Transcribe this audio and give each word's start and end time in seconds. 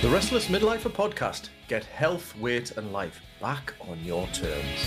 The 0.00 0.08
Restless 0.08 0.46
Midlifer 0.46 0.92
podcast. 0.92 1.48
Get 1.66 1.82
health, 1.82 2.36
weight, 2.36 2.70
and 2.76 2.92
life 2.92 3.20
back 3.40 3.74
on 3.80 3.98
your 4.04 4.28
terms. 4.28 4.86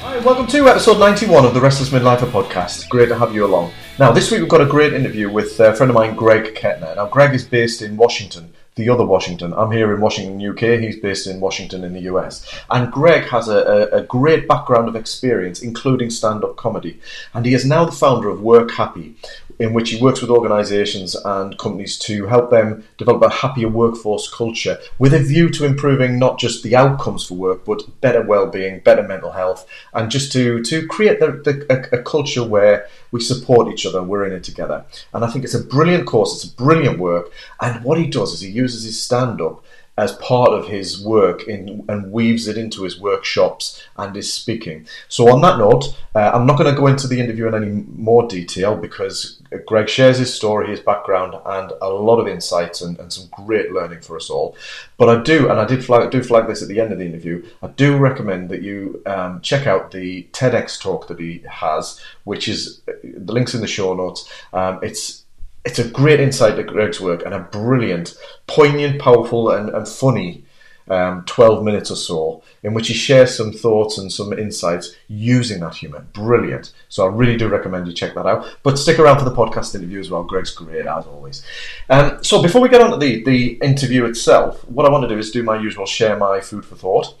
Hi, 0.00 0.18
welcome 0.20 0.46
to 0.46 0.66
episode 0.66 0.98
91 0.98 1.44
of 1.44 1.52
the 1.52 1.60
Restless 1.60 1.90
Midlifer 1.90 2.30
podcast. 2.30 2.88
Great 2.88 3.10
to 3.10 3.18
have 3.18 3.34
you 3.34 3.44
along. 3.44 3.70
Now, 3.98 4.12
this 4.12 4.30
week 4.30 4.40
we've 4.40 4.48
got 4.48 4.62
a 4.62 4.66
great 4.66 4.94
interview 4.94 5.28
with 5.28 5.60
a 5.60 5.74
friend 5.74 5.90
of 5.90 5.94
mine, 5.94 6.16
Greg 6.16 6.54
Kettner. 6.54 6.96
Now, 6.96 7.06
Greg 7.06 7.34
is 7.34 7.44
based 7.44 7.82
in 7.82 7.98
Washington, 7.98 8.54
the 8.76 8.90
other 8.90 9.06
Washington. 9.06 9.54
I'm 9.54 9.70
here 9.70 9.94
in 9.94 10.02
Washington, 10.02 10.46
UK. 10.46 10.78
He's 10.78 11.00
based 11.00 11.26
in 11.26 11.40
Washington 11.40 11.82
in 11.82 11.94
the 11.94 12.02
US. 12.12 12.46
And 12.68 12.92
Greg 12.92 13.24
has 13.30 13.48
a, 13.48 13.56
a, 13.56 14.00
a 14.00 14.02
great 14.02 14.46
background 14.46 14.86
of 14.86 14.94
experience, 14.94 15.62
including 15.62 16.10
stand 16.10 16.44
up 16.44 16.56
comedy. 16.56 17.00
And 17.32 17.46
he 17.46 17.54
is 17.54 17.64
now 17.64 17.86
the 17.86 17.92
founder 17.92 18.28
of 18.28 18.42
Work 18.42 18.72
Happy, 18.72 19.16
in 19.58 19.72
which 19.72 19.90
he 19.90 20.02
works 20.02 20.20
with 20.20 20.30
organisations 20.30 21.14
and 21.14 21.56
companies 21.58 21.98
to 22.00 22.26
help 22.26 22.50
them 22.50 22.84
develop 22.98 23.22
a 23.22 23.30
happier 23.30 23.68
workforce 23.68 24.32
culture 24.32 24.78
with 24.98 25.14
a 25.14 25.18
view 25.18 25.48
to 25.48 25.64
improving 25.64 26.18
not 26.18 26.38
just 26.38 26.62
the 26.62 26.76
outcomes 26.76 27.24
for 27.24 27.34
work, 27.34 27.64
but 27.64 28.00
better 28.02 28.20
well-being, 28.22 28.80
better 28.80 29.02
mental 29.02 29.32
health, 29.32 29.66
and 29.94 30.10
just 30.10 30.30
to 30.32 30.62
to 30.64 30.86
create 30.86 31.20
the, 31.20 31.32
the, 31.32 31.66
a, 31.70 31.98
a, 31.98 32.02
culture 32.02 32.44
where 32.44 32.86
we 33.10 33.20
support 33.20 33.72
each 33.72 33.86
other, 33.86 34.02
we're 34.02 34.26
in 34.26 34.32
it 34.32 34.44
together. 34.44 34.84
And 35.14 35.24
I 35.24 35.30
think 35.30 35.44
it's 35.44 35.54
a 35.54 35.64
brilliant 35.64 36.06
course, 36.06 36.34
it's 36.34 36.52
a 36.52 36.56
brilliant 36.56 36.98
work. 36.98 37.30
And 37.60 37.82
what 37.82 37.98
he 37.98 38.06
does 38.06 38.32
is 38.34 38.40
he 38.40 38.50
uses 38.50 38.65
his 38.72 39.02
stand-up 39.02 39.64
as 39.98 40.12
part 40.16 40.50
of 40.50 40.68
his 40.68 41.02
work 41.02 41.48
in, 41.48 41.84
and 41.88 42.12
weaves 42.12 42.46
it 42.46 42.58
into 42.58 42.82
his 42.82 43.00
workshops 43.00 43.82
and 43.96 44.14
his 44.14 44.30
speaking. 44.30 44.86
So, 45.08 45.32
on 45.32 45.40
that 45.40 45.58
note, 45.58 45.96
uh, 46.14 46.32
I'm 46.34 46.46
not 46.46 46.58
going 46.58 46.72
to 46.72 46.78
go 46.78 46.86
into 46.86 47.06
the 47.06 47.18
interview 47.18 47.48
in 47.48 47.54
any 47.54 47.84
more 47.96 48.28
detail 48.28 48.76
because 48.76 49.40
Greg 49.64 49.88
shares 49.88 50.18
his 50.18 50.34
story, 50.34 50.68
his 50.68 50.80
background, 50.80 51.34
and 51.46 51.72
a 51.80 51.88
lot 51.88 52.20
of 52.20 52.28
insights 52.28 52.82
and, 52.82 52.98
and 52.98 53.10
some 53.10 53.28
great 53.32 53.72
learning 53.72 54.02
for 54.02 54.16
us 54.16 54.28
all. 54.28 54.54
But 54.98 55.08
I 55.08 55.22
do, 55.22 55.48
and 55.48 55.58
I 55.58 55.64
did 55.64 55.82
flag, 55.82 56.10
do 56.10 56.22
flag 56.22 56.46
this 56.46 56.62
at 56.62 56.68
the 56.68 56.80
end 56.80 56.92
of 56.92 56.98
the 56.98 57.06
interview, 57.06 57.46
I 57.62 57.68
do 57.68 57.96
recommend 57.96 58.50
that 58.50 58.62
you 58.62 59.02
um, 59.06 59.40
check 59.40 59.66
out 59.66 59.92
the 59.92 60.24
TEDx 60.32 60.78
talk 60.78 61.08
that 61.08 61.18
he 61.18 61.42
has, 61.48 61.98
which 62.24 62.48
is 62.48 62.82
the 63.02 63.32
links 63.32 63.54
in 63.54 63.62
the 63.62 63.66
show 63.66 63.94
notes. 63.94 64.30
Um, 64.52 64.80
it's 64.82 65.24
it's 65.66 65.80
a 65.80 65.88
great 65.88 66.20
insight 66.20 66.56
to 66.56 66.62
Greg's 66.62 67.00
work 67.00 67.24
and 67.24 67.34
a 67.34 67.40
brilliant, 67.40 68.16
poignant, 68.46 69.00
powerful, 69.00 69.50
and, 69.50 69.68
and 69.68 69.86
funny 69.86 70.44
um, 70.88 71.24
12 71.26 71.64
minutes 71.64 71.90
or 71.90 71.96
so 71.96 72.42
in 72.62 72.72
which 72.72 72.86
he 72.86 72.94
shares 72.94 73.36
some 73.36 73.50
thoughts 73.50 73.98
and 73.98 74.12
some 74.12 74.32
insights 74.32 74.94
using 75.08 75.58
that 75.60 75.74
humour. 75.74 76.06
Brilliant. 76.12 76.72
So 76.88 77.04
I 77.04 77.12
really 77.12 77.36
do 77.36 77.48
recommend 77.48 77.88
you 77.88 77.92
check 77.92 78.14
that 78.14 78.26
out. 78.26 78.56
But 78.62 78.78
stick 78.78 79.00
around 79.00 79.18
for 79.18 79.24
the 79.24 79.34
podcast 79.34 79.74
interview 79.74 79.98
as 79.98 80.08
well. 80.08 80.22
Greg's 80.22 80.54
great 80.54 80.86
as 80.86 81.04
always. 81.06 81.42
Um, 81.90 82.22
so 82.22 82.40
before 82.40 82.60
we 82.60 82.68
get 82.68 82.80
on 82.80 82.92
to 82.92 82.96
the, 82.96 83.24
the 83.24 83.54
interview 83.54 84.04
itself, 84.04 84.64
what 84.68 84.86
I 84.86 84.90
want 84.90 85.02
to 85.02 85.08
do 85.08 85.18
is 85.18 85.32
do 85.32 85.42
my 85.42 85.58
usual 85.58 85.86
share 85.86 86.16
my 86.16 86.40
food 86.40 86.64
for 86.64 86.76
thought. 86.76 87.12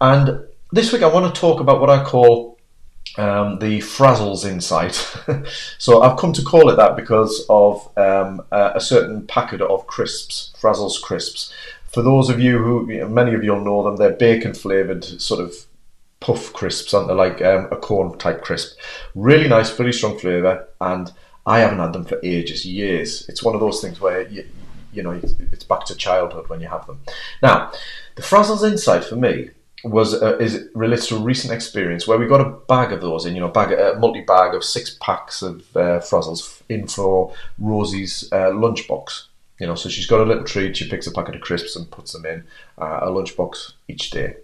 And 0.00 0.46
this 0.72 0.90
week 0.90 1.02
I 1.02 1.08
want 1.08 1.34
to 1.34 1.38
talk 1.38 1.60
about 1.60 1.80
what 1.82 1.90
I 1.90 2.02
call 2.02 2.58
um, 3.18 3.58
the 3.58 3.78
Frazzles 3.80 4.44
Insight. 4.44 4.94
so 5.78 6.02
I've 6.02 6.18
come 6.18 6.32
to 6.32 6.42
call 6.42 6.70
it 6.70 6.76
that 6.76 6.96
because 6.96 7.44
of 7.48 7.86
um, 7.98 8.42
a, 8.50 8.72
a, 8.76 8.80
certain 8.80 9.26
packet 9.26 9.60
of 9.60 9.86
crisps, 9.86 10.52
Frazzles 10.60 11.00
crisps. 11.00 11.52
For 11.86 12.02
those 12.02 12.30
of 12.30 12.40
you 12.40 12.58
who, 12.58 13.08
many 13.08 13.34
of 13.34 13.42
you'll 13.42 13.64
know 13.64 13.82
them, 13.82 13.96
they're 13.96 14.12
bacon 14.12 14.54
flavoured 14.54 15.04
sort 15.04 15.40
of 15.40 15.54
puff 16.20 16.52
crisps, 16.52 16.94
aren't 16.94 17.08
they? 17.08 17.14
Like 17.14 17.42
um, 17.42 17.66
a 17.72 17.76
corn 17.76 18.16
type 18.18 18.42
crisp. 18.42 18.78
Really 19.14 19.48
nice, 19.48 19.70
very 19.70 19.92
strong 19.92 20.18
flavour, 20.18 20.68
and 20.80 21.12
I 21.46 21.60
haven't 21.60 21.78
had 21.78 21.92
them 21.92 22.04
for 22.04 22.20
ages, 22.22 22.64
years. 22.64 23.28
It's 23.28 23.42
one 23.42 23.54
of 23.54 23.60
those 23.60 23.80
things 23.80 24.00
where 24.00 24.28
you, 24.28 24.46
you 24.92 25.02
know 25.02 25.20
it's 25.52 25.64
back 25.64 25.84
to 25.86 25.96
childhood 25.96 26.48
when 26.48 26.60
you 26.60 26.68
have 26.68 26.86
them. 26.86 27.00
Now, 27.42 27.72
the 28.14 28.22
Frazzles 28.22 28.68
Insight 28.68 29.04
for 29.04 29.16
me 29.16 29.50
was 29.84 30.20
uh, 30.20 30.36
is 30.38 30.68
relates 30.74 31.06
to 31.08 31.16
a 31.16 31.20
recent 31.20 31.52
experience 31.52 32.06
where 32.06 32.18
we 32.18 32.26
got 32.26 32.40
a 32.40 32.50
bag 32.50 32.92
of 32.92 33.00
those 33.00 33.26
in, 33.26 33.34
you 33.34 33.40
know, 33.40 33.48
bag 33.48 33.72
a 33.72 33.98
multi 33.98 34.20
bag 34.20 34.54
of 34.54 34.64
six 34.64 34.96
packs 35.00 35.42
of 35.42 35.60
uh, 35.76 36.00
Frazzles 36.00 36.62
in 36.68 36.86
for 36.86 37.32
Rosie's 37.58 38.28
uh, 38.32 38.50
lunchbox. 38.50 39.24
You 39.58 39.66
know, 39.66 39.74
so 39.74 39.90
she's 39.90 40.06
got 40.06 40.20
a 40.20 40.24
little 40.24 40.44
treat. 40.44 40.76
She 40.76 40.88
picks 40.88 41.06
a 41.06 41.12
packet 41.12 41.34
of 41.34 41.42
crisps 41.42 41.76
and 41.76 41.90
puts 41.90 42.12
them 42.12 42.24
in 42.24 42.44
uh, 42.78 43.00
a 43.02 43.08
lunchbox 43.08 43.72
each 43.88 44.10
day. 44.10 44.36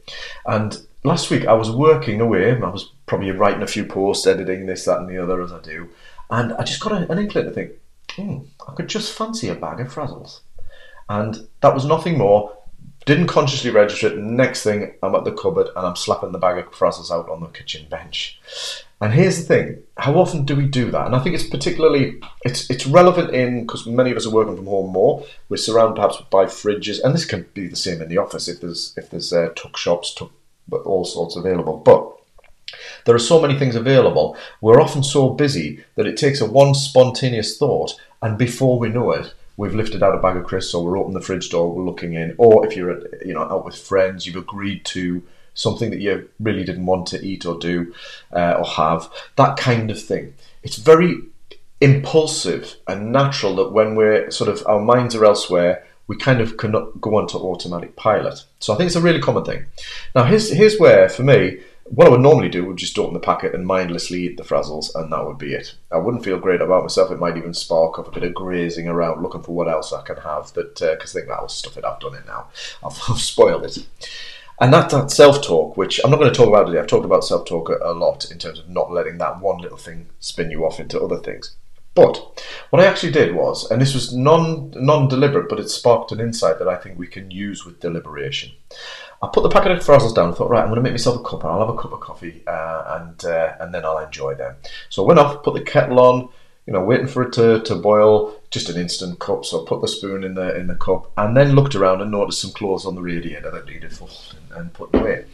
And 0.44 0.78
last 1.04 1.30
week 1.30 1.46
I 1.46 1.54
was 1.54 1.70
working 1.70 2.20
away. 2.20 2.52
I 2.52 2.68
was 2.68 2.92
probably 3.06 3.30
writing 3.30 3.62
a 3.62 3.66
few 3.66 3.86
posts, 3.86 4.26
editing 4.26 4.66
this, 4.66 4.84
that, 4.84 4.98
and 4.98 5.08
the 5.08 5.22
other 5.22 5.40
as 5.40 5.52
I 5.52 5.60
do, 5.60 5.88
and 6.30 6.52
I 6.54 6.64
just 6.64 6.80
got 6.80 6.92
a, 6.92 7.10
an 7.10 7.18
inkling 7.18 7.46
to 7.46 7.50
think, 7.50 7.72
hmm, 8.10 8.38
I 8.68 8.74
could 8.74 8.88
just 8.88 9.16
fancy 9.16 9.48
a 9.48 9.54
bag 9.54 9.80
of 9.80 9.92
Frazzles. 9.92 10.40
And 11.08 11.48
that 11.60 11.72
was 11.72 11.84
nothing 11.84 12.18
more 12.18 12.55
didn't 13.06 13.28
consciously 13.28 13.70
register 13.70 14.08
it. 14.08 14.18
Next 14.18 14.62
thing, 14.62 14.92
I'm 15.02 15.14
at 15.14 15.24
the 15.24 15.32
cupboard 15.32 15.68
and 15.74 15.86
I'm 15.86 15.96
slapping 15.96 16.32
the 16.32 16.38
bag 16.38 16.58
of 16.58 16.72
Frazzles 16.72 17.10
out 17.10 17.30
on 17.30 17.40
the 17.40 17.46
kitchen 17.46 17.86
bench. 17.88 18.38
And 19.00 19.12
here's 19.14 19.38
the 19.38 19.44
thing: 19.44 19.82
how 19.96 20.14
often 20.14 20.44
do 20.44 20.56
we 20.56 20.66
do 20.66 20.90
that? 20.90 21.06
And 21.06 21.14
I 21.14 21.20
think 21.20 21.34
it's 21.34 21.48
particularly 21.48 22.20
it's 22.44 22.68
it's 22.68 22.86
relevant 22.86 23.30
in 23.34 23.62
because 23.62 23.86
many 23.86 24.10
of 24.10 24.16
us 24.16 24.26
are 24.26 24.32
working 24.32 24.56
from 24.56 24.66
home 24.66 24.90
more. 24.90 25.24
We're 25.48 25.56
surrounded 25.56 25.96
perhaps 25.96 26.20
by 26.30 26.46
fridges, 26.46 27.02
and 27.02 27.14
this 27.14 27.24
can 27.24 27.46
be 27.54 27.68
the 27.68 27.76
same 27.76 28.02
in 28.02 28.08
the 28.08 28.18
office 28.18 28.48
if 28.48 28.60
there's 28.60 28.92
if 28.96 29.10
there's 29.10 29.32
uh, 29.32 29.50
tuck 29.54 29.76
shops, 29.76 30.14
tuck, 30.14 30.32
all 30.84 31.04
sorts 31.04 31.36
available. 31.36 31.76
But 31.76 32.12
there 33.04 33.14
are 33.14 33.20
so 33.20 33.40
many 33.40 33.58
things 33.58 33.76
available. 33.76 34.36
We're 34.60 34.80
often 34.80 35.02
so 35.02 35.30
busy 35.30 35.84
that 35.94 36.06
it 36.06 36.16
takes 36.16 36.40
a 36.40 36.50
one 36.50 36.74
spontaneous 36.74 37.56
thought, 37.56 37.94
and 38.20 38.36
before 38.36 38.78
we 38.78 38.88
know 38.88 39.12
it, 39.12 39.32
we've 39.56 39.74
lifted 39.74 40.02
out 40.02 40.14
a 40.14 40.18
bag 40.18 40.36
of 40.36 40.44
crisps, 40.44 40.74
or 40.74 40.84
we're 40.84 40.98
opening 40.98 41.14
the 41.14 41.24
fridge 41.24 41.50
door, 41.50 41.72
we're 41.72 41.84
looking 41.84 42.14
in, 42.14 42.34
or 42.38 42.66
if 42.66 42.76
you're 42.76 43.02
you 43.24 43.34
know 43.34 43.42
out 43.42 43.64
with 43.64 43.76
friends, 43.76 44.26
you've 44.26 44.36
agreed 44.36 44.84
to 44.86 45.22
something 45.54 45.90
that 45.90 46.00
you 46.00 46.28
really 46.38 46.64
didn't 46.64 46.86
want 46.86 47.06
to 47.08 47.24
eat 47.24 47.44
or 47.46 47.58
do 47.58 47.92
uh, 48.32 48.52
or 48.58 48.64
have, 48.64 49.10
that 49.36 49.56
kind 49.56 49.90
of 49.90 50.00
thing. 50.00 50.34
It's 50.62 50.76
very 50.76 51.22
impulsive 51.80 52.76
and 52.86 53.10
natural 53.12 53.56
that 53.56 53.72
when 53.72 53.96
we're 53.96 54.30
sort 54.30 54.48
of 54.48 54.62
our 54.66 54.80
minds 54.80 55.14
are 55.14 55.24
elsewhere, 55.24 55.84
we 56.06 56.16
kind 56.16 56.40
of 56.40 56.56
cannot 56.56 57.00
go 57.00 57.16
onto 57.16 57.36
automatic 57.38 57.96
pilot. 57.96 58.44
So 58.60 58.72
I 58.72 58.76
think 58.76 58.86
it's 58.88 58.96
a 58.96 59.00
really 59.00 59.20
common 59.20 59.44
thing. 59.44 59.66
Now 60.14 60.24
here's 60.24 60.50
here's 60.50 60.78
where 60.78 61.08
for 61.08 61.22
me 61.22 61.60
what 61.88 62.06
I 62.06 62.10
would 62.10 62.20
normally 62.20 62.48
do 62.48 62.64
would 62.64 62.76
just 62.76 62.98
open 62.98 63.14
the 63.14 63.20
packet 63.20 63.54
and 63.54 63.66
mindlessly 63.66 64.22
eat 64.24 64.36
the 64.36 64.42
frazzles, 64.42 64.94
and 64.94 65.12
that 65.12 65.24
would 65.24 65.38
be 65.38 65.54
it. 65.54 65.74
I 65.92 65.98
wouldn't 65.98 66.24
feel 66.24 66.38
great 66.38 66.60
about 66.60 66.82
myself. 66.82 67.10
It 67.10 67.20
might 67.20 67.36
even 67.36 67.54
spark 67.54 67.98
up 67.98 68.08
a 68.08 68.10
bit 68.10 68.24
of 68.24 68.34
grazing 68.34 68.88
around, 68.88 69.22
looking 69.22 69.42
for 69.42 69.54
what 69.54 69.68
else 69.68 69.92
I 69.92 70.02
can 70.02 70.16
have. 70.16 70.52
That 70.54 70.74
because 70.74 71.14
uh, 71.14 71.18
I 71.18 71.20
think 71.20 71.28
that'll 71.28 71.48
stuff 71.48 71.76
it. 71.76 71.84
I've 71.84 72.00
done 72.00 72.14
it 72.14 72.26
now. 72.26 72.48
I've, 72.84 72.98
I've 73.08 73.20
spoiled 73.20 73.64
it. 73.64 73.78
And 74.60 74.72
that, 74.72 74.90
that 74.90 75.10
self 75.10 75.42
talk, 75.42 75.76
which 75.76 76.00
I'm 76.02 76.10
not 76.10 76.18
going 76.18 76.32
to 76.32 76.36
talk 76.36 76.48
about 76.48 76.66
today, 76.66 76.78
I've 76.78 76.86
talked 76.86 77.04
about 77.04 77.24
self 77.24 77.46
talk 77.46 77.68
a, 77.68 77.78
a 77.82 77.92
lot 77.92 78.30
in 78.30 78.38
terms 78.38 78.58
of 78.58 78.68
not 78.68 78.92
letting 78.92 79.18
that 79.18 79.40
one 79.40 79.58
little 79.58 79.78
thing 79.78 80.08
spin 80.18 80.50
you 80.50 80.64
off 80.64 80.80
into 80.80 81.00
other 81.00 81.18
things. 81.18 81.56
But 81.94 82.44
what 82.68 82.82
I 82.82 82.86
actually 82.86 83.12
did 83.12 83.34
was, 83.34 83.70
and 83.70 83.80
this 83.80 83.94
was 83.94 84.14
non 84.14 84.70
non 84.76 85.08
deliberate, 85.08 85.48
but 85.48 85.58
it 85.58 85.70
sparked 85.70 86.12
an 86.12 86.20
insight 86.20 86.58
that 86.58 86.68
I 86.68 86.76
think 86.76 86.98
we 86.98 87.06
can 87.06 87.30
use 87.30 87.64
with 87.64 87.80
deliberation. 87.80 88.52
I 89.22 89.28
put 89.32 89.42
the 89.42 89.48
packet 89.48 89.72
of 89.72 89.78
Frazzles 89.78 90.14
down 90.14 90.28
and 90.28 90.36
thought, 90.36 90.50
right, 90.50 90.60
I'm 90.60 90.68
going 90.68 90.76
to 90.76 90.82
make 90.82 90.92
myself 90.92 91.20
a 91.20 91.24
cup 91.24 91.42
and 91.42 91.50
I'll 91.50 91.66
have 91.66 91.74
a 91.74 91.80
cup 91.80 91.92
of 91.92 92.00
coffee 92.00 92.42
uh, 92.46 93.00
and 93.00 93.24
uh, 93.24 93.54
and 93.60 93.74
then 93.74 93.84
I'll 93.84 93.98
enjoy 93.98 94.34
them. 94.34 94.56
So 94.90 95.04
I 95.04 95.06
went 95.06 95.18
off, 95.18 95.42
put 95.42 95.54
the 95.54 95.62
kettle 95.62 96.00
on, 96.00 96.28
you 96.66 96.72
know, 96.72 96.82
waiting 96.82 97.06
for 97.06 97.22
it 97.22 97.32
to, 97.34 97.62
to 97.62 97.76
boil, 97.76 98.38
just 98.50 98.68
an 98.68 98.76
instant 98.76 99.18
cup. 99.18 99.44
So 99.44 99.62
I 99.62 99.68
put 99.68 99.80
the 99.80 99.88
spoon 99.88 100.22
in 100.22 100.34
the 100.34 100.56
in 100.56 100.66
the 100.66 100.74
cup 100.74 101.10
and 101.16 101.36
then 101.36 101.54
looked 101.54 101.74
around 101.74 102.02
and 102.02 102.10
noticed 102.10 102.42
some 102.42 102.50
clothes 102.52 102.84
on 102.84 102.94
the 102.94 103.02
radiator 103.02 103.50
that 103.50 103.66
needed 103.66 103.92
folding 103.92 104.40
and 104.54 104.72
putting 104.72 105.00
away. 105.00 105.24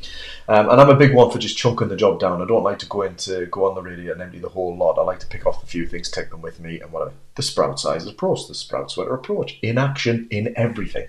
Um, 0.48 0.68
and 0.68 0.80
I'm 0.80 0.90
a 0.90 0.96
big 0.96 1.14
one 1.14 1.30
for 1.30 1.38
just 1.38 1.56
chunking 1.56 1.88
the 1.88 1.96
job 1.96 2.20
down. 2.20 2.42
I 2.42 2.46
don't 2.46 2.64
like 2.64 2.78
to 2.80 2.86
go 2.86 3.02
into 3.02 3.46
go 3.46 3.68
on 3.68 3.74
the 3.74 3.82
radiator 3.82 4.12
and 4.12 4.22
empty 4.22 4.38
the 4.38 4.48
whole 4.48 4.76
lot. 4.76 4.98
I 4.98 5.02
like 5.02 5.20
to 5.20 5.26
pick 5.26 5.46
off 5.46 5.62
a 5.62 5.66
few 5.66 5.86
things, 5.86 6.10
take 6.10 6.30
them 6.30 6.42
with 6.42 6.60
me, 6.60 6.80
and 6.80 6.92
whatever. 6.92 7.14
The 7.34 7.42
sprout 7.42 7.80
size 7.80 8.06
approach, 8.06 8.46
the 8.46 8.54
sprout 8.54 8.90
sweater 8.90 9.14
approach, 9.14 9.58
in 9.62 9.78
action, 9.78 10.28
in 10.30 10.52
everything. 10.56 11.08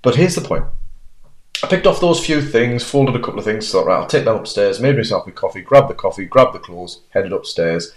But 0.00 0.16
here's 0.16 0.34
the 0.34 0.40
point. 0.40 0.64
I 1.62 1.68
picked 1.68 1.86
off 1.86 2.00
those 2.00 2.24
few 2.24 2.42
things, 2.42 2.82
folded 2.82 3.14
a 3.14 3.20
couple 3.20 3.38
of 3.38 3.44
things, 3.44 3.70
thought, 3.70 3.86
right, 3.86 3.96
I'll 4.00 4.06
take 4.06 4.24
them 4.24 4.36
upstairs, 4.36 4.80
made 4.80 4.96
myself 4.96 5.26
a 5.26 5.32
coffee, 5.32 5.62
grabbed 5.62 5.90
the 5.90 5.94
coffee, 5.94 6.24
grabbed 6.24 6.54
the 6.54 6.58
clothes, 6.58 7.00
headed 7.10 7.32
upstairs, 7.32 7.92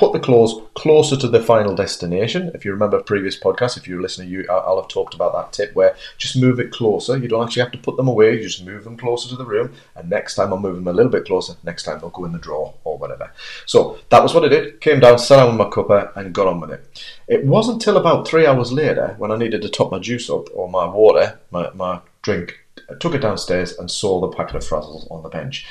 put 0.00 0.14
the 0.14 0.18
clothes 0.18 0.54
closer 0.72 1.14
to 1.14 1.28
the 1.28 1.42
final 1.42 1.74
destination. 1.74 2.50
If 2.54 2.64
you 2.64 2.72
remember 2.72 3.02
previous 3.02 3.38
podcasts, 3.38 3.76
if 3.76 3.86
you're 3.86 4.00
listening, 4.00 4.30
you 4.30 4.46
I'll 4.48 4.80
have 4.80 4.88
talked 4.88 5.12
about 5.12 5.34
that 5.34 5.52
tip 5.52 5.74
where 5.74 5.94
just 6.16 6.40
move 6.40 6.58
it 6.58 6.72
closer. 6.72 7.18
You 7.18 7.28
don't 7.28 7.44
actually 7.44 7.62
have 7.64 7.72
to 7.72 7.78
put 7.78 7.98
them 7.98 8.08
away. 8.08 8.36
You 8.36 8.48
just 8.48 8.64
move 8.64 8.84
them 8.84 8.96
closer 8.96 9.28
to 9.28 9.36
the 9.36 9.44
room, 9.44 9.74
and 9.94 10.08
next 10.08 10.36
time 10.36 10.54
I'll 10.54 10.58
move 10.58 10.76
them 10.76 10.88
a 10.88 10.92
little 10.94 11.12
bit 11.12 11.26
closer. 11.26 11.52
Next 11.64 11.82
time 11.82 12.00
they'll 12.00 12.08
go 12.08 12.24
in 12.24 12.32
the 12.32 12.38
drawer 12.38 12.72
or 12.84 12.96
whatever. 12.96 13.30
So 13.66 13.98
that 14.08 14.22
was 14.22 14.32
what 14.32 14.44
I 14.44 14.48
did. 14.48 14.80
Came 14.80 15.00
down, 15.00 15.18
sat 15.18 15.36
down 15.36 15.48
with 15.48 15.66
my 15.66 15.70
cuppa, 15.70 16.16
and 16.16 16.32
got 16.32 16.48
on 16.48 16.60
with 16.60 16.70
it. 16.70 17.04
It 17.28 17.44
wasn't 17.44 17.74
until 17.74 17.98
about 17.98 18.26
three 18.26 18.46
hours 18.46 18.72
later 18.72 19.16
when 19.18 19.30
I 19.30 19.36
needed 19.36 19.60
to 19.60 19.68
top 19.68 19.92
my 19.92 19.98
juice 19.98 20.30
up 20.30 20.48
or 20.54 20.70
my 20.70 20.86
water, 20.86 21.38
my, 21.50 21.70
my 21.74 22.00
drink. 22.22 22.58
I 22.90 22.94
took 22.98 23.14
it 23.14 23.22
downstairs 23.22 23.78
and 23.78 23.90
saw 23.90 24.20
the 24.20 24.36
packet 24.36 24.56
of 24.56 24.62
Frazzles 24.62 25.10
on 25.10 25.22
the 25.22 25.28
bench, 25.28 25.66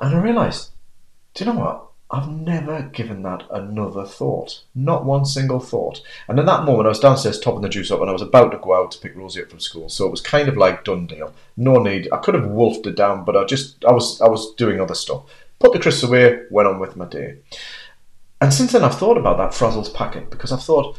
and 0.00 0.14
I 0.14 0.18
realised, 0.18 0.70
do 1.34 1.44
you 1.44 1.52
know 1.52 1.58
what? 1.58 1.86
I've 2.08 2.28
never 2.28 2.82
given 2.82 3.22
that 3.22 3.42
another 3.50 4.04
thought. 4.04 4.62
Not 4.76 5.04
one 5.04 5.24
single 5.24 5.58
thought. 5.58 6.00
And 6.28 6.38
in 6.38 6.46
that 6.46 6.64
moment, 6.64 6.86
I 6.86 6.90
was 6.90 7.00
downstairs 7.00 7.40
topping 7.40 7.62
the 7.62 7.68
juice 7.68 7.90
up 7.90 8.00
and 8.00 8.08
I 8.08 8.12
was 8.12 8.22
about 8.22 8.52
to 8.52 8.58
go 8.58 8.74
out 8.74 8.92
to 8.92 8.98
pick 8.98 9.16
Rosie 9.16 9.42
up 9.42 9.50
from 9.50 9.58
school. 9.58 9.88
So 9.88 10.06
it 10.06 10.12
was 10.12 10.20
kind 10.20 10.48
of 10.48 10.56
like 10.56 10.84
done 10.84 11.06
deal. 11.06 11.34
No 11.56 11.82
need. 11.82 12.08
I 12.12 12.18
could 12.18 12.34
have 12.34 12.46
wolfed 12.46 12.86
it 12.86 12.94
down, 12.94 13.24
but 13.24 13.36
I 13.36 13.44
just, 13.44 13.84
I 13.84 13.90
was, 13.90 14.20
I 14.20 14.28
was 14.28 14.54
doing 14.54 14.80
other 14.80 14.94
stuff. 14.94 15.24
Put 15.58 15.72
the 15.72 15.80
crisps 15.80 16.04
away, 16.04 16.42
went 16.48 16.68
on 16.68 16.78
with 16.78 16.96
my 16.96 17.06
day. 17.06 17.38
And 18.40 18.54
since 18.54 18.70
then, 18.70 18.84
I've 18.84 18.98
thought 18.98 19.18
about 19.18 19.38
that 19.38 19.50
Frazzles 19.50 19.92
packet 19.92 20.30
because 20.30 20.52
I've 20.52 20.62
thought, 20.62 20.96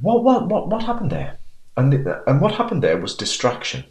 what, 0.00 0.24
what, 0.24 0.48
what, 0.48 0.68
what 0.68 0.82
happened 0.82 1.10
there? 1.10 1.36
And, 1.76 1.92
and 1.92 2.40
what 2.40 2.54
happened 2.54 2.82
there 2.82 2.96
was 2.96 3.14
distraction. 3.14 3.84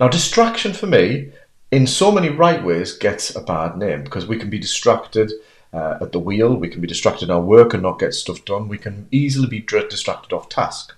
Now, 0.00 0.08
distraction 0.08 0.72
for 0.72 0.86
me, 0.86 1.32
in 1.70 1.86
so 1.86 2.12
many 2.12 2.28
right 2.28 2.62
ways, 2.62 2.92
gets 2.92 3.34
a 3.34 3.40
bad 3.40 3.76
name 3.76 4.04
because 4.04 4.26
we 4.26 4.38
can 4.38 4.50
be 4.50 4.58
distracted 4.58 5.32
uh, 5.72 5.98
at 6.00 6.12
the 6.12 6.18
wheel. 6.18 6.54
We 6.54 6.68
can 6.68 6.80
be 6.80 6.86
distracted 6.86 7.24
in 7.26 7.30
our 7.30 7.40
work 7.40 7.74
and 7.74 7.82
not 7.82 7.98
get 7.98 8.14
stuff 8.14 8.44
done. 8.44 8.68
We 8.68 8.78
can 8.78 9.08
easily 9.10 9.48
be 9.48 9.60
distracted 9.60 10.34
off 10.34 10.48
task. 10.48 10.94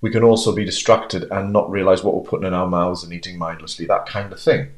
We 0.00 0.10
can 0.10 0.22
also 0.22 0.54
be 0.54 0.64
distracted 0.64 1.24
and 1.30 1.52
not 1.52 1.70
realize 1.70 2.02
what 2.02 2.14
we're 2.14 2.28
putting 2.28 2.46
in 2.46 2.54
our 2.54 2.66
mouths 2.66 3.02
and 3.02 3.12
eating 3.12 3.38
mindlessly, 3.38 3.86
that 3.86 4.06
kind 4.06 4.32
of 4.32 4.40
thing. 4.40 4.68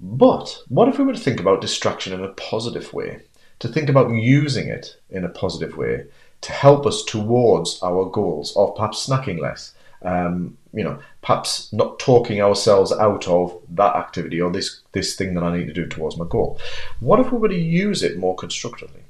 But 0.00 0.62
what 0.68 0.88
if 0.88 0.98
we 0.98 1.04
were 1.04 1.14
to 1.14 1.18
think 1.18 1.40
about 1.40 1.60
distraction 1.60 2.12
in 2.12 2.22
a 2.22 2.28
positive 2.28 2.92
way? 2.92 3.22
To 3.60 3.68
think 3.68 3.88
about 3.88 4.10
using 4.10 4.68
it 4.68 4.96
in 5.10 5.24
a 5.24 5.28
positive 5.28 5.76
way 5.76 6.04
to 6.40 6.52
help 6.52 6.86
us 6.86 7.02
towards 7.04 7.82
our 7.82 8.04
goals 8.04 8.56
of 8.56 8.76
perhaps 8.76 9.06
snacking 9.06 9.40
less, 9.40 9.74
um, 10.02 10.56
you 10.72 10.84
know, 10.84 10.98
perhaps 11.22 11.72
not 11.72 11.98
talking 11.98 12.40
ourselves 12.40 12.92
out 12.92 13.26
of 13.26 13.58
that 13.70 13.96
activity 13.96 14.40
or 14.40 14.50
this 14.50 14.80
this 14.92 15.16
thing 15.16 15.34
that 15.34 15.42
I 15.42 15.56
need 15.56 15.66
to 15.66 15.72
do 15.72 15.86
towards 15.86 16.16
my 16.16 16.26
goal. 16.28 16.60
What 17.00 17.20
if 17.20 17.32
we 17.32 17.38
were 17.38 17.48
to 17.48 17.58
use 17.58 18.02
it 18.02 18.18
more 18.18 18.36
constructively? 18.36 19.02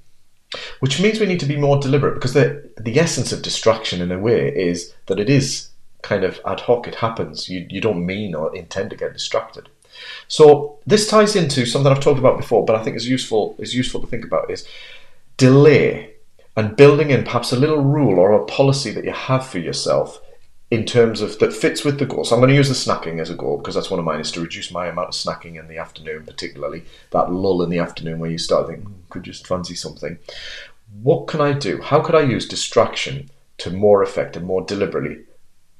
Which 0.80 1.00
means 1.00 1.20
we 1.20 1.26
need 1.26 1.40
to 1.40 1.46
be 1.46 1.56
more 1.56 1.78
deliberate 1.80 2.14
because 2.14 2.34
the 2.34 2.70
the 2.78 2.98
essence 2.98 3.32
of 3.32 3.42
distraction 3.42 4.00
in 4.00 4.12
a 4.12 4.18
way 4.18 4.48
is 4.48 4.94
that 5.06 5.20
it 5.20 5.28
is 5.28 5.68
kind 6.02 6.24
of 6.24 6.40
ad 6.46 6.60
hoc. 6.60 6.88
It 6.88 6.96
happens. 6.96 7.48
You 7.48 7.66
you 7.68 7.80
don't 7.80 8.06
mean 8.06 8.34
or 8.34 8.54
intend 8.54 8.90
to 8.90 8.96
get 8.96 9.12
distracted. 9.12 9.68
So 10.28 10.78
this 10.86 11.08
ties 11.08 11.34
into 11.34 11.66
something 11.66 11.90
I've 11.90 12.00
talked 12.00 12.20
about 12.20 12.38
before, 12.38 12.64
but 12.64 12.76
I 12.76 12.82
think 12.82 12.96
is 12.96 13.08
useful 13.08 13.56
is 13.58 13.74
useful 13.74 14.00
to 14.00 14.06
think 14.06 14.24
about 14.24 14.50
is 14.50 14.66
delay 15.36 16.14
and 16.56 16.76
building 16.76 17.10
in 17.10 17.24
perhaps 17.24 17.52
a 17.52 17.56
little 17.56 17.82
rule 17.82 18.18
or 18.18 18.32
a 18.32 18.44
policy 18.46 18.90
that 18.92 19.04
you 19.04 19.12
have 19.12 19.46
for 19.46 19.58
yourself 19.58 20.20
in 20.70 20.84
terms 20.84 21.22
of 21.22 21.38
that 21.38 21.52
fits 21.52 21.84
with 21.84 21.98
the 21.98 22.06
goal. 22.06 22.24
So 22.24 22.34
I'm 22.34 22.40
going 22.40 22.50
to 22.50 22.56
use 22.56 22.68
the 22.68 22.74
snacking 22.74 23.20
as 23.20 23.30
a 23.30 23.34
goal 23.34 23.56
because 23.56 23.74
that's 23.74 23.90
one 23.90 23.98
of 23.98 24.04
mine 24.04 24.20
is 24.20 24.30
to 24.32 24.40
reduce 24.40 24.70
my 24.70 24.86
amount 24.86 25.08
of 25.08 25.14
snacking 25.14 25.58
in 25.58 25.66
the 25.66 25.78
afternoon, 25.78 26.26
particularly 26.26 26.84
that 27.10 27.32
lull 27.32 27.62
in 27.62 27.70
the 27.70 27.78
afternoon 27.78 28.18
where 28.18 28.30
you 28.30 28.38
start 28.38 28.66
thinking, 28.66 28.84
hmm, 28.84 29.00
could 29.08 29.22
just 29.22 29.46
fancy 29.46 29.74
something. 29.74 30.18
What 31.02 31.26
can 31.26 31.40
I 31.40 31.52
do? 31.52 31.80
How 31.80 32.00
could 32.00 32.14
I 32.14 32.20
use 32.20 32.46
distraction 32.46 33.30
to 33.58 33.70
more 33.70 34.02
effect 34.02 34.36
and 34.36 34.46
more 34.46 34.62
deliberately, 34.62 35.24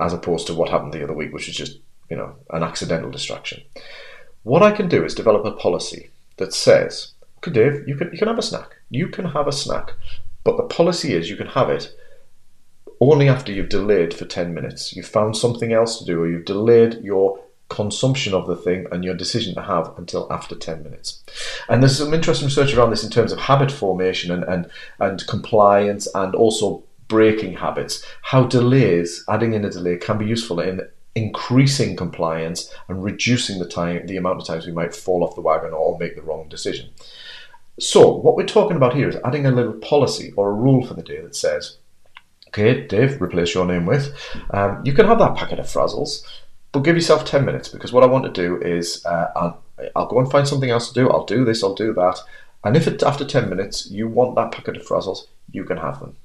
as 0.00 0.12
opposed 0.12 0.46
to 0.46 0.54
what 0.54 0.70
happened 0.70 0.92
the 0.94 1.04
other 1.04 1.12
week, 1.12 1.32
which 1.32 1.48
is 1.48 1.56
just 1.56 1.78
you 2.08 2.16
know 2.16 2.36
an 2.50 2.62
accidental 2.62 3.10
distraction? 3.10 3.62
What 4.42 4.62
I 4.62 4.70
can 4.70 4.88
do 4.88 5.04
is 5.04 5.14
develop 5.14 5.44
a 5.44 5.52
policy 5.52 6.10
that 6.38 6.54
says, 6.54 7.12
okay, 7.38 7.50
Dave, 7.50 7.86
you 7.86 7.96
can 7.96 8.10
you 8.12 8.18
can 8.18 8.28
have 8.28 8.38
a 8.38 8.42
snack. 8.42 8.76
You 8.90 9.08
can 9.08 9.26
have 9.26 9.46
a 9.46 9.52
snack, 9.52 9.92
but 10.44 10.56
the 10.56 10.62
policy 10.62 11.12
is 11.12 11.28
you 11.28 11.36
can 11.36 11.48
have 11.48 11.68
it 11.68 11.94
only 13.00 13.28
after 13.28 13.52
you've 13.52 13.68
delayed 13.68 14.12
for 14.12 14.24
10 14.24 14.54
minutes. 14.54 14.94
You've 14.94 15.06
found 15.06 15.36
something 15.36 15.72
else 15.72 15.98
to 15.98 16.04
do, 16.04 16.20
or 16.20 16.28
you've 16.28 16.44
delayed 16.44 17.02
your 17.02 17.40
consumption 17.68 18.32
of 18.34 18.46
the 18.46 18.56
thing 18.56 18.86
and 18.90 19.04
your 19.04 19.14
decision 19.14 19.54
to 19.54 19.62
have 19.62 19.92
until 19.98 20.26
after 20.32 20.54
10 20.54 20.82
minutes. 20.82 21.22
And 21.68 21.82
there's 21.82 21.98
some 21.98 22.14
interesting 22.14 22.46
research 22.46 22.74
around 22.74 22.90
this 22.90 23.04
in 23.04 23.10
terms 23.10 23.32
of 23.32 23.38
habit 23.38 23.70
formation 23.70 24.30
and, 24.30 24.42
and, 24.44 24.70
and 24.98 25.26
compliance 25.26 26.08
and 26.14 26.34
also 26.34 26.82
breaking 27.08 27.54
habits. 27.54 28.04
How 28.22 28.44
delays, 28.44 29.24
adding 29.28 29.52
in 29.52 29.64
a 29.64 29.70
delay, 29.70 29.96
can 29.96 30.18
be 30.18 30.26
useful 30.26 30.60
in 30.60 30.80
increasing 31.14 31.96
compliance 31.96 32.72
and 32.88 33.02
reducing 33.02 33.58
the 33.58 33.68
time, 33.68 34.06
the 34.06 34.16
amount 34.16 34.40
of 34.40 34.46
times 34.46 34.66
we 34.66 34.72
might 34.72 34.94
fall 34.94 35.24
off 35.24 35.34
the 35.34 35.40
wagon 35.40 35.72
or 35.72 35.98
make 35.98 36.16
the 36.16 36.22
wrong 36.22 36.48
decision. 36.48 36.90
So, 37.80 38.10
what 38.10 38.36
we're 38.36 38.46
talking 38.46 38.76
about 38.76 38.94
here 38.94 39.08
is 39.08 39.16
adding 39.24 39.46
a 39.46 39.52
little 39.52 39.74
policy 39.74 40.32
or 40.36 40.50
a 40.50 40.54
rule 40.54 40.84
for 40.84 40.94
the 40.94 41.02
day 41.02 41.20
that 41.20 41.36
says, 41.36 41.77
Okay, 42.48 42.86
Dave, 42.86 43.20
replace 43.20 43.54
your 43.54 43.66
name 43.66 43.84
with. 43.84 44.16
Um, 44.50 44.80
you 44.84 44.94
can 44.94 45.06
have 45.06 45.18
that 45.18 45.36
packet 45.36 45.58
of 45.58 45.66
frazzles, 45.66 46.22
but 46.72 46.80
give 46.80 46.96
yourself 46.96 47.26
10 47.26 47.44
minutes 47.44 47.68
because 47.68 47.92
what 47.92 48.02
I 48.02 48.06
want 48.06 48.24
to 48.24 48.32
do 48.32 48.60
is 48.62 49.04
uh, 49.04 49.26
I'll, 49.36 49.62
I'll 49.94 50.06
go 50.06 50.18
and 50.18 50.30
find 50.30 50.48
something 50.48 50.70
else 50.70 50.88
to 50.88 50.94
do. 50.94 51.10
I'll 51.10 51.26
do 51.26 51.44
this, 51.44 51.62
I'll 51.62 51.74
do 51.74 51.92
that. 51.92 52.18
And 52.64 52.74
if 52.74 52.86
it, 52.86 53.02
after 53.02 53.24
10 53.24 53.50
minutes 53.50 53.90
you 53.90 54.08
want 54.08 54.34
that 54.36 54.50
packet 54.52 54.78
of 54.78 54.86
frazzles, 54.86 55.26
you 55.52 55.64
can 55.64 55.76
have 55.76 56.00
them. 56.00 56.16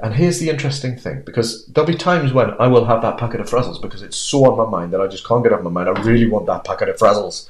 And 0.00 0.14
here's 0.14 0.38
the 0.38 0.50
interesting 0.50 0.96
thing 0.96 1.22
because 1.24 1.66
there'll 1.66 1.90
be 1.90 1.96
times 1.96 2.32
when 2.32 2.50
I 2.60 2.66
will 2.66 2.84
have 2.84 3.00
that 3.02 3.16
packet 3.16 3.40
of 3.40 3.48
frazzles 3.48 3.80
because 3.80 4.02
it's 4.02 4.16
so 4.16 4.44
on 4.44 4.58
my 4.58 4.78
mind 4.78 4.92
that 4.92 5.00
I 5.00 5.06
just 5.06 5.26
can't 5.26 5.42
get 5.42 5.52
off 5.52 5.62
my 5.62 5.70
mind. 5.70 5.88
I 5.88 6.02
really 6.02 6.28
want 6.28 6.46
that 6.46 6.64
packet 6.64 6.90
of 6.90 6.98
frazzles. 6.98 7.48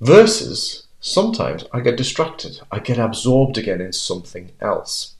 Versus 0.00 0.86
sometimes 1.00 1.64
I 1.72 1.80
get 1.80 1.96
distracted, 1.96 2.60
I 2.70 2.78
get 2.78 2.98
absorbed 2.98 3.58
again 3.58 3.80
in 3.80 3.92
something 3.92 4.52
else 4.60 5.13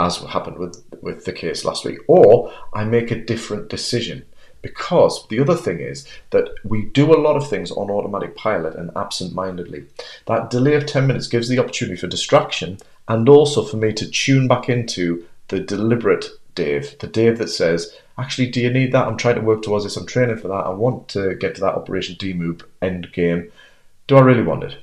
as 0.00 0.18
happened 0.18 0.58
with 0.58 0.84
with 1.02 1.24
the 1.24 1.32
case 1.32 1.64
last 1.64 1.84
week, 1.84 1.98
or 2.08 2.52
I 2.72 2.84
make 2.84 3.10
a 3.10 3.24
different 3.24 3.68
decision. 3.68 4.24
Because 4.62 5.28
the 5.28 5.40
other 5.40 5.56
thing 5.56 5.80
is 5.80 6.08
that 6.30 6.48
we 6.64 6.86
do 6.86 7.14
a 7.14 7.20
lot 7.20 7.36
of 7.36 7.48
things 7.48 7.70
on 7.70 7.90
automatic 7.90 8.34
pilot 8.34 8.74
and 8.76 8.90
absent 8.96 9.34
mindedly. 9.34 9.84
That 10.26 10.48
delay 10.48 10.72
of 10.72 10.86
10 10.86 11.06
minutes 11.06 11.28
gives 11.28 11.50
the 11.50 11.58
opportunity 11.58 12.00
for 12.00 12.06
distraction 12.06 12.78
and 13.06 13.28
also 13.28 13.62
for 13.62 13.76
me 13.76 13.92
to 13.92 14.10
tune 14.10 14.48
back 14.48 14.70
into 14.70 15.26
the 15.48 15.60
deliberate 15.60 16.26
Dave, 16.54 16.98
the 17.00 17.06
Dave 17.06 17.38
that 17.38 17.48
says, 17.48 17.94
actually, 18.16 18.50
do 18.50 18.60
you 18.60 18.70
need 18.70 18.92
that? 18.92 19.06
I'm 19.06 19.16
trying 19.16 19.34
to 19.34 19.40
work 19.40 19.62
towards 19.62 19.84
this, 19.84 19.96
I'm 19.96 20.06
training 20.06 20.38
for 20.38 20.48
that, 20.48 20.66
I 20.66 20.70
want 20.70 21.08
to 21.08 21.34
get 21.34 21.56
to 21.56 21.60
that 21.62 21.74
Operation 21.74 22.16
D 22.18 22.32
move 22.32 22.64
end 22.80 23.12
game. 23.12 23.50
Do 24.06 24.16
I 24.16 24.20
really 24.20 24.42
want 24.42 24.64
it? 24.64 24.76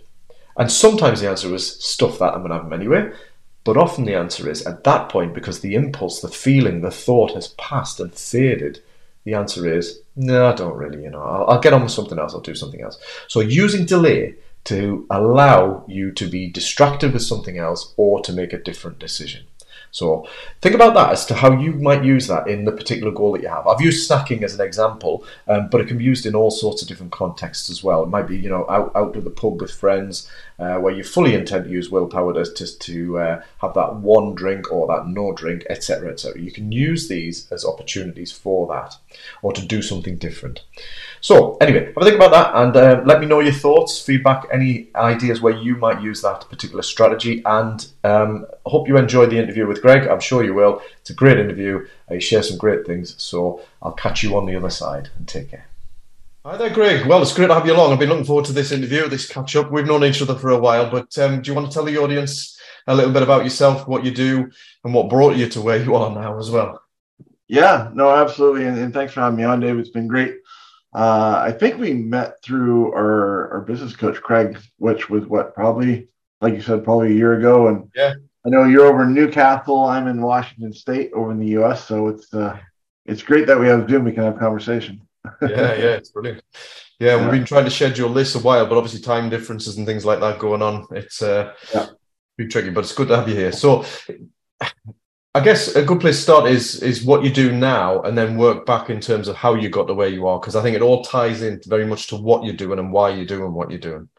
And 0.58 0.72
sometimes 0.72 1.22
the 1.22 1.30
answer 1.30 1.50
was 1.50 1.84
stuff 1.84 2.20
that 2.20 2.34
I'm 2.34 2.40
going 2.40 2.50
to 2.50 2.56
have 2.56 2.66
them 2.66 2.74
anyway. 2.74 3.12
But 3.64 3.78
often 3.78 4.06
the 4.06 4.16
answer 4.16 4.50
is 4.50 4.66
at 4.66 4.84
that 4.86 5.10
point, 5.10 5.34
because 5.34 5.60
the 5.60 5.76
impulse, 5.76 6.22
the 6.22 6.28
feeling, 6.28 6.82
the 6.82 6.92
thought 6.92 7.36
has 7.36 7.50
passed 7.50 8.00
and 8.00 8.14
faded, 8.14 8.82
the 9.24 9.36
answer 9.36 9.72
is 9.72 10.02
no, 10.16 10.48
I 10.48 10.56
don't 10.56 10.78
really. 10.78 11.04
You 11.04 11.12
know, 11.12 11.22
I'll, 11.22 11.46
I'll 11.48 11.62
get 11.62 11.74
on 11.74 11.84
with 11.84 11.92
something 11.92 12.18
else. 12.18 12.34
I'll 12.34 12.42
do 12.42 12.56
something 12.56 12.82
else. 12.82 12.98
So 13.28 13.40
using 13.40 13.86
delay 13.86 14.36
to 14.64 15.06
allow 15.10 15.84
you 15.88 16.12
to 16.12 16.28
be 16.28 16.48
distracted 16.50 17.14
with 17.14 17.24
something 17.24 17.58
else 17.58 17.94
or 17.98 18.22
to 18.22 18.34
make 18.34 18.54
a 18.54 18.62
different 18.62 19.00
decision. 19.00 19.46
So 19.92 20.26
think 20.62 20.74
about 20.74 20.94
that 20.94 21.12
as 21.12 21.26
to 21.26 21.36
how 21.36 21.52
you 21.60 21.74
might 21.74 22.04
use 22.04 22.28
that 22.28 22.48
in 22.48 22.64
the 22.64 22.72
particular 22.72 23.12
goal 23.12 23.34
that 23.34 23.42
you 23.42 23.50
have. 23.50 23.68
I've 23.68 23.82
used 23.82 24.10
snacking 24.10 24.42
as 24.42 24.56
an 24.56 24.66
example, 24.66 25.26
um, 25.48 25.68
but 25.70 25.82
it 25.82 25.88
can 25.88 25.98
be 25.98 26.06
used 26.06 26.26
in 26.26 26.34
all 26.34 26.50
sorts 26.50 26.82
of 26.82 26.88
different 26.88 27.12
contexts 27.12 27.70
as 27.70 27.84
well. 27.84 28.04
It 28.04 28.10
might 28.10 28.28
be, 28.28 28.38
you 28.38 28.50
know, 28.50 28.66
out, 28.70 28.96
out 28.96 29.14
to 29.14 29.22
the 29.22 29.30
pub 29.30 29.62
with 29.62 29.72
friends 29.72 30.30
uh, 30.62 30.76
where 30.76 30.94
you 30.94 31.04
fully 31.04 31.34
intend 31.34 31.66
to 31.66 31.70
use 31.72 31.90
willpower 31.90 32.34
to, 32.34 32.46
to, 32.46 32.78
to 32.78 33.18
uh, 33.18 33.44
have 33.58 33.74
that 33.74 33.96
one 33.96 34.36
drink 34.36 34.72
or 34.72 34.86
that 34.86 35.08
no 35.08 35.34
drink, 35.34 35.66
etc., 35.72 36.12
etc. 36.12 36.40
You 36.40 36.52
can 36.52 36.72
use 36.72 37.08
these 37.08 37.52
as 37.52 37.66
opportunities 37.66 38.32
for 38.32 38.68
that 38.68 38.96
or 39.42 39.54
to 39.54 39.66
do 39.66 39.82
something 39.82 40.18
different. 40.18 40.62
So, 41.20 41.58
anyway, 41.58 41.88
have 41.88 41.98
a 41.98 42.02
think 42.04 42.16
about 42.16 42.32
that 42.32 42.56
and 42.56 42.76
uh, 42.76 43.02
let 43.06 43.20
me 43.20 43.26
know 43.26 43.40
your 43.40 43.54
thoughts, 43.54 44.00
feedback, 44.00 44.46
any 44.54 44.90
ideas 44.96 45.42
where 45.42 45.56
you 45.56 45.78
might 45.78 46.02
use 46.02 46.22
that 46.22 46.48
particular 46.48 46.84
strategy. 46.84 47.42
And 47.44 47.88
um, 48.04 48.46
hope 48.68 48.88
you 48.88 48.98
enjoyed 48.98 49.32
the 49.32 49.40
interview 49.40 49.66
with 49.66 49.82
Greg. 49.82 50.08
I'm 50.08 50.20
sure 50.20 50.44
you 50.44 50.54
will. 50.54 50.84
It's 51.00 51.10
a 51.10 51.16
great 51.16 51.40
interview. 51.40 51.88
Uh, 52.10 52.16
you 52.16 52.22
share 52.22 52.44
some 52.44 52.60
great 52.60 52.86
things. 52.86 53.16
So, 53.18 53.62
I'll 53.82 53.94
catch 53.94 54.22
you 54.22 54.38
on 54.38 54.46
the 54.46 54.56
other 54.56 54.70
side 54.70 55.10
and 55.18 55.28
take 55.28 55.50
care. 55.50 55.71
Hi 56.44 56.58
there, 56.58 56.72
Greg. 56.72 57.06
Well, 57.06 57.22
it's 57.22 57.34
great 57.34 57.48
to 57.48 57.54
have 57.54 57.68
you 57.68 57.74
along. 57.74 57.94
I've 57.94 58.00
been 58.00 58.10
looking 58.10 58.26
forward 58.26 58.46
to 58.46 58.54
this 58.54 58.72
interview, 58.72 59.08
this 59.08 59.28
catch 59.28 59.56
up. 59.56 59.72
We've 59.72 59.86
known 59.86 60.04
each 60.04 60.22
other 60.22 60.36
for 60.36 60.50
a 60.50 60.60
while, 60.60 60.90
but 60.90 61.16
um, 61.20 61.42
do 61.42 61.52
you 61.52 61.56
want 61.56 61.68
to 61.68 61.74
tell 61.74 61.86
the 61.86 61.98
audience 61.98 62.60
a 62.88 62.96
little 62.96 63.12
bit 63.12 63.22
about 63.22 63.44
yourself, 63.44 63.88
what 63.88 64.04
you 64.04 64.12
do, 64.12 64.50
and 64.84 64.94
what 64.94 65.10
brought 65.10 65.36
you 65.36 65.48
to 65.50 65.62
where 65.62 65.82
you 65.82 65.96
are 65.96 66.10
now 66.10 66.40
as 66.40 66.50
well? 66.50 66.82
Yeah, 67.48 67.92
no, 67.94 68.10
absolutely. 68.10 68.66
And, 68.66 68.78
and 68.78 68.94
thanks 68.94 69.14
for 69.14 69.22
having 69.22 69.38
me 69.38 69.44
on, 69.44 69.60
Dave. 69.60 69.78
It's 69.78 69.90
been 69.90 70.08
great 70.08 70.36
uh, 70.94 71.42
I 71.46 71.52
think 71.52 71.78
we 71.78 71.94
met 71.94 72.42
through 72.44 72.92
our, 72.94 73.54
our 73.54 73.62
business 73.62 73.96
coach, 73.96 74.22
Craig, 74.22 74.58
which 74.78 75.10
was 75.10 75.26
what, 75.26 75.56
probably, 75.56 76.10
like 76.42 76.54
you 76.54 76.62
said, 76.62 76.84
probably 76.84 77.12
a 77.12 77.16
year 77.16 77.34
ago. 77.34 77.70
And 77.70 77.90
yeah, 77.96 78.14
I 78.46 78.50
know 78.50 78.66
you're 78.66 78.88
over 78.88 79.04
in 79.04 79.14
Newcastle. 79.14 79.86
I'm 79.86 80.08
in 80.08 80.22
Washington 80.22 80.74
State 80.74 81.12
over 81.14 81.32
in 81.32 81.40
the 81.40 81.62
US. 81.62 81.86
So 81.86 82.10
it's, 82.10 82.34
uh, 82.34 82.60
it's 83.06 83.24
great 83.24 83.48
that 83.48 83.60
we 83.60 83.68
have 83.68 83.90
Zoom. 83.90 84.04
We 84.04 84.12
can 84.12 84.24
have 84.24 84.38
conversation. 84.38 85.08
Yeah, 85.42 85.74
yeah, 85.74 85.96
it's 85.96 86.10
brilliant. 86.10 86.44
Yeah, 87.00 87.16
yeah, 87.16 87.22
we've 87.22 87.32
been 87.32 87.46
trying 87.46 87.66
to 87.66 87.72
schedule 87.72 88.14
this 88.14 88.36
a 88.36 88.40
while, 88.40 88.66
but 88.68 88.78
obviously 88.78 89.02
time 89.02 89.30
differences 89.30 89.78
and 89.78 89.86
things 89.86 90.06
like 90.06 90.20
that 90.20 90.40
going 90.40 90.62
on. 90.62 90.86
It's 90.92 91.22
uh, 91.22 91.54
yeah. 91.74 91.88
be 92.38 92.48
tricky, 92.48 92.70
but 92.70 92.82
it's 92.84 92.94
good 92.94 93.08
to 93.08 93.18
have 93.18 93.28
you 93.28 93.36
here. 93.36 93.52
So, 93.52 93.86
I 95.34 95.40
guess 95.40 95.76
a 95.76 95.84
good 95.84 96.02
place 96.02 96.18
to 96.18 96.22
start 96.22 96.50
is 96.50 96.82
is 96.84 97.04
what 97.04 97.24
you 97.24 97.32
do 97.32 97.52
now, 97.52 98.02
and 98.02 98.18
then 98.18 98.38
work 98.38 98.66
back 98.66 98.90
in 98.90 99.00
terms 99.00 99.28
of 99.28 99.36
how 99.36 99.56
you 99.56 99.70
got 99.70 99.88
to 99.88 99.94
where 99.94 100.10
you 100.10 100.28
are, 100.28 100.40
because 100.40 100.56
I 100.56 100.62
think 100.62 100.76
it 100.76 100.82
all 100.82 101.04
ties 101.04 101.42
in 101.42 101.60
very 101.66 101.86
much 101.86 102.08
to 102.08 102.18
what 102.18 102.44
you're 102.44 102.54
doing 102.56 102.80
and 102.80 102.92
why 102.92 103.10
you're 103.10 103.26
doing 103.26 103.54
what 103.54 103.72
you're 103.72 103.80
doing. 103.80 104.10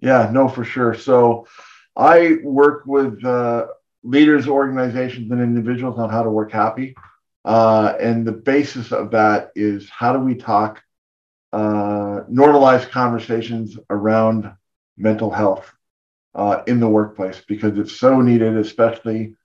Yeah, 0.00 0.30
no, 0.32 0.48
for 0.48 0.64
sure. 0.64 0.94
So, 0.94 1.46
I 1.96 2.38
work 2.42 2.84
with 2.86 3.24
uh, 3.24 3.66
leaders, 4.02 4.48
organizations, 4.48 5.30
and 5.30 5.40
individuals 5.40 5.98
on 5.98 6.10
how 6.10 6.22
to 6.22 6.30
work 6.30 6.52
happy. 6.52 6.94
Uh, 7.46 7.94
and 8.00 8.26
the 8.26 8.32
basis 8.32 8.90
of 8.90 9.12
that 9.12 9.52
is 9.54 9.88
how 9.88 10.12
do 10.12 10.18
we 10.18 10.34
talk, 10.34 10.82
uh, 11.52 12.22
normalize 12.28 12.90
conversations 12.90 13.78
around 13.88 14.52
mental 14.98 15.30
health 15.30 15.72
uh, 16.34 16.62
in 16.66 16.80
the 16.80 16.88
workplace 16.88 17.40
because 17.46 17.78
it's 17.78 17.92
so 17.92 18.20
needed, 18.20 18.56
especially 18.56 19.36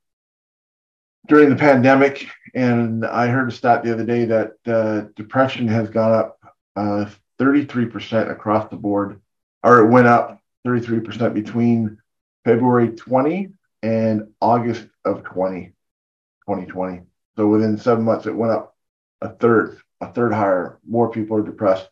during 1.27 1.49
the 1.49 1.55
pandemic. 1.55 2.27
And 2.55 3.05
I 3.05 3.27
heard 3.27 3.49
a 3.49 3.51
stat 3.51 3.83
the 3.83 3.93
other 3.93 4.05
day 4.05 4.25
that 4.25 4.53
uh, 4.65 5.01
depression 5.15 5.67
has 5.67 5.87
gone 5.91 6.13
up 6.13 6.39
33% 6.75 8.13
uh, 8.13 8.31
across 8.31 8.67
the 8.71 8.77
board, 8.77 9.21
or 9.61 9.85
it 9.85 9.89
went 9.91 10.07
up 10.07 10.41
33% 10.65 11.35
between 11.35 11.99
February 12.45 12.89
20 12.89 13.49
and 13.83 14.33
August 14.41 14.87
of 15.05 15.23
20, 15.23 15.65
2020. 16.47 17.01
So 17.35 17.47
within 17.47 17.77
seven 17.77 18.03
months, 18.03 18.25
it 18.25 18.35
went 18.35 18.53
up 18.53 18.75
a 19.21 19.29
third, 19.29 19.79
a 20.01 20.11
third 20.11 20.33
higher. 20.33 20.79
More 20.87 21.09
people 21.09 21.37
are 21.37 21.43
depressed 21.43 21.89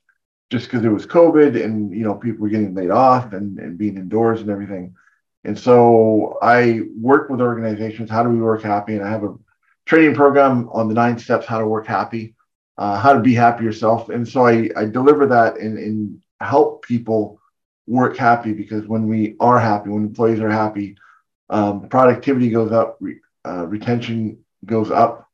just 0.50 0.65
because 0.65 0.84
it 0.84 0.89
was 0.89 1.05
COVID 1.05 1.63
and 1.63 1.93
you 1.93 2.03
know 2.03 2.15
people 2.15 2.41
were 2.41 2.50
getting 2.50 2.74
laid 2.74 2.89
off 2.89 3.34
and, 3.34 3.60
and 3.60 3.77
being 3.77 3.98
indoors 3.98 4.41
and 4.41 4.50
everything. 4.50 4.96
And 5.43 5.58
so 5.58 6.38
I 6.41 6.81
work 6.98 7.29
with 7.29 7.41
organizations. 7.41 8.10
How 8.10 8.24
do 8.24 8.29
we 8.29 8.41
work 8.41 8.62
happy? 8.62 8.96
And 8.96 9.03
I 9.03 9.10
have 9.10 9.24
a 9.24 9.36
training 9.86 10.15
program 10.15 10.69
on 10.72 10.88
the 10.88 10.93
nine 10.93 11.17
steps 11.17 11.46
how 11.46 11.60
to 11.60 11.67
work 11.67 11.88
happy, 11.88 12.36
uh, 12.77 13.00
how 13.00 13.13
to 13.13 13.19
be 13.19 13.34
happy 13.34 13.63
yourself. 13.63 14.10
And 14.10 14.27
so 14.27 14.46
I, 14.46 14.69
I 14.75 14.86
deliver 14.86 15.25
that 15.27 15.58
and, 15.58 15.77
and 15.77 16.22
help 16.41 16.84
people 16.84 17.39
work 17.88 18.17
happy 18.17 18.53
because 18.53 18.86
when 18.86 19.08
we 19.08 19.36
are 19.39 19.60
happy, 19.60 19.89
when 19.89 20.03
employees 20.03 20.41
are 20.41 20.50
happy, 20.50 20.98
um, 21.50 21.88
productivity 21.89 22.50
goes 22.50 22.72
up, 22.72 22.98
re, 23.00 23.19
uh, 23.46 23.65
retention 23.65 24.43
goes 24.65 24.91
up, 24.91 25.28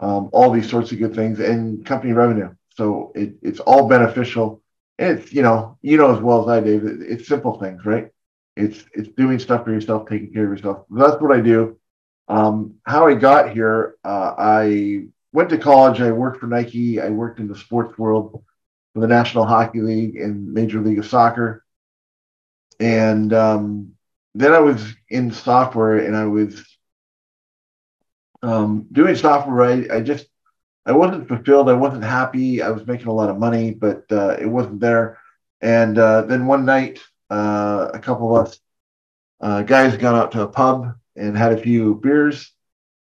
um, 0.00 0.30
all 0.32 0.50
these 0.50 0.68
sorts 0.68 0.92
of 0.92 0.98
good 0.98 1.14
things, 1.14 1.40
and 1.40 1.84
company 1.84 2.12
revenue. 2.12 2.54
So 2.74 3.12
it, 3.14 3.34
it's 3.42 3.60
all 3.60 3.88
beneficial. 3.88 4.62
It's 4.98 5.32
you 5.32 5.42
know 5.42 5.78
you 5.82 5.96
know 5.96 6.14
as 6.14 6.20
well 6.22 6.42
as 6.42 6.48
I, 6.48 6.64
Dave. 6.64 6.84
It, 6.84 7.02
it's 7.02 7.28
simple 7.28 7.58
things, 7.58 7.84
right? 7.84 8.08
It's 8.56 8.84
it's 8.92 9.08
doing 9.08 9.38
stuff 9.38 9.64
for 9.64 9.72
yourself, 9.72 10.08
taking 10.08 10.32
care 10.32 10.44
of 10.44 10.50
yourself. 10.50 10.86
That's 10.90 11.20
what 11.20 11.36
I 11.36 11.40
do. 11.40 11.78
Um, 12.28 12.74
how 12.84 13.06
I 13.06 13.14
got 13.14 13.52
here, 13.52 13.96
uh, 14.04 14.34
I 14.36 15.06
went 15.32 15.50
to 15.50 15.58
college. 15.58 16.00
I 16.00 16.10
worked 16.12 16.40
for 16.40 16.46
Nike. 16.46 17.00
I 17.00 17.10
worked 17.10 17.40
in 17.40 17.48
the 17.48 17.56
sports 17.56 17.96
world 17.98 18.42
for 18.94 19.00
the 19.00 19.06
National 19.06 19.44
Hockey 19.44 19.80
League 19.80 20.16
and 20.16 20.52
Major 20.52 20.80
League 20.80 20.98
of 20.98 21.06
Soccer. 21.06 21.64
And 22.80 23.32
um, 23.32 23.92
then 24.34 24.52
I 24.52 24.60
was 24.60 24.82
in 25.08 25.30
software 25.30 25.98
and 25.98 26.16
I 26.16 26.26
was 26.26 26.64
um, 28.42 28.86
doing 28.92 29.16
software. 29.16 29.62
I, 29.62 29.96
I 29.96 30.00
just 30.00 30.26
I 30.84 30.92
wasn't 30.92 31.28
fulfilled. 31.28 31.68
I 31.68 31.74
wasn't 31.74 32.04
happy. 32.04 32.62
I 32.62 32.70
was 32.70 32.86
making 32.86 33.08
a 33.08 33.12
lot 33.12 33.28
of 33.28 33.38
money, 33.38 33.72
but 33.72 34.04
uh, 34.10 34.36
it 34.40 34.46
wasn't 34.46 34.80
there. 34.80 35.18
And 35.60 35.98
uh, 35.98 36.22
then 36.22 36.46
one 36.46 36.64
night, 36.64 37.00
uh, 37.28 37.88
a 37.92 37.98
couple 37.98 38.36
of 38.36 38.46
us 38.46 38.60
uh, 39.40 39.62
guys 39.62 39.96
got 39.96 40.14
out 40.14 40.32
to 40.32 40.42
a 40.42 40.48
pub 40.48 40.94
and 41.16 41.36
had 41.36 41.52
a 41.52 41.60
few 41.60 41.96
beers. 41.96 42.52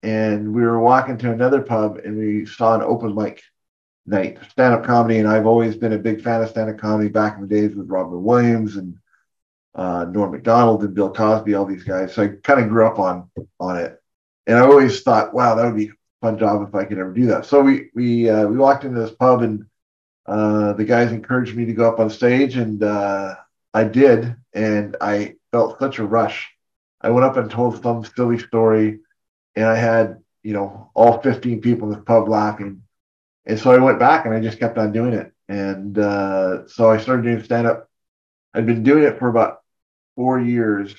And 0.02 0.54
we 0.54 0.62
were 0.62 0.80
walking 0.80 1.18
to 1.18 1.32
another 1.32 1.60
pub 1.60 1.98
and 1.98 2.16
we 2.16 2.46
saw 2.46 2.74
an 2.74 2.82
open 2.82 3.14
mic 3.14 3.42
night, 4.06 4.38
stand 4.50 4.74
up 4.74 4.84
comedy. 4.84 5.18
And 5.18 5.28
I've 5.28 5.46
always 5.46 5.76
been 5.76 5.92
a 5.92 5.98
big 5.98 6.22
fan 6.22 6.42
of 6.42 6.48
stand 6.48 6.70
up 6.70 6.78
comedy 6.78 7.10
back 7.10 7.36
in 7.36 7.42
the 7.42 7.46
days 7.46 7.76
with 7.76 7.90
Robin 7.90 8.22
Williams 8.22 8.76
and 8.76 8.96
uh, 9.74 10.06
Norm 10.06 10.32
Macdonald 10.32 10.82
and 10.82 10.94
Bill 10.94 11.12
Cosby, 11.12 11.54
all 11.54 11.66
these 11.66 11.84
guys. 11.84 12.14
So 12.14 12.24
I 12.24 12.28
kind 12.42 12.60
of 12.60 12.68
grew 12.68 12.86
up 12.86 12.98
on 12.98 13.30
on 13.60 13.76
it. 13.76 13.99
And 14.50 14.58
I 14.58 14.62
always 14.62 15.02
thought, 15.02 15.32
wow, 15.32 15.54
that 15.54 15.64
would 15.64 15.76
be 15.76 15.90
a 15.90 15.92
fun 16.20 16.36
job 16.36 16.66
if 16.66 16.74
I 16.74 16.84
could 16.84 16.98
ever 16.98 17.12
do 17.12 17.26
that. 17.26 17.46
So 17.46 17.62
we 17.62 17.90
we 17.94 18.28
uh, 18.28 18.48
we 18.48 18.56
walked 18.56 18.82
into 18.82 19.00
this 19.00 19.14
pub 19.14 19.42
and 19.42 19.64
uh, 20.26 20.72
the 20.72 20.84
guys 20.84 21.12
encouraged 21.12 21.54
me 21.54 21.66
to 21.66 21.72
go 21.72 21.88
up 21.88 22.00
on 22.00 22.10
stage, 22.10 22.56
and 22.56 22.82
uh, 22.82 23.36
I 23.72 23.84
did, 23.84 24.34
and 24.52 24.96
I 25.00 25.36
felt 25.52 25.78
such 25.78 26.00
a 26.00 26.04
rush. 26.04 26.50
I 27.00 27.10
went 27.10 27.26
up 27.26 27.36
and 27.36 27.48
told 27.48 27.80
some 27.80 28.04
silly 28.04 28.38
story, 28.38 28.98
and 29.54 29.66
I 29.66 29.76
had 29.76 30.20
you 30.42 30.52
know 30.52 30.90
all 30.94 31.20
15 31.20 31.60
people 31.60 31.92
in 31.92 31.96
the 31.96 32.04
pub 32.04 32.28
laughing, 32.28 32.82
and 33.46 33.56
so 33.56 33.70
I 33.70 33.78
went 33.78 34.00
back 34.00 34.26
and 34.26 34.34
I 34.34 34.40
just 34.40 34.58
kept 34.58 34.78
on 34.78 34.90
doing 34.90 35.12
it, 35.12 35.32
and 35.48 35.96
uh, 35.96 36.66
so 36.66 36.90
I 36.90 36.98
started 36.98 37.22
doing 37.22 37.44
stand 37.44 37.68
up. 37.68 37.88
I'd 38.52 38.66
been 38.66 38.82
doing 38.82 39.04
it 39.04 39.20
for 39.20 39.28
about 39.28 39.60
four 40.16 40.40
years, 40.40 40.92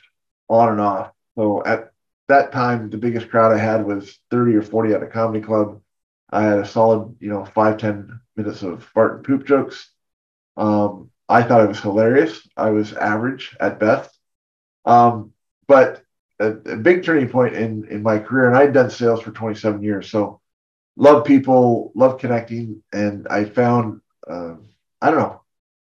on 0.48 0.70
and 0.70 0.80
off. 0.80 1.12
So 1.36 1.62
at 1.66 1.91
that 2.32 2.52
time, 2.52 2.90
the 2.90 2.98
biggest 2.98 3.30
crowd 3.30 3.54
I 3.54 3.58
had 3.58 3.86
was 3.86 4.20
30 4.32 4.56
or 4.56 4.62
40 4.62 4.94
at 4.94 5.04
a 5.04 5.08
comedy 5.08 5.44
club. 5.44 5.82
I 6.30 6.44
had 6.44 6.60
a 6.60 6.66
solid, 6.66 7.16
you 7.20 7.30
know, 7.30 7.46
five, 7.46 7.78
10 7.78 8.20
minutes 8.36 8.64
of 8.64 8.84
fart 8.84 9.18
and 9.18 9.24
poop 9.26 9.46
jokes. 9.46 9.90
Um, 10.58 11.12
I 11.30 11.44
thought 11.44 11.64
it 11.64 11.68
was 11.68 11.80
hilarious. 11.80 12.48
I 12.58 12.72
was 12.72 12.94
average 12.94 13.56
at 13.60 13.80
best. 13.80 14.18
Um, 14.86 15.34
but 15.68 16.04
a, 16.40 16.52
a, 16.52 16.78
big 16.78 17.04
turning 17.04 17.30
point 17.30 17.56
in, 17.56 17.88
in 17.90 18.02
my 18.02 18.18
career, 18.20 18.48
and 18.48 18.58
I'd 18.58 18.74
done 18.74 18.90
sales 18.90 19.22
for 19.22 19.32
27 19.32 19.84
years. 19.84 20.10
So 20.10 20.42
love 20.96 21.26
people, 21.26 21.92
love 21.96 22.20
connecting. 22.20 22.82
And 22.92 23.28
I 23.30 23.46
found, 23.46 24.02
uh, 24.28 24.56
I 25.02 25.12
don't 25.12 25.20
know, 25.20 25.42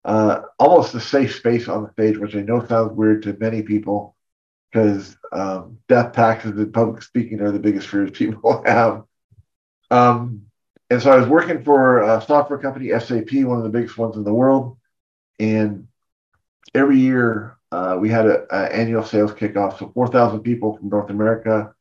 uh, 0.05 0.43
almost 0.59 0.95
a 0.95 1.01
safe 1.01 1.37
space 1.37 1.69
on 1.69 1.85
the 1.85 1.93
stage, 1.93 2.19
which 2.19 2.35
I 2.35 2.41
know 2.41 2.67
sounds 2.67 2.93
weird 2.93 3.23
to 3.23 3.37
many 3.39 3.63
people 3.63 4.17
because 4.71 5.17
um, 5.33 5.79
death, 5.89 6.13
taxes, 6.13 6.53
and 6.53 6.73
public 6.73 7.03
speaking 7.03 7.41
are 7.41 7.51
the 7.51 7.59
biggest 7.59 7.89
fears 7.89 8.11
people 8.15 8.63
have. 8.65 9.05
Um, 9.91 10.43
and 10.89 11.01
so 11.01 11.13
I 11.13 11.17
was 11.17 11.29
working 11.29 11.63
for 11.63 12.03
a 12.03 12.21
software 12.21 12.59
company, 12.59 12.89
SAP, 12.99 13.33
one 13.45 13.59
of 13.59 13.65
the 13.65 13.71
biggest 13.71 13.97
ones 13.97 14.17
in 14.17 14.25
the 14.25 14.35
world. 14.35 14.77
And 15.39 15.87
every 16.75 16.99
year 16.99 17.57
uh, 17.73 17.97
we 18.01 18.09
had 18.09 18.27
an 18.27 18.47
annual 18.51 19.05
sales 19.05 19.33
kickoff. 19.33 19.79
So 19.79 19.91
4,000 19.95 20.41
people 20.41 20.77
from 20.77 20.89
North 20.89 21.11
America. 21.11 21.75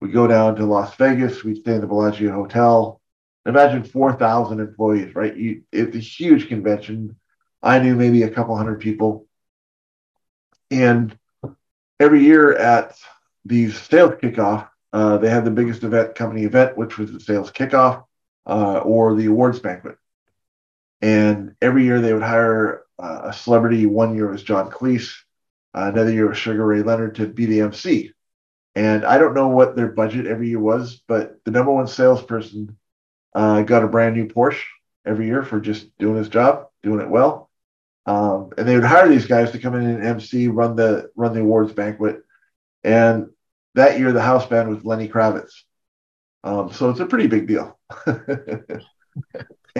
We 0.00 0.10
go 0.10 0.26
down 0.26 0.56
to 0.56 0.64
Las 0.66 0.94
Vegas. 0.96 1.42
We 1.42 1.56
stay 1.56 1.74
in 1.74 1.80
the 1.80 1.86
Bellagio 1.86 2.32
Hotel. 2.32 3.00
Imagine 3.46 3.82
4,000 3.82 4.60
employees, 4.60 5.14
right? 5.14 5.36
You, 5.36 5.62
it's 5.72 5.96
a 5.96 6.00
huge 6.00 6.48
convention. 6.48 7.16
I 7.62 7.80
knew 7.80 7.96
maybe 7.96 8.22
a 8.22 8.30
couple 8.30 8.56
hundred 8.56 8.80
people. 8.80 9.26
And 10.70 11.16
every 12.00 12.22
year 12.24 12.54
at 12.54 12.96
these 13.44 13.80
sales 13.80 14.14
kickoff, 14.22 14.68
uh, 14.92 15.18
they 15.18 15.30
had 15.30 15.44
the 15.44 15.50
biggest 15.50 15.82
event, 15.84 16.14
company 16.14 16.44
event, 16.44 16.76
which 16.76 16.98
was 16.98 17.12
the 17.12 17.20
sales 17.20 17.50
kickoff 17.50 18.04
uh, 18.46 18.78
or 18.78 19.14
the 19.14 19.26
awards 19.26 19.60
banquet. 19.60 19.96
And 21.00 21.54
every 21.60 21.84
year 21.84 22.00
they 22.00 22.12
would 22.12 22.22
hire 22.22 22.82
uh, 22.98 23.22
a 23.24 23.32
celebrity. 23.32 23.86
One 23.86 24.14
year 24.14 24.30
was 24.30 24.42
John 24.42 24.70
Cleese, 24.70 25.12
another 25.74 26.12
year 26.12 26.28
was 26.28 26.38
Sugar 26.38 26.64
Ray 26.64 26.82
Leonard 26.82 27.16
to 27.16 27.26
be 27.26 27.46
the 27.46 27.62
MC. 27.62 28.12
And 28.74 29.04
I 29.04 29.18
don't 29.18 29.34
know 29.34 29.48
what 29.48 29.76
their 29.76 29.88
budget 29.88 30.26
every 30.26 30.48
year 30.48 30.60
was, 30.60 31.02
but 31.06 31.44
the 31.44 31.50
number 31.50 31.72
one 31.72 31.86
salesperson 31.86 32.76
uh, 33.34 33.62
got 33.62 33.84
a 33.84 33.88
brand 33.88 34.16
new 34.16 34.28
Porsche 34.28 34.62
every 35.04 35.26
year 35.26 35.42
for 35.42 35.60
just 35.60 35.96
doing 35.98 36.16
his 36.16 36.28
job, 36.28 36.68
doing 36.82 37.00
it 37.00 37.08
well. 37.08 37.50
Um, 38.06 38.50
and 38.58 38.66
they 38.66 38.74
would 38.74 38.84
hire 38.84 39.08
these 39.08 39.26
guys 39.26 39.52
to 39.52 39.58
come 39.58 39.74
in 39.74 39.86
and 39.86 40.04
MC, 40.04 40.48
run 40.48 40.76
the 40.76 41.10
run 41.14 41.34
the 41.34 41.40
awards 41.40 41.72
banquet. 41.72 42.22
And 42.82 43.30
that 43.74 43.98
year, 43.98 44.12
the 44.12 44.22
house 44.22 44.46
band 44.46 44.68
was 44.68 44.84
Lenny 44.84 45.08
Kravitz. 45.08 45.52
Um, 46.44 46.72
so 46.72 46.90
it's 46.90 47.00
a 47.00 47.06
pretty 47.06 47.28
big 47.28 47.46
deal. 47.46 47.78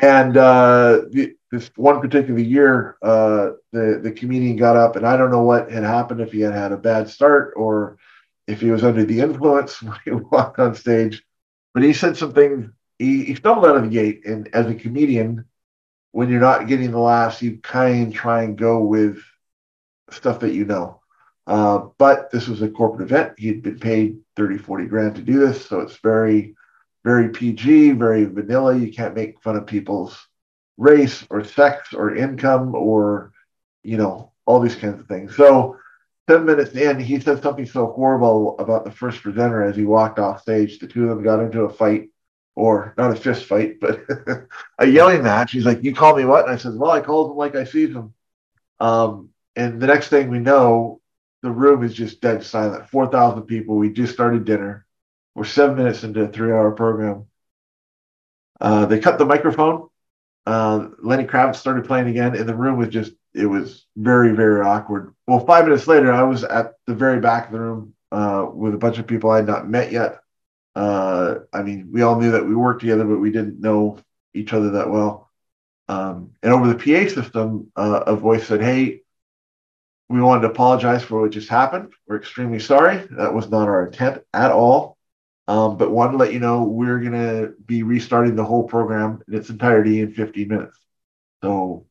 and 0.00 0.36
uh, 0.36 1.02
the, 1.10 1.34
this 1.50 1.70
one 1.76 2.00
particular 2.00 2.38
year, 2.38 2.96
uh, 3.02 3.50
the 3.72 4.00
the 4.02 4.12
comedian 4.12 4.56
got 4.56 4.76
up, 4.76 4.96
and 4.96 5.06
I 5.06 5.16
don't 5.16 5.32
know 5.32 5.42
what 5.42 5.70
had 5.70 5.82
happened 5.82 6.20
if 6.20 6.32
he 6.32 6.40
had 6.40 6.54
had 6.54 6.72
a 6.72 6.76
bad 6.76 7.08
start 7.08 7.54
or 7.56 7.98
if 8.46 8.60
he 8.60 8.70
was 8.70 8.84
under 8.84 9.04
the 9.04 9.20
influence 9.20 9.82
when 9.82 9.98
he 10.04 10.12
walked 10.12 10.58
on 10.58 10.74
stage. 10.74 11.22
But 11.74 11.82
he 11.82 11.92
said 11.92 12.16
something. 12.16 12.72
He, 12.98 13.24
he 13.24 13.34
stumbled 13.34 13.66
out 13.66 13.76
of 13.76 13.82
the 13.82 13.88
gate, 13.88 14.24
and 14.26 14.48
as 14.54 14.66
a 14.66 14.74
comedian, 14.74 15.46
when 16.12 16.28
you're 16.28 16.40
not 16.40 16.68
getting 16.68 16.92
the 16.92 16.98
laughs, 16.98 17.42
you 17.42 17.58
kind 17.58 18.08
of 18.08 18.14
try 18.14 18.42
and 18.42 18.56
go 18.56 18.78
with 18.80 19.18
stuff 20.10 20.40
that 20.40 20.54
you 20.54 20.64
know. 20.64 21.00
Uh, 21.46 21.86
but 21.98 22.30
this 22.30 22.46
was 22.46 22.62
a 22.62 22.68
corporate 22.68 23.10
event. 23.10 23.32
He'd 23.38 23.62
been 23.62 23.78
paid 23.78 24.18
30, 24.36 24.58
40 24.58 24.86
grand 24.86 25.16
to 25.16 25.22
do 25.22 25.40
this. 25.40 25.66
So 25.66 25.80
it's 25.80 25.96
very, 25.96 26.54
very 27.02 27.30
PG, 27.30 27.92
very 27.92 28.24
vanilla. 28.26 28.76
You 28.76 28.92
can't 28.92 29.16
make 29.16 29.42
fun 29.42 29.56
of 29.56 29.66
people's 29.66 30.16
race 30.76 31.24
or 31.30 31.42
sex 31.42 31.92
or 31.94 32.14
income 32.14 32.74
or, 32.74 33.32
you 33.82 33.96
know, 33.96 34.32
all 34.44 34.60
these 34.60 34.76
kinds 34.76 35.00
of 35.00 35.08
things. 35.08 35.34
So 35.34 35.78
10 36.28 36.44
minutes 36.44 36.72
in, 36.72 37.00
he 37.00 37.18
said 37.18 37.42
something 37.42 37.66
so 37.66 37.86
horrible 37.86 38.56
about 38.58 38.84
the 38.84 38.90
first 38.92 39.22
presenter 39.22 39.62
as 39.62 39.76
he 39.76 39.84
walked 39.84 40.18
off 40.18 40.42
stage. 40.42 40.78
The 40.78 40.86
two 40.86 41.04
of 41.04 41.08
them 41.08 41.24
got 41.24 41.40
into 41.40 41.62
a 41.62 41.72
fight 41.72 42.10
or 42.54 42.94
not 42.98 43.10
a 43.10 43.16
fist 43.16 43.44
fight, 43.44 43.80
but 43.80 44.04
a 44.78 44.86
yelling 44.86 45.22
match. 45.22 45.52
He's 45.52 45.64
like, 45.64 45.82
"You 45.82 45.94
call 45.94 46.16
me 46.16 46.24
what?" 46.24 46.44
And 46.44 46.52
I 46.52 46.56
said, 46.56 46.74
"Well, 46.76 46.90
I 46.90 47.00
called 47.00 47.30
him 47.30 47.36
like 47.36 47.54
I 47.54 47.64
see 47.64 47.86
him." 47.88 48.14
Um, 48.80 49.30
and 49.56 49.80
the 49.80 49.86
next 49.86 50.08
thing 50.08 50.28
we 50.28 50.38
know, 50.38 51.00
the 51.42 51.50
room 51.50 51.82
is 51.84 51.94
just 51.94 52.20
dead 52.20 52.42
silent. 52.42 52.88
4,000 52.88 53.42
people. 53.42 53.76
We 53.76 53.92
just 53.92 54.12
started 54.12 54.44
dinner. 54.44 54.86
We're 55.34 55.44
seven 55.44 55.76
minutes 55.76 56.04
into 56.04 56.22
a 56.22 56.28
three 56.28 56.52
hour 56.52 56.72
program. 56.72 57.26
Uh, 58.60 58.86
they 58.86 58.98
cut 58.98 59.18
the 59.18 59.24
microphone. 59.24 59.88
Uh, 60.46 60.88
Lenny 61.00 61.24
Kravitz 61.24 61.56
started 61.56 61.84
playing 61.84 62.08
again, 62.08 62.36
and 62.36 62.48
the 62.48 62.54
room 62.54 62.76
was 62.76 62.88
just, 62.88 63.12
it 63.34 63.46
was 63.46 63.86
very, 63.96 64.34
very 64.34 64.60
awkward. 64.60 65.14
Well, 65.26 65.46
five 65.46 65.64
minutes 65.64 65.86
later, 65.86 66.12
I 66.12 66.22
was 66.22 66.44
at 66.44 66.74
the 66.86 66.94
very 66.94 67.20
back 67.20 67.46
of 67.46 67.52
the 67.52 67.60
room 67.60 67.94
uh, 68.10 68.46
with 68.52 68.74
a 68.74 68.78
bunch 68.78 68.98
of 68.98 69.06
people 69.06 69.30
I 69.30 69.36
had 69.36 69.46
not 69.46 69.68
met 69.68 69.92
yet. 69.92 70.18
Uh, 70.74 71.40
I 71.52 71.62
mean, 71.62 71.90
we 71.92 72.02
all 72.02 72.18
knew 72.20 72.32
that 72.32 72.46
we 72.46 72.54
worked 72.54 72.80
together, 72.80 73.04
but 73.04 73.18
we 73.18 73.30
didn't 73.30 73.60
know 73.60 73.98
each 74.34 74.52
other 74.52 74.70
that 74.72 74.90
well. 74.90 75.30
Um, 75.88 76.32
and 76.42 76.52
over 76.52 76.72
the 76.72 76.74
PA 76.74 77.12
system, 77.12 77.70
uh, 77.76 78.04
a 78.06 78.16
voice 78.16 78.46
said, 78.46 78.62
Hey, 78.62 79.02
we 80.08 80.20
wanted 80.20 80.42
to 80.42 80.50
apologize 80.50 81.02
for 81.02 81.22
what 81.22 81.30
just 81.30 81.48
happened. 81.48 81.92
We're 82.06 82.16
extremely 82.16 82.60
sorry. 82.60 83.06
That 83.12 83.34
was 83.34 83.50
not 83.50 83.68
our 83.68 83.86
intent 83.86 84.22
at 84.32 84.52
all. 84.52 84.98
Um, 85.48 85.76
but 85.76 85.90
wanted 85.90 86.12
to 86.12 86.18
let 86.18 86.32
you 86.32 86.38
know 86.38 86.64
we're 86.64 87.00
going 87.00 87.12
to 87.12 87.54
be 87.66 87.82
restarting 87.82 88.36
the 88.36 88.44
whole 88.44 88.64
program 88.64 89.22
in 89.26 89.34
its 89.34 89.50
entirety 89.50 90.00
in 90.00 90.12
15 90.12 90.48
minutes. 90.48 90.78
So 91.42 91.86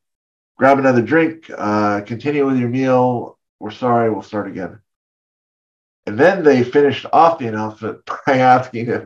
grab 0.58 0.80
another 0.80 1.02
drink, 1.02 1.52
uh, 1.56 2.02
continue 2.02 2.46
with 2.46 2.58
your 2.58 2.70
meal. 2.70 3.38
We're 3.60 3.72
sorry, 3.72 4.10
we'll 4.10 4.22
start 4.22 4.48
again. 4.48 4.80
And 6.12 6.20
then 6.20 6.44
they 6.44 6.66
finished 6.66 7.06
off 7.14 7.40
the 7.40 7.48
announcement 7.48 8.02
by 8.28 8.40
asking 8.40 8.90
if 8.90 9.06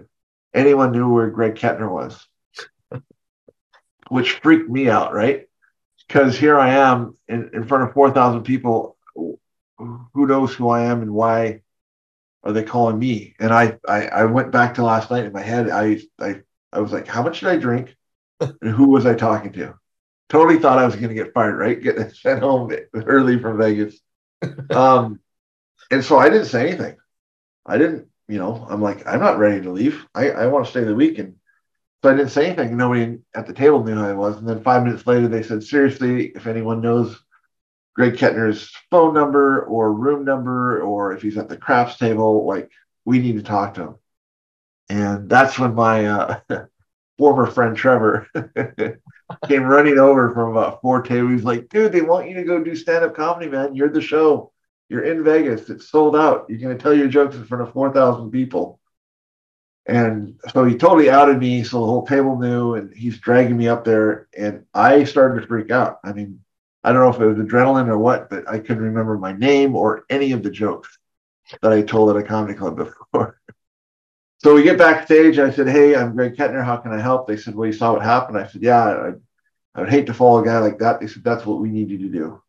anyone 0.56 0.92
knew 0.92 1.14
where 1.14 1.30
Greg 1.30 1.54
Kettner 1.54 1.88
was, 1.88 2.28
which 4.10 4.32
freaked 4.40 4.72
me 4.72 4.90
out, 4.90 5.14
right? 5.14 5.48
Because 6.08 6.36
here 6.36 6.58
I 6.58 6.70
am 6.72 7.16
in, 7.28 7.52
in 7.54 7.68
front 7.68 7.84
of 7.84 7.94
4,000 7.94 8.42
people. 8.42 8.98
Who 9.14 10.26
knows 10.26 10.56
who 10.56 10.70
I 10.70 10.86
am 10.86 11.04
and 11.04 11.14
why 11.14 11.62
are 12.44 12.54
they 12.54 12.64
calling 12.64 12.98
me? 12.98 13.36
And 13.40 13.54
I, 13.54 13.78
I, 13.88 14.08
I 14.08 14.26
went 14.26 14.52
back 14.52 14.74
to 14.76 14.84
last 14.84 15.12
night 15.12 15.26
in 15.26 15.32
my 15.32 15.44
head. 15.44 15.70
I, 15.70 16.00
I, 16.20 16.42
I 16.74 16.80
was 16.80 16.92
like, 16.92 17.06
how 17.06 17.22
much 17.22 17.42
did 17.42 17.50
I 17.50 17.58
drink? 17.58 17.96
and 18.40 18.58
who 18.64 18.90
was 18.90 19.06
I 19.06 19.14
talking 19.14 19.54
to? 19.54 19.76
Totally 20.30 20.58
thought 20.58 20.80
I 20.80 20.88
was 20.88 20.96
going 20.96 21.10
to 21.10 21.24
get 21.24 21.36
fired, 21.36 21.60
right? 21.60 21.80
Getting 21.80 22.10
sent 22.16 22.40
home 22.40 22.72
early 22.96 23.38
from 23.38 23.60
Vegas. 23.60 24.00
Um, 24.72 25.20
and 25.92 26.04
so 26.04 26.18
I 26.18 26.30
didn't 26.30 26.48
say 26.48 26.68
anything. 26.68 26.98
I 27.66 27.78
didn't, 27.78 28.08
you 28.28 28.38
know, 28.38 28.66
I'm 28.70 28.82
like, 28.82 29.06
I'm 29.08 29.20
not 29.20 29.40
ready 29.40 29.62
to 29.62 29.72
leave. 29.72 30.06
I, 30.14 30.32
I 30.32 30.48
want 30.48 30.66
to 30.66 30.72
stay 30.72 30.84
the 30.84 30.96
week. 30.96 31.20
And 31.20 31.36
so 32.04 32.12
I 32.12 32.16
didn't 32.16 32.32
say 32.32 32.48
anything. 32.48 32.78
Nobody 32.78 33.20
at 33.36 33.48
the 33.48 33.54
table 33.54 33.84
knew 33.84 33.96
who 33.96 34.04
I 34.04 34.14
was. 34.14 34.38
And 34.38 34.48
then 34.48 34.64
five 34.64 34.84
minutes 34.84 35.08
later, 35.08 35.28
they 35.28 35.44
said, 35.44 35.64
seriously, 35.64 36.28
if 36.36 36.48
anyone 36.48 36.82
knows 36.82 37.20
Greg 37.96 38.14
Kettner's 38.14 38.72
phone 38.92 39.14
number 39.14 39.64
or 39.64 39.94
room 39.94 40.26
number, 40.26 40.82
or 40.82 41.14
if 41.14 41.22
he's 41.22 41.38
at 41.38 41.50
the 41.50 41.58
craps 41.58 41.98
table, 41.98 42.46
like, 42.46 42.70
we 43.06 43.20
need 43.20 43.38
to 43.38 43.44
talk 43.44 43.76
to 43.76 43.82
him. 43.82 43.96
And 44.90 45.30
that's 45.30 45.58
when 45.58 45.74
my 45.74 46.06
uh, 46.06 46.40
former 47.18 47.48
friend 47.48 47.76
Trevor 47.76 48.28
came 49.48 49.64
running 49.64 49.98
over 49.98 50.34
from 50.34 50.52
about 50.52 50.82
four 50.82 51.02
tables. 51.02 51.32
He's 51.32 51.44
like, 51.44 51.70
dude, 51.70 51.92
they 51.92 52.02
want 52.02 52.30
you 52.30 52.36
to 52.36 52.44
go 52.44 52.64
do 52.64 52.76
stand 52.76 53.06
up 53.06 53.16
comedy, 53.16 53.50
man. 53.50 53.76
You're 53.76 53.90
the 53.90 54.02
show. 54.02 54.52
You're 54.90 55.04
in 55.04 55.24
Vegas. 55.24 55.70
It's 55.70 55.90
sold 55.90 56.16
out. 56.16 56.46
You're 56.48 56.60
going 56.60 56.78
to 56.78 56.82
tell 56.82 56.94
your 56.94 57.08
jokes 57.08 57.36
in 57.36 57.46
front 57.46 57.68
of 57.68 57.74
4,000 57.74 58.32
people. 58.32 58.80
And 59.88 60.40
so 60.52 60.64
he 60.64 60.78
totally 60.78 61.10
outed 61.10 61.40
me. 61.40 61.64
So 61.64 61.80
the 61.80 61.86
whole 61.86 62.06
table 62.06 62.38
knew, 62.38 62.76
and 62.76 62.94
he's 62.94 63.20
dragging 63.20 63.58
me 63.58 63.68
up 63.68 63.84
there. 63.84 64.28
And 64.38 64.66
I 64.74 65.04
started 65.04 65.42
to 65.42 65.48
freak 65.48 65.72
out. 65.72 66.00
I 66.04 66.14
mean, 66.14 66.40
I 66.84 66.92
don't 66.92 67.02
know 67.02 67.10
if 67.10 67.20
it 67.20 67.26
was 67.26 67.48
adrenaline 67.48 67.88
or 67.88 67.98
what, 67.98 68.30
but 68.30 68.48
I 68.48 68.60
couldn't 68.60 68.84
remember 68.84 69.18
my 69.18 69.32
name 69.32 69.76
or 69.76 70.06
any 70.10 70.32
of 70.32 70.44
the 70.44 70.52
jokes 70.52 70.98
that 71.62 71.72
I 71.72 71.82
told 71.82 72.10
at 72.10 72.16
a 72.16 72.24
comedy 72.24 72.54
club 72.54 72.78
before. 73.12 73.40
so 74.38 74.54
we 74.54 74.64
get 74.64 74.78
backstage. 74.78 75.40
I 75.40 75.52
said, 75.52 75.68
Hey, 75.68 75.96
I'm 75.96 76.16
Greg 76.16 76.36
Kettner. 76.36 76.64
How 76.64 76.78
can 76.78 76.94
I 76.94 77.00
help? 77.00 77.28
They 77.28 77.38
said, 77.38 77.56
Well, 77.56 77.68
you 77.68 77.74
saw 77.74 77.94
what 77.94 78.04
happened. 78.04 78.38
I 78.38 78.48
said, 78.48 78.62
Yeah, 78.62 78.84
I, 78.84 79.12
I 79.74 79.82
would 79.82 79.90
hate 79.90 80.06
to 80.08 80.14
follow 80.14 80.42
a 80.42 80.46
guy 80.46 80.60
like 80.60 80.80
that. 80.80 81.00
They 81.00 81.08
said, 81.08 81.24
That's 81.24 81.46
what 81.46 81.60
we 81.60 81.70
need 81.70 81.90
you 81.90 81.98
to 82.00 82.10
do 82.10 82.42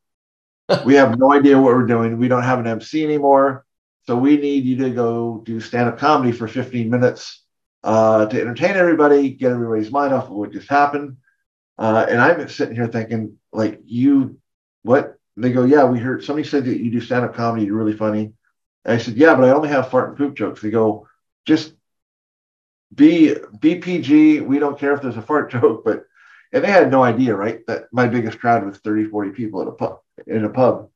we 0.84 0.94
have 0.94 1.18
no 1.18 1.32
idea 1.32 1.60
what 1.60 1.74
we're 1.74 1.86
doing. 1.86 2.18
We 2.18 2.28
don't 2.28 2.42
have 2.42 2.58
an 2.58 2.66
MC 2.66 3.04
anymore. 3.04 3.64
So 4.06 4.16
we 4.16 4.36
need 4.36 4.64
you 4.64 4.76
to 4.78 4.90
go 4.90 5.42
do 5.44 5.60
stand 5.60 5.88
up 5.88 5.98
comedy 5.98 6.32
for 6.32 6.46
15 6.46 6.88
minutes 6.90 7.42
uh, 7.82 8.26
to 8.26 8.40
entertain 8.40 8.76
everybody, 8.76 9.30
get 9.30 9.52
everybody's 9.52 9.90
mind 9.90 10.12
off 10.12 10.24
of 10.24 10.30
what 10.30 10.52
just 10.52 10.68
happened. 10.68 11.16
Uh, 11.78 12.06
and 12.08 12.20
I'm 12.20 12.48
sitting 12.48 12.74
here 12.74 12.86
thinking, 12.86 13.38
like, 13.52 13.80
you, 13.84 14.38
what? 14.82 15.16
they 15.36 15.52
go, 15.52 15.64
yeah, 15.64 15.84
we 15.84 15.98
heard 15.98 16.24
somebody 16.24 16.48
said 16.48 16.64
that 16.64 16.82
you 16.82 16.90
do 16.90 17.00
stand 17.00 17.24
up 17.24 17.34
comedy. 17.34 17.66
You're 17.66 17.76
really 17.76 17.96
funny. 17.96 18.32
And 18.84 18.94
I 18.94 18.98
said, 18.98 19.16
yeah, 19.16 19.34
but 19.34 19.44
I 19.44 19.50
only 19.50 19.68
have 19.68 19.90
fart 19.90 20.08
and 20.08 20.18
poop 20.18 20.34
jokes. 20.34 20.62
They 20.62 20.70
go, 20.70 21.08
just 21.44 21.74
be 22.94 23.34
BPG. 23.58 24.46
We 24.46 24.58
don't 24.58 24.78
care 24.78 24.94
if 24.94 25.02
there's 25.02 25.16
a 25.16 25.22
fart 25.22 25.50
joke, 25.52 25.84
but 25.84 26.04
and 26.52 26.64
they 26.64 26.70
had 26.70 26.90
no 26.90 27.02
idea, 27.02 27.34
right? 27.34 27.60
That 27.66 27.84
my 27.92 28.06
biggest 28.06 28.38
crowd 28.38 28.64
was 28.64 28.78
30, 28.78 29.06
40 29.06 29.30
people 29.32 29.60
at 29.60 29.68
a 29.68 29.72
pub 29.72 29.98
in 30.26 30.44
a 30.44 30.50
pub. 30.50 30.90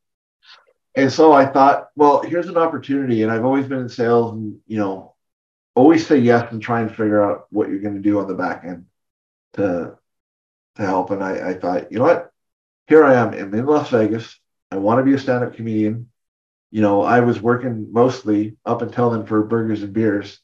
And 0.95 1.13
so 1.13 1.33
I 1.33 1.47
thought, 1.47 1.89
well, 1.95 2.23
here's 2.23 2.49
an 2.49 2.57
opportunity. 2.57 3.23
And 3.23 3.31
I've 3.31 3.45
always 3.45 3.67
been 3.67 3.81
in 3.81 3.89
sales 3.89 4.33
and, 4.33 4.59
you 4.67 4.79
know, 4.79 5.15
always 5.75 6.07
say 6.07 6.19
yes 6.19 6.51
and 6.53 6.61
try 6.61 6.81
and 6.81 6.91
figure 6.91 7.23
out 7.23 7.47
what 7.51 7.69
you're 7.69 7.81
going 7.81 7.95
to 7.95 8.01
do 8.01 8.19
on 8.19 8.27
the 8.27 8.35
back 8.35 8.65
end 8.65 8.87
to, 9.55 9.97
to 10.77 10.83
help. 10.83 11.11
And 11.11 11.23
I, 11.23 11.51
I 11.51 11.55
thought, 11.55 11.93
you 11.93 11.99
know 11.99 12.05
what? 12.05 12.33
Here 12.89 13.05
I 13.05 13.15
am. 13.15 13.33
I'm 13.33 13.55
in 13.55 13.67
Las 13.67 13.91
Vegas. 13.91 14.37
I 14.71 14.77
want 14.77 14.99
to 14.99 15.05
be 15.05 15.15
a 15.15 15.19
stand 15.19 15.45
up 15.45 15.55
comedian. 15.55 16.11
You 16.73 16.83
know, 16.83 17.03
I 17.03 17.21
was 17.21 17.41
working 17.41 17.93
mostly 17.93 18.57
up 18.65 18.83
until 18.83 19.11
then 19.11 19.27
for 19.27 19.43
burgers 19.45 19.83
and 19.83 19.93
beers. 19.93 20.41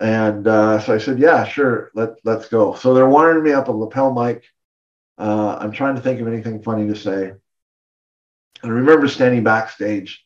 And 0.00 0.46
uh, 0.46 0.80
so 0.80 0.94
I 0.94 0.98
said, 0.98 1.18
yeah, 1.18 1.44
sure, 1.44 1.90
let, 1.94 2.10
let's 2.24 2.48
go. 2.48 2.74
So 2.74 2.94
they're 2.94 3.08
wiring 3.08 3.44
me 3.44 3.52
up 3.52 3.68
a 3.68 3.72
lapel 3.72 4.12
mic. 4.12 4.44
Uh, 5.16 5.56
I'm 5.60 5.70
trying 5.72 5.94
to 5.94 6.00
think 6.00 6.20
of 6.20 6.26
anything 6.26 6.62
funny 6.62 6.88
to 6.88 6.96
say. 6.96 7.32
I 8.64 8.68
remember 8.68 9.08
standing 9.08 9.44
backstage. 9.44 10.24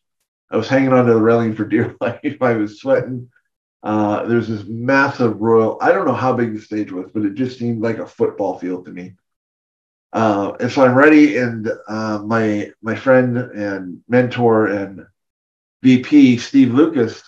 I 0.51 0.57
was 0.57 0.69
hanging 0.69 0.93
onto 0.93 1.13
the 1.13 1.21
railing 1.21 1.55
for 1.55 1.65
dear 1.65 1.97
life. 2.01 2.41
I 2.41 2.55
was 2.55 2.81
sweating. 2.81 3.31
Uh, 3.83 4.25
there's 4.27 4.49
this 4.49 4.65
massive 4.67 5.41
royal. 5.41 5.79
I 5.81 5.93
don't 5.93 6.07
know 6.07 6.15
how 6.15 6.35
big 6.35 6.55
the 6.55 6.61
stage 6.61 6.93
was, 6.93 7.11
but 7.13 7.25
it 7.25 7.35
just 7.35 7.59
seemed 7.59 7.83
like 7.83 7.99
a 7.99 8.07
football 8.07 8.59
field 8.59 8.87
to 8.87 8.93
me. 8.93 9.15
Uh, 10.13 10.53
and 10.61 10.71
so 10.71 10.85
I'm 10.85 10.95
ready, 10.95 11.37
and 11.37 11.71
uh, 11.89 12.21
my 12.25 12.73
my 12.81 12.95
friend 12.95 13.37
and 13.37 14.01
mentor 14.09 14.69
and 14.69 15.07
VP 15.83 16.39
Steve 16.39 16.73
Lucas 16.73 17.23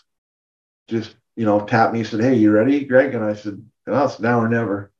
just 0.88 1.14
you 1.36 1.44
know 1.44 1.60
tapped 1.66 1.92
me 1.92 2.00
and 2.00 2.08
said, 2.08 2.20
"Hey, 2.20 2.36
you 2.36 2.52
ready, 2.52 2.84
Greg?" 2.86 3.14
And 3.14 3.24
I 3.24 3.34
said, 3.34 3.62
"Well, 3.86 4.06
it's 4.06 4.18
now 4.18 4.40
or 4.40 4.48
never." 4.48 4.92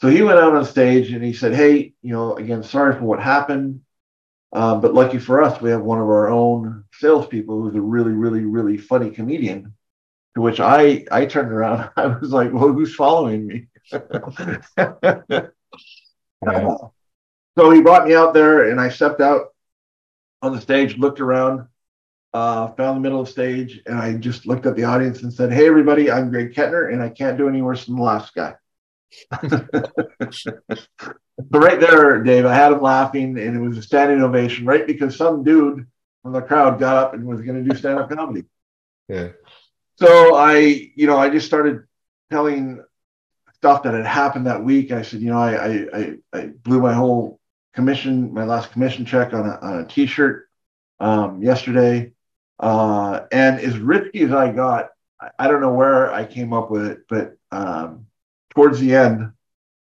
So 0.00 0.08
he 0.08 0.22
went 0.22 0.40
out 0.40 0.56
on 0.56 0.64
stage 0.64 1.12
and 1.12 1.22
he 1.22 1.32
said, 1.32 1.54
"Hey, 1.54 1.94
you 2.02 2.12
know, 2.12 2.36
again, 2.36 2.62
sorry 2.64 2.94
for 2.94 3.04
what 3.04 3.20
happened. 3.20 3.83
Um, 4.54 4.80
but 4.80 4.94
lucky 4.94 5.18
for 5.18 5.42
us, 5.42 5.60
we 5.60 5.70
have 5.70 5.82
one 5.82 5.98
of 5.98 6.06
our 6.06 6.30
own 6.30 6.84
salespeople 6.94 7.60
who's 7.60 7.74
a 7.74 7.80
really, 7.80 8.12
really, 8.12 8.44
really 8.44 8.78
funny 8.78 9.10
comedian. 9.10 9.74
To 10.36 10.40
which 10.40 10.60
I 10.60 11.04
I 11.10 11.26
turned 11.26 11.52
around, 11.52 11.90
I 11.96 12.06
was 12.06 12.30
like, 12.30 12.52
"Well, 12.52 12.72
who's 12.72 12.94
following 12.94 13.46
me?" 13.46 13.66
yeah. 13.92 15.48
So 17.56 17.70
he 17.70 17.82
brought 17.82 18.06
me 18.06 18.14
out 18.14 18.32
there, 18.32 18.70
and 18.70 18.80
I 18.80 18.88
stepped 18.88 19.20
out 19.20 19.48
on 20.40 20.54
the 20.54 20.60
stage, 20.60 20.98
looked 20.98 21.20
around, 21.20 21.66
uh, 22.32 22.68
found 22.68 22.96
the 22.96 23.00
middle 23.00 23.20
of 23.20 23.26
the 23.26 23.32
stage, 23.32 23.82
and 23.86 23.98
I 23.98 24.14
just 24.14 24.46
looked 24.46 24.66
at 24.66 24.76
the 24.76 24.84
audience 24.84 25.22
and 25.22 25.32
said, 25.32 25.52
"Hey, 25.52 25.66
everybody, 25.66 26.10
I'm 26.12 26.30
Greg 26.30 26.52
Kettner, 26.54 26.92
and 26.92 27.02
I 27.02 27.08
can't 27.08 27.38
do 27.38 27.48
any 27.48 27.60
worse 27.60 27.86
than 27.86 27.96
the 27.96 28.02
last 28.02 28.34
guy." 28.34 28.54
so 31.38 31.58
right 31.58 31.80
there, 31.80 32.22
Dave, 32.22 32.44
I 32.46 32.54
had 32.54 32.72
him 32.72 32.80
laughing, 32.80 33.38
and 33.38 33.56
it 33.56 33.60
was 33.60 33.78
a 33.78 33.82
standing 33.82 34.22
ovation, 34.22 34.66
right? 34.66 34.86
Because 34.86 35.16
some 35.16 35.42
dude 35.42 35.86
from 36.22 36.32
the 36.32 36.42
crowd 36.42 36.78
got 36.78 36.96
up 36.96 37.14
and 37.14 37.24
was 37.26 37.40
going 37.42 37.62
to 37.62 37.68
do 37.68 37.76
stand-up 37.76 38.10
comedy. 38.10 38.44
Yeah. 39.08 39.30
So 39.96 40.34
I, 40.34 40.56
you 40.94 41.06
know, 41.06 41.18
I 41.18 41.30
just 41.30 41.46
started 41.46 41.84
telling 42.30 42.82
stuff 43.54 43.82
that 43.82 43.94
had 43.94 44.06
happened 44.06 44.46
that 44.46 44.64
week. 44.64 44.92
I 44.92 45.02
said, 45.02 45.20
you 45.20 45.30
know, 45.30 45.38
I 45.38 45.86
I, 45.96 46.16
I 46.32 46.46
blew 46.46 46.80
my 46.80 46.94
whole 46.94 47.40
commission, 47.74 48.32
my 48.32 48.44
last 48.44 48.72
commission 48.72 49.04
check 49.04 49.32
on 49.32 49.46
a 49.46 49.58
on 49.60 49.80
a 49.80 49.86
t-shirt 49.86 50.48
um, 51.00 51.42
yesterday. 51.42 52.12
Uh, 52.58 53.22
and 53.32 53.60
as 53.60 53.78
risky 53.78 54.22
as 54.22 54.32
I 54.32 54.52
got, 54.52 54.90
I 55.38 55.48
don't 55.48 55.60
know 55.60 55.72
where 55.72 56.12
I 56.12 56.24
came 56.24 56.52
up 56.52 56.70
with 56.70 56.86
it, 56.86 57.00
but 57.08 57.36
um, 57.50 58.06
towards 58.50 58.80
the 58.80 58.94
end, 58.94 59.32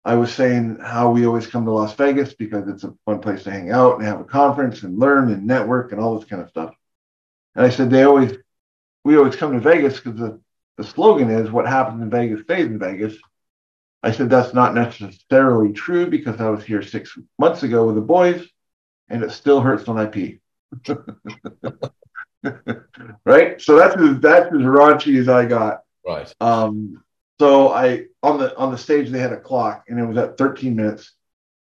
I 0.08 0.16
was 0.16 0.34
saying 0.34 0.78
how 0.82 1.12
we 1.12 1.28
always 1.28 1.48
come 1.48 1.66
to 1.66 1.72
Las 1.72 1.94
Vegas 1.96 2.34
because 2.34 2.66
it's 2.70 2.86
a 2.86 2.94
fun 3.06 3.20
place 3.20 3.44
to 3.44 3.52
hang 3.52 3.72
out 3.72 3.98
and 3.98 4.08
have 4.08 4.22
a 4.22 4.24
conference 4.24 4.84
and 4.84 4.98
learn 4.98 5.34
and 5.34 5.46
network 5.46 5.92
and 5.92 6.00
all 6.00 6.18
this 6.18 6.30
kind 6.30 6.42
of 6.42 6.48
stuff. 6.48 6.74
And 7.56 7.66
I 7.66 7.70
said 7.70 7.90
they 7.90 8.04
always, 8.04 8.38
we 9.04 9.18
always 9.18 9.36
come 9.36 9.52
to 9.52 9.60
Vegas 9.60 10.00
because 10.00 10.18
the, 10.18 10.40
the 10.78 10.86
slogan 10.86 11.30
is 11.30 11.52
what 11.52 11.68
happens 11.68 12.02
in 12.02 12.10
Vegas 12.10 12.44
stays 12.44 12.68
in 12.68 12.80
Vegas. 12.80 13.18
I 14.02 14.12
said 14.12 14.30
that's 14.30 14.54
not 14.54 14.74
necessarily 14.74 15.74
true 15.74 16.10
because 16.10 16.40
I 16.40 16.50
was 16.52 16.64
here 16.64 16.82
six 16.82 17.18
months 17.38 17.64
ago 17.64 17.86
with 17.86 17.96
the 17.96 18.02
boys 18.02 18.48
and 19.10 19.22
it 19.24 19.32
still 19.32 19.60
hurts 19.60 19.88
when 19.88 19.98
I 19.98 20.06
pee. 20.06 20.40
right? 23.26 23.62
So 23.62 23.76
that's 23.76 23.98
as 23.98 24.22
that's 24.22 24.48
as 24.56 24.62
raunchy 24.62 25.20
as 25.20 25.28
I 25.28 25.48
got. 25.48 25.82
Right. 26.06 26.34
Um, 26.40 27.04
so 27.40 27.70
I 27.70 28.06
on 28.24 28.40
the 28.40 28.56
on 28.58 28.72
the 28.72 28.78
stage 28.78 29.10
they 29.10 29.20
had 29.20 29.34
a 29.34 29.40
clock 29.40 29.86
and 29.88 30.00
it 30.00 30.06
was 30.06 30.18
at 30.18 30.38
13 30.38 30.76
minutes. 30.76 31.14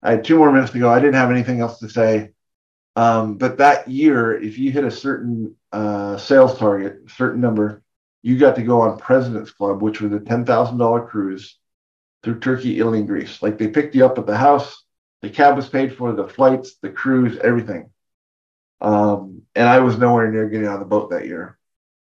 I 0.02 0.12
had 0.12 0.24
two 0.24 0.36
more 0.36 0.52
minutes 0.52 0.72
to 0.72 0.78
go. 0.78 0.90
I 0.90 0.98
didn't 0.98 1.14
have 1.14 1.30
anything 1.30 1.60
else 1.60 1.78
to 1.78 1.88
say. 1.88 2.32
Um, 2.96 3.38
but 3.38 3.58
that 3.58 3.88
year, 3.88 4.38
if 4.38 4.58
you 4.58 4.70
hit 4.70 4.84
a 4.84 4.90
certain 4.90 5.56
uh, 5.72 6.18
sales 6.18 6.58
target, 6.58 7.10
certain 7.16 7.40
number, 7.40 7.82
you 8.22 8.38
got 8.38 8.56
to 8.56 8.62
go 8.62 8.82
on 8.82 8.98
President's 8.98 9.50
Club, 9.50 9.80
which 9.80 10.00
was 10.00 10.12
a 10.12 10.20
ten 10.20 10.44
thousand 10.44 10.78
dollar 10.78 11.06
cruise 11.06 11.58
through 12.22 12.40
Turkey, 12.40 12.78
Italy, 12.78 12.98
and 12.98 13.08
Greece. 13.08 13.42
Like 13.42 13.58
they 13.58 13.68
picked 13.68 13.94
you 13.94 14.04
up 14.04 14.18
at 14.18 14.26
the 14.26 14.36
house, 14.36 14.84
the 15.22 15.30
cab 15.30 15.56
was 15.56 15.68
paid 15.68 15.96
for, 15.96 16.12
the 16.12 16.28
flights, 16.28 16.76
the 16.82 16.90
cruise, 16.90 17.38
everything. 17.38 17.90
Um, 18.80 19.42
and 19.54 19.68
I 19.68 19.78
was 19.78 19.96
nowhere 19.96 20.30
near 20.30 20.48
getting 20.48 20.68
on 20.68 20.80
the 20.80 20.84
boat 20.84 21.10
that 21.10 21.26
year. 21.26 21.58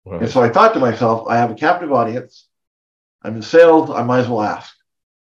Right. 0.05 0.21
And 0.21 0.31
so 0.31 0.41
I 0.41 0.49
thought 0.49 0.73
to 0.73 0.79
myself, 0.79 1.27
I 1.27 1.37
have 1.37 1.51
a 1.51 1.55
captive 1.55 1.91
audience. 1.91 2.47
I'm 3.21 3.35
in 3.35 3.41
sales. 3.41 3.89
I 3.89 4.03
might 4.03 4.19
as 4.19 4.27
well 4.27 4.41
ask. 4.41 4.75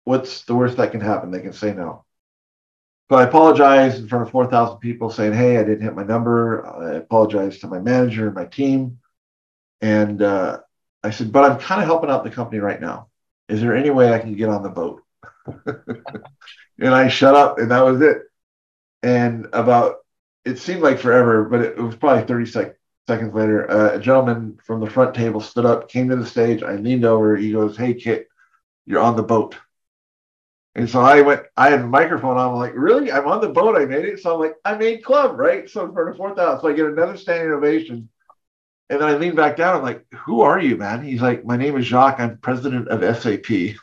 What's 0.05 0.43
the 0.43 0.55
worst 0.55 0.77
that 0.77 0.91
can 0.91 1.01
happen? 1.01 1.31
They 1.31 1.41
can 1.41 1.53
say 1.53 1.73
no. 1.73 2.05
So 3.09 3.17
I 3.17 3.23
apologized 3.23 3.99
in 3.99 4.07
front 4.07 4.25
of 4.25 4.31
4,000 4.31 4.77
people 4.77 5.09
saying, 5.09 5.33
Hey, 5.33 5.57
I 5.57 5.63
didn't 5.63 5.81
hit 5.81 5.95
my 5.95 6.03
number. 6.03 6.65
I 6.65 6.95
apologized 6.95 7.61
to 7.61 7.67
my 7.67 7.79
manager 7.79 8.27
and 8.27 8.35
my 8.35 8.45
team. 8.45 8.99
And 9.81 10.21
uh, 10.21 10.59
I 11.03 11.11
said, 11.11 11.31
But 11.31 11.49
I'm 11.49 11.59
kind 11.59 11.81
of 11.81 11.87
helping 11.87 12.09
out 12.09 12.23
the 12.23 12.31
company 12.31 12.59
right 12.59 12.79
now. 12.79 13.09
Is 13.49 13.61
there 13.61 13.75
any 13.75 13.89
way 13.89 14.13
I 14.13 14.19
can 14.19 14.35
get 14.35 14.49
on 14.49 14.63
the 14.63 14.69
boat? 14.69 15.03
and 15.65 16.95
I 16.95 17.09
shut 17.09 17.35
up, 17.35 17.59
and 17.59 17.71
that 17.71 17.83
was 17.83 18.01
it. 18.01 18.23
And 19.01 19.47
about, 19.51 19.97
it 20.45 20.59
seemed 20.59 20.81
like 20.81 20.99
forever, 20.99 21.43
but 21.43 21.61
it, 21.61 21.77
was 21.77 21.95
probably 21.95 22.25
30 22.25 22.45
sec- 22.45 22.77
seconds 23.07 23.33
later. 23.33 23.69
Uh, 23.69 23.95
a 23.95 23.99
gentleman 23.99 24.57
from 24.63 24.79
the 24.79 24.89
front 24.89 25.15
table 25.15 25.41
stood 25.41 25.65
up, 25.65 25.89
came 25.89 26.09
to 26.09 26.15
the 26.15 26.25
stage. 26.25 26.63
I 26.63 26.75
leaned 26.75 27.05
over. 27.05 27.35
He 27.35 27.51
goes, 27.51 27.77
Hey, 27.77 27.93
Kit, 27.93 28.27
you're 28.85 29.01
on 29.01 29.15
the 29.15 29.23
boat. 29.23 29.55
And 30.75 30.89
so 30.89 31.01
I 31.01 31.21
went, 31.21 31.43
I 31.55 31.69
had 31.69 31.81
a 31.81 31.87
microphone 31.87 32.37
on. 32.37 32.51
I'm 32.51 32.57
like, 32.57 32.73
really? 32.75 33.11
I'm 33.11 33.27
on 33.27 33.41
the 33.41 33.49
boat. 33.49 33.77
I 33.77 33.85
made 33.85 34.05
it. 34.05 34.19
So 34.19 34.33
I'm 34.33 34.39
like, 34.39 34.55
I 34.65 34.75
made 34.75 35.03
club, 35.03 35.37
right? 35.37 35.69
So 35.69 35.91
for 35.91 36.09
the 36.09 36.17
fourth 36.17 36.39
out. 36.39 36.61
So 36.61 36.67
I 36.67 36.73
get 36.73 36.87
another 36.87 37.15
standing 37.15 37.51
ovation. 37.51 38.09
And 38.89 39.01
then 39.01 39.07
I 39.07 39.15
lean 39.15 39.35
back 39.35 39.55
down. 39.55 39.75
I'm 39.75 39.83
like, 39.83 40.05
who 40.13 40.41
are 40.41 40.59
you, 40.59 40.77
man? 40.77 41.03
He's 41.03 41.21
like, 41.21 41.45
my 41.45 41.57
name 41.57 41.77
is 41.77 41.85
Jacques. 41.85 42.19
I'm 42.19 42.37
president 42.39 42.87
of 42.89 43.01
SAP. 43.17 43.45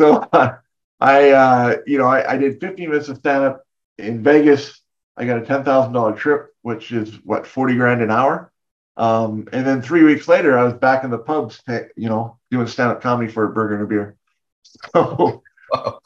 so 0.00 0.16
uh, 0.32 0.56
I, 1.00 1.30
uh, 1.30 1.76
you 1.86 1.98
know, 1.98 2.06
I, 2.06 2.32
I 2.32 2.36
did 2.36 2.60
15 2.60 2.90
minutes 2.90 3.08
of 3.08 3.18
stand 3.18 3.44
up 3.44 3.64
in 3.98 4.22
Vegas. 4.22 4.81
I 5.16 5.26
got 5.26 5.38
a 5.38 5.42
$10,000 5.42 6.16
trip, 6.16 6.54
which 6.62 6.92
is 6.92 7.14
what, 7.24 7.46
40 7.46 7.76
grand 7.76 8.02
an 8.02 8.10
hour. 8.10 8.52
Um, 8.96 9.48
and 9.52 9.66
then 9.66 9.82
three 9.82 10.04
weeks 10.04 10.28
later, 10.28 10.58
I 10.58 10.64
was 10.64 10.74
back 10.74 11.04
in 11.04 11.10
the 11.10 11.18
pubs, 11.18 11.62
you 11.96 12.08
know, 12.08 12.38
doing 12.50 12.66
stand 12.66 12.90
up 12.90 13.00
comedy 13.00 13.30
for 13.30 13.44
a 13.44 13.52
burger 13.52 13.74
and 13.74 13.84
a 13.84 13.86
beer. 13.86 14.16
So, 14.94 15.42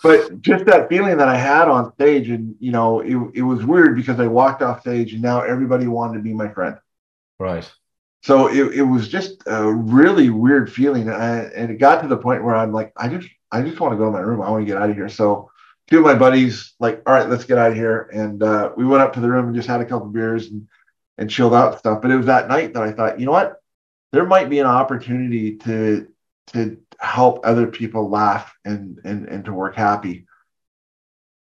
but 0.02 0.42
just 0.42 0.64
that 0.66 0.88
feeling 0.88 1.16
that 1.16 1.28
I 1.28 1.36
had 1.36 1.68
on 1.68 1.92
stage, 1.94 2.30
and 2.30 2.54
you 2.60 2.70
know, 2.70 3.00
it, 3.00 3.16
it 3.34 3.42
was 3.42 3.64
weird 3.64 3.96
because 3.96 4.20
I 4.20 4.28
walked 4.28 4.62
off 4.62 4.80
stage 4.80 5.12
and 5.12 5.22
now 5.22 5.42
everybody 5.42 5.88
wanted 5.88 6.18
to 6.18 6.22
be 6.22 6.32
my 6.32 6.48
friend. 6.48 6.76
Right. 7.38 7.68
So 8.22 8.48
it, 8.48 8.74
it 8.74 8.82
was 8.82 9.08
just 9.08 9.42
a 9.46 9.72
really 9.72 10.30
weird 10.30 10.72
feeling, 10.72 11.08
and, 11.08 11.52
and 11.52 11.70
it 11.70 11.78
got 11.78 12.02
to 12.02 12.08
the 12.08 12.16
point 12.16 12.44
where 12.44 12.54
I'm 12.54 12.72
like, 12.72 12.92
I 12.96 13.08
just 13.08 13.28
I 13.50 13.62
just 13.62 13.80
want 13.80 13.92
to 13.92 13.98
go 13.98 14.06
to 14.06 14.10
my 14.10 14.20
room. 14.20 14.40
I 14.40 14.50
want 14.50 14.62
to 14.62 14.66
get 14.66 14.80
out 14.80 14.90
of 14.90 14.96
here. 14.96 15.08
So 15.08 15.50
two 15.88 15.98
of 15.98 16.04
my 16.04 16.14
buddies 16.14 16.74
like, 16.80 17.02
all 17.06 17.14
right, 17.14 17.28
let's 17.28 17.44
get 17.44 17.58
out 17.58 17.70
of 17.70 17.76
here, 17.76 18.10
and 18.12 18.42
uh, 18.42 18.72
we 18.76 18.84
went 18.84 19.02
up 19.02 19.12
to 19.14 19.20
the 19.20 19.28
room 19.28 19.46
and 19.46 19.54
just 19.54 19.68
had 19.68 19.80
a 19.80 19.84
couple 19.84 20.08
beers 20.08 20.48
and 20.50 20.68
and 21.18 21.30
chilled 21.30 21.54
out 21.54 21.72
and 21.72 21.78
stuff. 21.78 22.02
But 22.02 22.10
it 22.10 22.16
was 22.16 22.26
that 22.26 22.48
night 22.48 22.74
that 22.74 22.82
I 22.82 22.92
thought, 22.92 23.18
you 23.18 23.26
know 23.26 23.32
what, 23.32 23.62
there 24.12 24.26
might 24.26 24.50
be 24.50 24.58
an 24.58 24.66
opportunity 24.66 25.56
to 25.58 26.08
to 26.48 26.78
help 26.98 27.40
other 27.44 27.66
people 27.66 28.08
laugh 28.08 28.54
and 28.64 29.00
and 29.04 29.28
and 29.28 29.44
to 29.44 29.52
work 29.52 29.76
happy. 29.76 30.26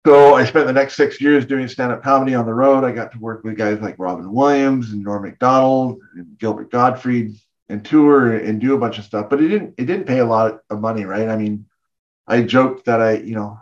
So 0.06 0.34
I 0.34 0.46
spent 0.46 0.66
the 0.66 0.74
next 0.74 0.96
six 0.96 1.22
years 1.22 1.46
doing 1.46 1.68
stand-up 1.68 2.02
comedy 2.02 2.34
on 2.34 2.48
the 2.48 2.54
road. 2.54 2.84
I 2.84 2.92
got 2.92 3.12
to 3.12 3.20
work 3.20 3.44
with 3.44 3.56
guys 3.56 3.80
like 3.82 4.00
Robin 4.00 4.34
Williams 4.34 4.92
and 4.92 5.04
Norm 5.04 5.22
Macdonald 5.22 6.00
and 6.16 6.40
Gilbert 6.40 6.72
Gottfried 6.72 7.36
and 7.70 7.86
tour 7.86 8.36
and 8.36 8.60
do 8.60 8.74
a 8.74 8.80
bunch 8.80 8.98
of 8.98 9.06
stuff. 9.06 9.30
But 9.30 9.42
it 9.42 9.48
didn't 9.48 9.76
it 9.78 9.86
didn't 9.86 10.08
pay 10.08 10.18
a 10.18 10.26
lot 10.26 10.62
of 10.72 10.82
money, 10.82 11.06
right? 11.06 11.30
I 11.30 11.38
mean, 11.38 11.68
I 12.28 12.42
joked 12.42 12.86
that 12.86 13.00
I, 13.00 13.18
you 13.18 13.36
know, 13.36 13.60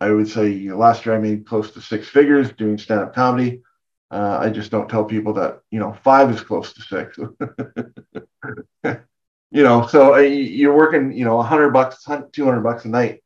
I 0.00 0.10
would 0.10 0.28
say 0.28 0.70
last 0.70 1.04
year 1.04 1.14
I 1.14 1.18
made 1.18 1.46
close 1.46 1.72
to 1.72 1.80
six 1.80 2.08
figures 2.08 2.52
doing 2.52 2.78
stand-up 2.78 3.14
comedy. 3.14 3.62
Uh, 4.10 4.38
I 4.40 4.50
just 4.50 4.70
don't 4.70 4.88
tell 4.88 5.04
people 5.04 5.34
that 5.34 5.60
you 5.70 5.78
know 5.78 5.92
five 6.02 6.30
is 6.30 6.40
close 6.40 6.72
to 6.72 6.82
six. 6.82 7.18
you 9.50 9.62
know, 9.62 9.86
so 9.86 10.14
uh, 10.14 10.18
you're 10.18 10.76
working 10.76 11.12
you 11.12 11.24
know 11.24 11.36
100 11.36 11.70
bucks, 11.70 12.04
200 12.04 12.60
bucks 12.60 12.84
a 12.84 12.88
night. 12.88 13.22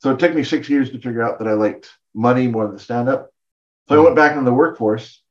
So 0.00 0.10
it 0.10 0.18
took 0.18 0.34
me 0.34 0.42
six 0.42 0.68
years 0.68 0.90
to 0.90 1.00
figure 1.00 1.22
out 1.22 1.38
that 1.38 1.48
I 1.48 1.52
liked 1.52 1.90
money 2.14 2.48
more 2.48 2.66
than 2.66 2.78
stand 2.78 3.08
up. 3.08 3.30
So 3.88 4.00
I 4.00 4.02
went 4.02 4.16
back 4.16 4.32
into 4.32 4.44
the 4.44 4.52
workforce, 4.52 5.22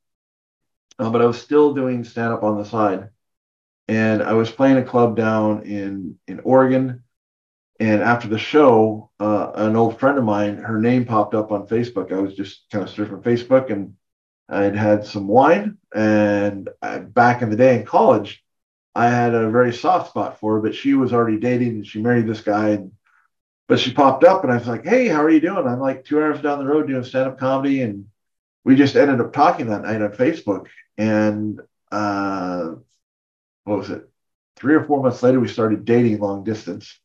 uh, 0.97 1.09
but 1.09 1.21
I 1.21 1.25
was 1.25 1.41
still 1.41 1.73
doing 1.73 2.03
stand 2.05 2.31
up 2.31 2.43
on 2.43 2.57
the 2.57 2.63
side. 2.63 3.09
And 3.87 4.23
I 4.23 4.33
was 4.33 4.49
playing 4.49 4.77
a 4.77 4.83
club 4.83 5.15
down 5.17 5.63
in 5.63 6.17
in 6.27 6.39
Oregon. 6.39 7.03
And 7.79 8.01
after 8.01 8.27
the 8.27 8.39
show, 8.39 9.09
uh, 9.19 9.51
an 9.55 9.75
old 9.75 9.99
friend 9.99 10.17
of 10.17 10.23
mine, 10.23 10.57
her 10.57 10.79
name 10.79 11.05
popped 11.05 11.35
up 11.35 11.51
on 11.51 11.67
Facebook. 11.67 12.11
I 12.13 12.19
was 12.19 12.35
just 12.35 12.63
kind 12.71 12.87
of 12.87 12.93
surfing 12.93 13.21
Facebook 13.21 13.71
and 13.71 13.95
I'd 14.47 14.75
had 14.75 15.05
some 15.05 15.27
wine, 15.27 15.77
and 15.93 16.69
I, 16.81 16.99
back 16.99 17.41
in 17.41 17.49
the 17.49 17.55
day 17.55 17.79
in 17.79 17.85
college, 17.85 18.43
I 18.93 19.09
had 19.09 19.33
a 19.33 19.49
very 19.49 19.73
soft 19.73 20.09
spot 20.09 20.39
for 20.39 20.55
her, 20.55 20.61
but 20.61 20.75
she 20.75 20.93
was 20.93 21.13
already 21.13 21.39
dating 21.39 21.69
and 21.69 21.87
she 21.87 22.01
married 22.01 22.27
this 22.27 22.41
guy. 22.41 22.69
And, 22.69 22.91
but 23.67 23.79
she 23.79 23.91
popped 23.91 24.23
up, 24.23 24.43
and 24.43 24.53
I 24.53 24.57
was 24.57 24.67
like, 24.67 24.85
"Hey, 24.85 25.07
how 25.07 25.23
are 25.23 25.29
you 25.29 25.39
doing?" 25.39 25.65
I'm 25.65 25.79
like 25.79 26.05
two 26.05 26.21
hours 26.21 26.41
down 26.41 26.59
the 26.59 26.65
road 26.65 26.87
doing 26.87 27.03
stand-up 27.03 27.39
comedy, 27.39 27.81
and 27.81 28.05
we 28.63 28.75
just 28.75 28.95
ended 28.95 29.19
up 29.19 29.33
talking 29.33 29.67
that 29.67 29.81
night 29.81 30.01
on 30.01 30.11
Facebook. 30.11 30.67
And 30.97 31.59
uh, 31.91 32.75
what 33.63 33.79
was 33.79 33.89
it? 33.89 34.07
Three 34.57 34.75
or 34.75 34.83
four 34.83 35.01
months 35.01 35.23
later, 35.23 35.39
we 35.39 35.47
started 35.47 35.85
dating 35.85 36.19
long 36.19 36.43
distance. 36.43 36.99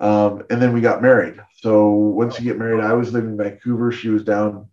Um, 0.00 0.44
and 0.50 0.60
then 0.60 0.72
we 0.72 0.80
got 0.80 1.02
married. 1.02 1.40
So 1.60 1.90
once 1.90 2.38
you 2.38 2.44
get 2.44 2.58
married, 2.58 2.82
I 2.82 2.94
was 2.94 3.12
living 3.12 3.30
in 3.30 3.36
Vancouver. 3.36 3.92
She 3.92 4.08
was 4.08 4.24
down 4.24 4.68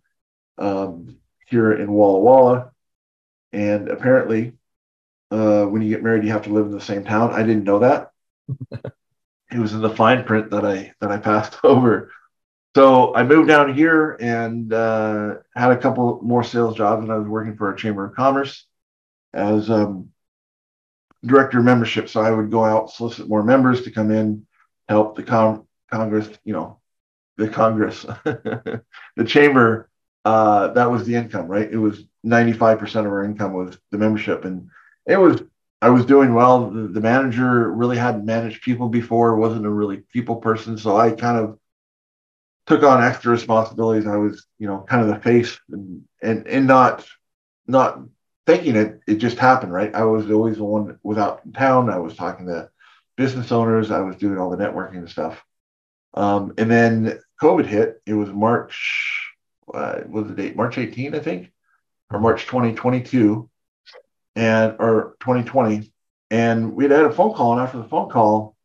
um, 0.58 1.16
here 1.46 1.72
in 1.72 1.90
Walla 1.92 2.18
Walla. 2.20 2.72
And 3.52 3.88
apparently, 3.88 4.54
uh, 5.30 5.64
when 5.64 5.82
you 5.82 5.88
get 5.88 6.02
married, 6.02 6.24
you 6.24 6.32
have 6.32 6.44
to 6.44 6.52
live 6.52 6.66
in 6.66 6.72
the 6.72 6.80
same 6.80 7.04
town. 7.04 7.32
I 7.32 7.42
didn't 7.42 7.64
know 7.64 7.80
that. 7.80 8.10
it 9.52 9.58
was 9.58 9.72
in 9.72 9.80
the 9.80 9.90
fine 9.90 10.24
print 10.24 10.50
that 10.50 10.64
I 10.64 10.92
that 11.00 11.10
I 11.10 11.18
passed 11.18 11.58
over. 11.64 12.10
So 12.74 13.14
I 13.14 13.22
moved 13.22 13.48
down 13.48 13.74
here 13.74 14.16
and 14.18 14.72
uh, 14.72 15.34
had 15.54 15.72
a 15.72 15.76
couple 15.76 16.20
more 16.22 16.42
sales 16.42 16.76
jobs, 16.76 17.02
and 17.02 17.12
I 17.12 17.18
was 17.18 17.28
working 17.28 17.56
for 17.56 17.72
a 17.72 17.76
chamber 17.76 18.06
of 18.06 18.14
commerce 18.14 18.66
as 19.34 19.68
um, 19.68 20.08
director 21.24 21.58
of 21.58 21.64
membership. 21.64 22.08
So 22.08 22.22
I 22.22 22.30
would 22.30 22.50
go 22.50 22.64
out 22.64 22.90
solicit 22.90 23.28
more 23.28 23.42
members 23.42 23.82
to 23.82 23.90
come 23.90 24.10
in, 24.10 24.46
help 24.88 25.16
the 25.16 25.22
con- 25.22 25.66
Congress, 25.90 26.28
you 26.44 26.52
know, 26.52 26.78
the 27.36 27.48
Congress, 27.48 28.02
the 28.24 29.24
chamber 29.26 29.90
uh, 30.24 30.68
that 30.68 30.90
was 30.90 31.06
the 31.06 31.14
income, 31.14 31.48
right? 31.48 31.70
It 31.70 31.78
was 31.78 32.04
95% 32.24 33.06
of 33.06 33.12
our 33.12 33.24
income 33.24 33.52
was 33.52 33.78
the 33.90 33.98
membership. 33.98 34.44
And 34.44 34.68
it 35.06 35.16
was, 35.16 35.42
I 35.80 35.90
was 35.90 36.06
doing 36.06 36.34
well. 36.34 36.70
The, 36.70 36.88
the 36.88 37.00
manager 37.00 37.72
really 37.72 37.96
hadn't 37.96 38.24
managed 38.24 38.62
people 38.62 38.88
before, 38.88 39.36
wasn't 39.36 39.66
a 39.66 39.70
really 39.70 39.98
people 40.12 40.36
person. 40.36 40.78
So 40.78 40.96
I 40.96 41.10
kind 41.10 41.38
of 41.38 41.58
took 42.66 42.84
on 42.84 43.02
extra 43.02 43.32
responsibilities. 43.32 44.06
I 44.06 44.16
was, 44.16 44.46
you 44.58 44.68
know, 44.68 44.84
kind 44.88 45.02
of 45.02 45.08
the 45.08 45.20
face 45.20 45.58
and, 45.70 46.04
and, 46.22 46.46
and 46.46 46.66
not, 46.68 47.04
not 47.66 47.98
thinking 48.46 48.76
it, 48.76 49.00
it 49.08 49.16
just 49.16 49.38
happened, 49.38 49.72
right? 49.72 49.92
I 49.92 50.04
was 50.04 50.30
always 50.30 50.58
the 50.58 50.64
one 50.64 50.98
without 51.02 51.40
town. 51.52 51.90
I 51.90 51.98
was 51.98 52.14
talking 52.14 52.46
to 52.46 52.70
business 53.16 53.52
owners. 53.52 53.90
I 53.90 54.00
was 54.00 54.16
doing 54.16 54.38
all 54.38 54.50
the 54.50 54.56
networking 54.56 54.98
and 54.98 55.10
stuff. 55.10 55.42
Um, 56.14 56.54
and 56.58 56.70
then 56.70 57.18
COVID 57.40 57.66
hit. 57.66 58.02
It 58.06 58.14
was 58.14 58.30
March 58.30 59.32
uh, 59.72 60.00
was 60.08 60.26
the 60.28 60.34
date 60.34 60.56
March 60.56 60.78
18, 60.78 61.14
I 61.14 61.18
think, 61.18 61.50
or 62.10 62.20
March 62.20 62.46
2022, 62.46 63.48
and 64.36 64.76
or 64.78 65.16
2020, 65.20 65.92
and 66.30 66.74
we 66.74 66.84
had 66.84 66.90
had 66.92 67.04
a 67.04 67.12
phone 67.12 67.34
call, 67.34 67.52
and 67.52 67.60
after 67.60 67.78
the 67.78 67.88
phone 67.88 68.10
call, 68.10 68.56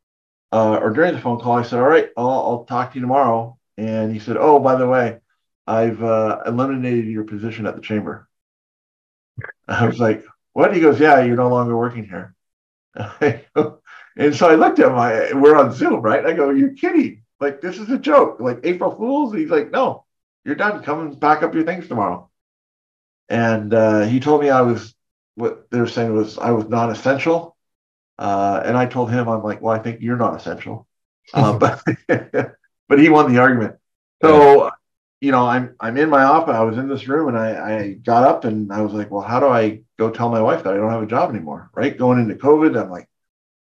uh, 0.51 0.77
or 0.77 0.91
during 0.91 1.13
the 1.13 1.21
phone 1.21 1.39
call, 1.39 1.53
I 1.53 1.63
said, 1.63 1.79
"All 1.79 1.87
right, 1.87 2.09
I'll, 2.17 2.29
I'll 2.29 2.65
talk 2.65 2.91
to 2.91 2.95
you 2.95 3.01
tomorrow," 3.01 3.57
and 3.77 4.11
he 4.11 4.19
said, 4.19 4.37
"Oh, 4.37 4.59
by 4.59 4.75
the 4.75 4.87
way, 4.87 5.19
I've 5.65 6.01
uh, 6.03 6.41
eliminated 6.45 7.05
your 7.05 7.23
position 7.25 7.65
at 7.67 7.75
the 7.75 7.81
chamber." 7.81 8.27
I 9.67 9.85
was 9.85 9.99
like, 9.99 10.23
"What?" 10.53 10.73
He 10.73 10.81
goes, 10.81 10.99
"Yeah, 10.99 11.21
you're 11.21 11.35
no 11.35 11.49
longer 11.49 11.77
working 11.77 12.05
here." 12.05 12.35
and 14.17 14.35
so 14.35 14.49
I 14.49 14.55
looked 14.55 14.79
at 14.79 14.87
him. 14.87 14.95
I, 14.95 15.33
we're 15.33 15.55
on 15.57 15.73
Zoom, 15.73 16.01
right? 16.01 16.25
I 16.25 16.33
go, 16.33 16.49
"You're 16.49 16.73
kidding! 16.73 17.23
Like 17.39 17.61
this 17.61 17.77
is 17.77 17.89
a 17.89 17.97
joke, 17.97 18.39
like 18.39 18.59
April 18.63 18.95
Fools." 18.95 19.33
He's 19.33 19.49
like, 19.49 19.71
"No, 19.71 20.05
you're 20.45 20.55
done. 20.55 20.81
Come 20.83 21.01
and 21.01 21.21
pack 21.21 21.43
up 21.43 21.53
your 21.53 21.65
things 21.65 21.87
tomorrow. 21.87 22.29
and 23.29 23.73
uh, 23.73 24.01
he 24.05 24.19
told 24.19 24.41
me 24.41 24.49
I 24.49 24.61
was 24.61 24.95
what 25.35 25.69
they 25.71 25.79
were 25.79 25.87
saying 25.87 26.13
was 26.13 26.37
I 26.37 26.51
was 26.51 26.67
non-essential, 26.67 27.55
uh, 28.17 28.61
and 28.65 28.77
I 28.77 28.85
told 28.87 29.11
him 29.11 29.27
I'm 29.27 29.43
like, 29.43 29.61
well, 29.61 29.75
I 29.75 29.79
think 29.79 30.01
you're 30.01 30.17
not 30.17 30.35
essential, 30.35 30.87
uh, 31.33 31.57
but 31.59 31.83
but 32.87 32.99
he 32.99 33.09
won 33.09 33.31
the 33.31 33.39
argument. 33.39 33.75
So 34.21 34.65
yeah. 34.65 34.69
you 35.21 35.31
know, 35.31 35.45
I'm 35.45 35.75
I'm 35.79 35.97
in 35.97 36.09
my 36.09 36.23
office. 36.23 36.55
I 36.55 36.63
was 36.63 36.77
in 36.77 36.87
this 36.87 37.07
room, 37.07 37.27
and 37.29 37.37
I, 37.37 37.77
I 37.79 37.91
got 37.93 38.23
up 38.23 38.45
and 38.45 38.71
I 38.71 38.81
was 38.81 38.93
like, 38.93 39.11
well, 39.11 39.21
how 39.21 39.39
do 39.39 39.47
I 39.47 39.81
go 39.99 40.09
tell 40.09 40.29
my 40.29 40.41
wife 40.41 40.63
that 40.63 40.73
I 40.73 40.77
don't 40.77 40.91
have 40.91 41.03
a 41.03 41.07
job 41.07 41.29
anymore? 41.29 41.69
Right, 41.75 41.97
going 41.97 42.19
into 42.19 42.35
COVID, 42.35 42.81
I'm 42.81 42.89
like, 42.89 43.09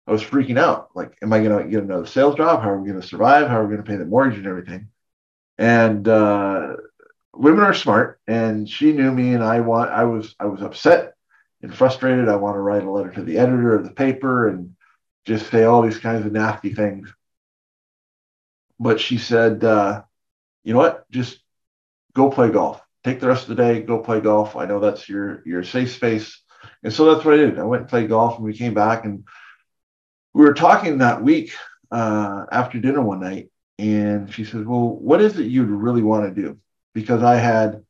I 0.10 0.12
was 0.12 0.24
freaking 0.24 0.58
out. 0.58 0.90
Like, 0.96 1.16
am 1.22 1.32
I 1.32 1.44
going 1.44 1.64
to 1.64 1.70
get 1.70 1.84
another 1.84 2.08
sales 2.08 2.34
job? 2.34 2.64
How 2.64 2.72
are 2.72 2.80
we 2.80 2.90
going 2.90 3.00
to 3.00 3.08
survive? 3.08 3.48
How 3.48 3.60
are 3.60 3.64
we 3.64 3.76
going 3.76 3.86
to 3.86 3.92
pay 3.92 3.96
the 3.96 4.06
mortgage 4.06 4.40
and 4.40 4.48
everything? 4.48 4.88
And 5.60 6.08
uh, 6.08 6.78
women 7.36 7.64
are 7.64 7.76
smart, 7.76 8.20
and 8.26 8.68
she 8.68 8.92
knew 8.92 9.12
me, 9.12 9.36
and 9.36 9.44
I 9.44 9.60
want. 9.60 9.92
I 9.92 10.06
was 10.06 10.34
I 10.40 10.46
was 10.46 10.64
upset 10.64 11.14
and 11.62 11.76
frustrated. 11.76 12.28
I 12.28 12.38
want 12.38 12.56
to 12.56 12.60
write 12.60 12.86
a 12.86 12.90
letter 12.90 13.12
to 13.12 13.22
the 13.24 13.38
editor 13.38 13.76
of 13.76 13.84
the 13.84 13.92
paper 13.92 14.48
and 14.48 14.76
just 15.26 15.52
say 15.52 15.66
all 15.66 15.84
these 15.84 16.00
kinds 16.00 16.26
of 16.26 16.32
nasty 16.32 16.74
things. 16.74 17.14
But 18.80 19.00
she 19.00 19.20
said, 19.20 19.64
uh, 19.64 20.02
you 20.64 20.74
know 20.74 20.80
what? 20.80 21.08
Just 21.12 21.40
go 22.16 22.32
play 22.32 22.50
golf. 22.50 22.82
Take 23.04 23.20
the 23.20 23.28
rest 23.28 23.44
of 23.44 23.56
the 23.56 23.62
day, 23.64 23.84
go 23.84 24.00
play 24.00 24.22
golf. 24.22 24.56
I 24.56 24.66
know 24.66 24.80
that's 24.80 25.08
your 25.08 25.44
your 25.46 25.64
safe 25.64 25.92
space. 25.92 26.42
And 26.82 26.92
so 26.92 27.14
that's 27.14 27.24
what 27.24 27.36
I 27.36 27.38
did. 27.38 27.60
I 27.60 27.64
went 27.64 27.82
and 27.82 27.90
played 27.90 28.10
golf, 28.10 28.38
and 28.38 28.46
we 28.46 28.58
came 28.58 28.74
back 28.74 29.06
and 29.06 29.24
we 30.34 30.44
were 30.46 30.54
talking 30.54 31.00
that 31.00 31.22
week 31.24 31.54
uh, 31.92 32.46
after 32.52 32.80
dinner 32.80 33.02
one 33.02 33.20
night, 33.20 33.50
and 33.78 34.34
she 34.34 34.44
says, 34.44 34.66
"Well, 34.66 34.90
what 34.90 35.22
is 35.22 35.38
it 35.38 35.48
you'd 35.48 35.70
really 35.70 36.02
want 36.02 36.34
to 36.34 36.42
do?" 36.42 36.58
Because 36.94 37.24
I 37.24 37.36
had 37.36 37.84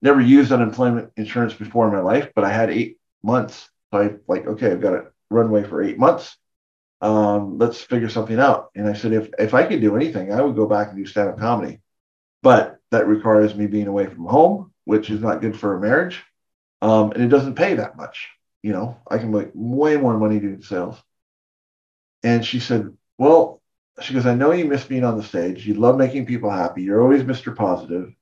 never 0.00 0.20
used 0.20 0.52
unemployment 0.52 1.12
insurance 1.16 1.54
before 1.54 1.86
in 1.86 1.92
my 1.92 2.00
life, 2.00 2.30
but 2.34 2.44
I 2.44 2.50
had 2.50 2.70
eight 2.70 2.98
months. 3.22 3.70
So 3.92 4.00
I 4.00 4.14
like, 4.26 4.46
okay, 4.46 4.72
I've 4.72 4.80
got 4.80 4.94
a 4.94 5.06
runway 5.30 5.64
for 5.64 5.82
eight 5.82 5.98
months. 5.98 6.36
Um, 7.00 7.58
let's 7.58 7.80
figure 7.80 8.08
something 8.08 8.38
out. 8.38 8.70
And 8.74 8.88
I 8.88 8.92
said, 8.92 9.12
if 9.12 9.30
if 9.38 9.54
I 9.54 9.64
could 9.64 9.80
do 9.80 9.96
anything, 9.96 10.32
I 10.32 10.42
would 10.42 10.56
go 10.56 10.66
back 10.66 10.88
and 10.88 10.96
do 10.96 11.06
stand-up 11.06 11.38
comedy, 11.38 11.80
but 12.42 12.78
that 12.90 13.08
requires 13.08 13.54
me 13.54 13.66
being 13.66 13.86
away 13.88 14.06
from 14.06 14.26
home, 14.26 14.72
which 14.84 15.10
is 15.10 15.20
not 15.20 15.40
good 15.40 15.58
for 15.58 15.76
a 15.76 15.80
marriage, 15.80 16.22
um, 16.80 17.12
and 17.12 17.22
it 17.22 17.28
doesn't 17.28 17.54
pay 17.54 17.74
that 17.74 17.96
much. 17.96 18.28
You 18.62 18.72
know, 18.72 18.98
I 19.10 19.18
can 19.18 19.32
make 19.32 19.50
way 19.54 19.96
more 19.96 20.16
money 20.16 20.38
doing 20.38 20.62
sales. 20.62 21.02
And 22.22 22.44
she 22.44 22.60
said, 22.60 22.96
Well, 23.18 23.60
she 24.00 24.14
goes, 24.14 24.26
I 24.26 24.34
know 24.34 24.52
you 24.52 24.64
miss 24.64 24.84
being 24.84 25.04
on 25.04 25.16
the 25.16 25.22
stage. 25.22 25.66
You 25.66 25.74
love 25.74 25.96
making 25.96 26.26
people 26.26 26.50
happy. 26.50 26.82
You're 26.82 27.02
always 27.02 27.22
Mr. 27.22 27.54
Positive, 27.54 28.14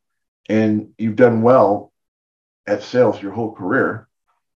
and 0.48 0.92
you've 0.98 1.16
done 1.16 1.42
well 1.42 1.92
at 2.66 2.82
sales 2.82 3.20
your 3.20 3.32
whole 3.32 3.52
career. 3.52 4.08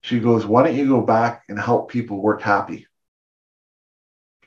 She 0.02 0.20
goes, 0.20 0.46
Why 0.46 0.64
don't 0.64 0.76
you 0.76 0.88
go 0.88 1.00
back 1.00 1.44
and 1.48 1.58
help 1.58 1.90
people 1.90 2.20
work 2.20 2.42
happy? 2.42 2.86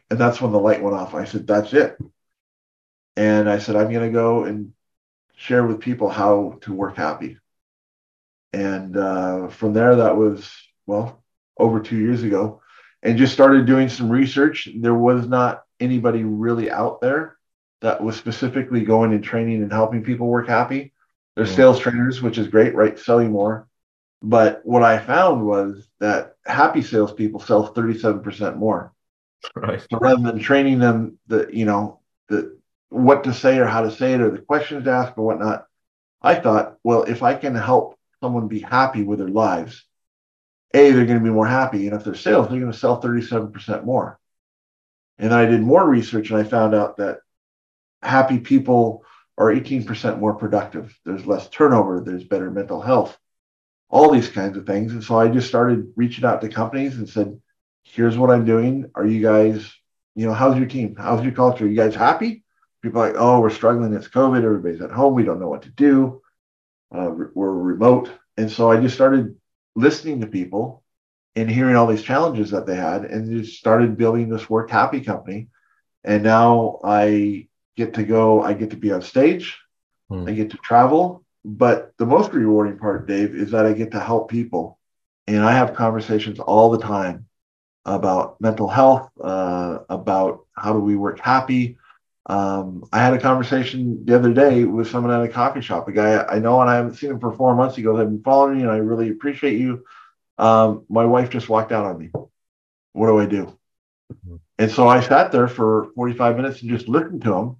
And 0.09 0.19
that's 0.19 0.39
when 0.41 0.51
the 0.51 0.59
light 0.59 0.83
went 0.83 0.95
off. 0.95 1.13
I 1.13 1.25
said, 1.25 1.47
That's 1.47 1.73
it. 1.73 1.97
And 3.17 3.49
I 3.49 3.59
said, 3.59 3.75
I'm 3.75 3.91
going 3.91 4.07
to 4.07 4.13
go 4.13 4.43
and 4.43 4.73
share 5.35 5.65
with 5.65 5.79
people 5.79 6.09
how 6.09 6.59
to 6.61 6.73
work 6.73 6.97
happy. 6.97 7.37
And 8.51 8.95
uh, 8.95 9.47
from 9.49 9.73
there, 9.73 9.97
that 9.97 10.15
was, 10.15 10.49
well, 10.85 11.23
over 11.57 11.79
two 11.79 11.97
years 11.97 12.23
ago 12.23 12.61
and 13.05 13.19
just 13.19 13.33
started 13.33 13.67
doing 13.67 13.87
some 13.87 14.09
research. 14.09 14.67
There 14.75 14.95
was 14.95 15.27
not 15.27 15.63
anybody 15.79 16.23
really 16.23 16.71
out 16.71 17.01
there 17.01 17.37
that 17.81 18.01
was 18.01 18.17
specifically 18.17 18.83
going 18.83 19.13
and 19.13 19.23
training 19.23 19.61
and 19.61 19.71
helping 19.71 20.03
people 20.03 20.25
work 20.25 20.47
happy. 20.47 20.91
There's 21.35 21.51
mm. 21.51 21.55
sales 21.55 21.79
trainers, 21.79 22.23
which 22.23 22.39
is 22.39 22.47
great, 22.47 22.73
right? 22.73 22.97
Selling 22.97 23.31
more. 23.31 23.67
But 24.23 24.61
what 24.63 24.81
I 24.81 24.97
found 24.97 25.45
was 25.45 25.87
that 25.99 26.35
happy 26.47 26.81
salespeople 26.81 27.41
sell 27.41 27.71
37% 27.71 28.55
more. 28.57 28.91
Right. 29.55 29.79
So 29.81 29.99
rather 29.99 30.23
than 30.23 30.39
training 30.39 30.79
them 30.79 31.19
the, 31.27 31.47
you 31.53 31.65
know, 31.65 31.99
the 32.27 32.57
what 32.89 33.25
to 33.25 33.33
say 33.35 33.59
or 33.59 33.65
how 33.65 33.81
to 33.81 33.91
say 33.91 34.13
it 34.13 34.21
or 34.21 34.31
the 34.31 34.39
questions 34.39 34.85
to 34.85 34.91
ask 34.91 35.15
or 35.15 35.25
whatnot, 35.25 35.67
I 36.23 36.35
thought, 36.35 36.77
well, 36.83 37.03
if 37.03 37.21
I 37.21 37.35
can 37.35 37.53
help 37.53 37.99
someone 38.19 38.47
be 38.47 38.61
happy 38.61 39.03
with 39.03 39.19
their 39.19 39.27
lives, 39.27 39.85
a, 40.73 40.91
they're 40.91 41.05
going 41.05 41.19
to 41.19 41.23
be 41.23 41.29
more 41.29 41.47
happy. 41.47 41.87
And 41.87 41.95
if 41.95 42.03
they're 42.03 42.15
sales, 42.15 42.49
they're 42.49 42.59
going 42.59 42.71
to 42.71 42.77
sell 42.77 43.01
37% 43.01 43.85
more. 43.85 44.19
And 45.17 45.33
I 45.33 45.45
did 45.45 45.61
more 45.61 45.87
research 45.87 46.29
and 46.29 46.39
I 46.39 46.43
found 46.43 46.75
out 46.75 46.97
that 46.97 47.19
happy 48.01 48.39
people 48.39 49.03
are 49.37 49.53
18% 49.53 50.19
more 50.19 50.35
productive. 50.35 50.97
There's 51.05 51.25
less 51.25 51.49
turnover, 51.49 52.01
there's 52.01 52.23
better 52.23 52.51
mental 52.51 52.81
health, 52.81 53.17
all 53.89 54.11
these 54.11 54.29
kinds 54.29 54.57
of 54.57 54.65
things. 54.65 54.91
And 54.91 55.03
so 55.03 55.17
I 55.17 55.27
just 55.27 55.47
started 55.47 55.91
reaching 55.95 56.25
out 56.25 56.41
to 56.41 56.49
companies 56.49 56.97
and 56.97 57.07
said, 57.07 57.39
here's 57.83 58.17
what 58.17 58.31
I'm 58.31 58.45
doing. 58.45 58.91
Are 58.95 59.05
you 59.05 59.21
guys, 59.21 59.71
you 60.15 60.25
know, 60.25 60.33
how's 60.33 60.57
your 60.57 60.67
team? 60.67 60.95
How's 60.97 61.23
your 61.23 61.33
culture? 61.33 61.65
Are 61.65 61.67
you 61.67 61.75
guys 61.75 61.95
happy? 61.95 62.43
People 62.81 63.01
like, 63.01 63.15
oh, 63.17 63.39
we're 63.39 63.49
struggling. 63.49 63.93
It's 63.93 64.07
COVID. 64.07 64.43
Everybody's 64.43 64.81
at 64.81 64.91
home. 64.91 65.13
We 65.13 65.23
don't 65.23 65.39
know 65.39 65.49
what 65.49 65.63
to 65.63 65.69
do. 65.69 66.21
Uh, 66.93 67.09
we're 67.33 67.51
remote. 67.51 68.11
And 68.37 68.51
so 68.51 68.69
I 68.69 68.79
just 68.79 68.95
started 68.95 69.35
listening 69.75 70.21
to 70.21 70.27
people 70.27 70.83
and 71.35 71.49
hearing 71.49 71.75
all 71.75 71.87
these 71.87 72.03
challenges 72.03 72.51
that 72.51 72.65
they 72.65 72.75
had 72.75 73.05
and 73.05 73.29
just 73.29 73.59
started 73.59 73.97
building 73.97 74.29
this 74.29 74.49
work 74.49 74.69
happy 74.69 75.01
company. 75.01 75.47
And 76.03 76.23
now 76.23 76.79
i 76.83 77.47
get 77.75 77.95
to 77.95 78.03
go 78.03 78.41
i 78.41 78.53
get 78.53 78.71
to 78.71 78.77
be 78.77 78.91
on 78.91 79.01
stage. 79.01 79.57
Hmm. 80.09 80.27
i 80.27 80.31
get 80.31 80.51
to 80.51 80.57
travel. 80.57 81.23
But 81.43 81.93
the 81.97 82.05
most 82.05 82.33
rewarding 82.33 82.79
part 82.79 83.07
dave 83.07 83.35
is 83.35 83.51
that 83.51 83.65
i 83.65 83.73
get 83.73 83.91
to 83.91 83.99
help 83.99 84.29
people. 84.29 84.79
And 85.27 85.43
i 85.43 85.51
have 85.51 85.75
conversations 85.75 86.39
all 86.39 86.69
the 86.71 86.79
time 86.79 87.25
about 87.85 88.39
mental 88.41 88.67
health 88.67 89.09
uh, 89.21 89.79
about 89.89 90.45
how 90.53 90.73
do 90.73 90.79
we 90.79 90.95
work 90.95 91.19
happy 91.19 91.77
um, 92.27 92.83
I 92.91 92.99
had 92.99 93.13
a 93.13 93.19
conversation 93.19 94.03
the 94.05 94.15
other 94.15 94.33
day 94.33 94.63
with 94.63 94.89
someone 94.89 95.13
at 95.13 95.23
a 95.23 95.31
coffee 95.31 95.61
shop, 95.61 95.87
a 95.87 95.91
guy 95.91 96.23
I 96.23 96.39
know 96.39 96.59
and 96.59 96.69
I 96.69 96.75
haven't 96.75 96.95
seen 96.95 97.11
him 97.11 97.19
for 97.19 97.31
four 97.31 97.55
months. 97.55 97.75
He 97.75 97.83
goes, 97.83 97.99
I've 97.99 98.07
been 98.07 98.23
following 98.23 98.59
you 98.59 98.63
and 98.63 98.71
I 98.71 98.77
really 98.77 99.09
appreciate 99.09 99.59
you. 99.59 99.85
Um, 100.37 100.85
my 100.89 101.05
wife 101.05 101.29
just 101.29 101.49
walked 101.49 101.71
out 101.71 101.85
on 101.85 101.99
me. 101.99 102.09
What 102.93 103.07
do 103.07 103.19
I 103.19 103.25
do? 103.25 103.57
Mm-hmm. 104.11 104.35
And 104.57 104.71
so 104.71 104.87
I 104.87 105.01
sat 105.01 105.31
there 105.31 105.47
for 105.47 105.89
45 105.95 106.35
minutes 106.37 106.61
and 106.61 106.71
just 106.71 106.87
listened 106.87 107.23
to 107.23 107.33
him. 107.33 107.57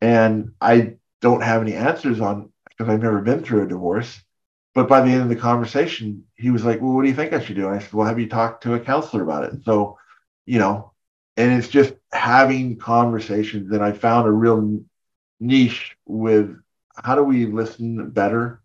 And 0.00 0.52
I 0.60 0.94
don't 1.22 1.42
have 1.42 1.62
any 1.62 1.74
answers 1.74 2.20
on 2.20 2.50
because 2.68 2.92
I've 2.92 3.02
never 3.02 3.22
been 3.22 3.42
through 3.42 3.62
a 3.62 3.68
divorce. 3.68 4.20
But 4.74 4.88
by 4.88 5.00
the 5.00 5.12
end 5.12 5.22
of 5.22 5.28
the 5.28 5.36
conversation, 5.36 6.24
he 6.36 6.50
was 6.50 6.64
like, 6.64 6.80
Well, 6.82 6.92
what 6.92 7.02
do 7.02 7.08
you 7.08 7.14
think 7.14 7.32
I 7.32 7.40
should 7.40 7.56
do? 7.56 7.68
And 7.68 7.76
I 7.76 7.78
said, 7.78 7.92
Well, 7.92 8.06
have 8.06 8.18
you 8.18 8.28
talked 8.28 8.64
to 8.64 8.74
a 8.74 8.80
counselor 8.80 9.22
about 9.22 9.44
it? 9.44 9.64
So, 9.64 9.98
you 10.46 10.58
know, 10.58 10.92
and 11.36 11.52
it's 11.52 11.68
just 11.68 11.94
having 12.12 12.76
conversations. 12.76 13.70
And 13.72 13.82
i 13.82 13.92
found 13.92 14.26
a 14.26 14.32
real 14.32 14.80
niche 15.40 15.96
with 16.06 16.56
how 16.96 17.14
do 17.14 17.24
we 17.24 17.46
listen 17.46 18.10
better? 18.10 18.62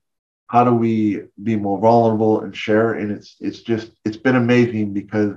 How 0.48 0.64
do 0.64 0.74
we 0.74 1.24
be 1.42 1.56
more 1.56 1.80
vulnerable 1.80 2.42
and 2.42 2.56
share? 2.56 2.94
And 2.94 3.12
it's 3.12 3.36
it's 3.40 3.62
just 3.62 3.92
it's 4.06 4.18
been 4.18 4.36
amazing 4.36 4.94
because 4.94 5.36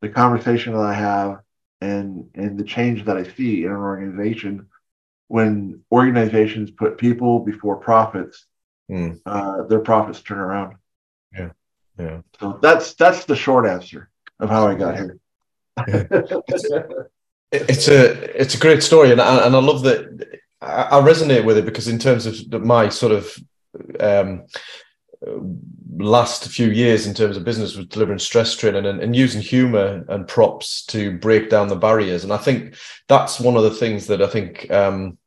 the 0.00 0.08
conversation 0.08 0.72
that 0.72 0.82
i 0.82 0.94
have 0.94 1.40
and 1.80 2.28
and 2.34 2.58
the 2.58 2.64
change 2.64 3.04
that 3.04 3.16
i 3.16 3.22
see 3.22 3.64
in 3.64 3.70
an 3.70 3.76
organization 3.76 4.68
when 5.28 5.80
organizations 5.90 6.70
put 6.70 6.98
people 6.98 7.40
before 7.40 7.76
profits 7.76 8.46
mm. 8.90 9.18
uh, 9.24 9.62
their 9.64 9.80
profits 9.80 10.20
turn 10.20 10.38
around. 10.38 10.76
Yeah. 11.32 11.50
Yeah. 11.98 12.20
So 12.40 12.58
that's 12.60 12.94
that's 12.94 13.24
the 13.24 13.36
short 13.36 13.66
answer 13.66 14.10
of 14.40 14.48
how 14.48 14.66
i 14.66 14.74
got 14.74 14.96
here 14.96 15.18
it's 17.52 17.88
a 17.88 18.40
it's 18.40 18.54
a 18.54 18.58
great 18.58 18.82
story, 18.82 19.12
and 19.12 19.20
I, 19.20 19.46
and 19.46 19.56
I 19.56 19.58
love 19.58 19.82
that. 19.82 20.40
I, 20.60 21.00
resonate 21.00 21.44
with 21.44 21.58
it 21.58 21.64
because 21.64 21.88
in 21.88 21.98
terms 21.98 22.24
of 22.26 22.62
my 22.62 22.88
sort 22.88 23.12
of 23.12 23.36
um, 23.98 24.44
last 25.96 26.48
few 26.48 26.68
years 26.68 27.06
in 27.06 27.14
terms 27.14 27.36
of 27.36 27.44
business 27.44 27.76
with 27.76 27.88
delivering 27.88 28.18
stress 28.18 28.54
training 28.56 28.86
and, 28.86 29.00
and, 29.00 29.14
using 29.14 29.40
humor 29.40 30.04
and 30.08 30.28
props 30.28 30.84
to 30.86 31.18
break 31.18 31.50
down 31.50 31.68
the 31.68 31.76
barriers. 31.76 32.24
And 32.24 32.32
I 32.32 32.38
think 32.38 32.76
that's 33.08 33.40
one 33.40 33.56
of 33.56 33.62
the 33.62 33.70
things 33.70 34.06
that 34.06 34.22
I 34.22 34.26
think 34.26 34.70
um, 34.70 35.18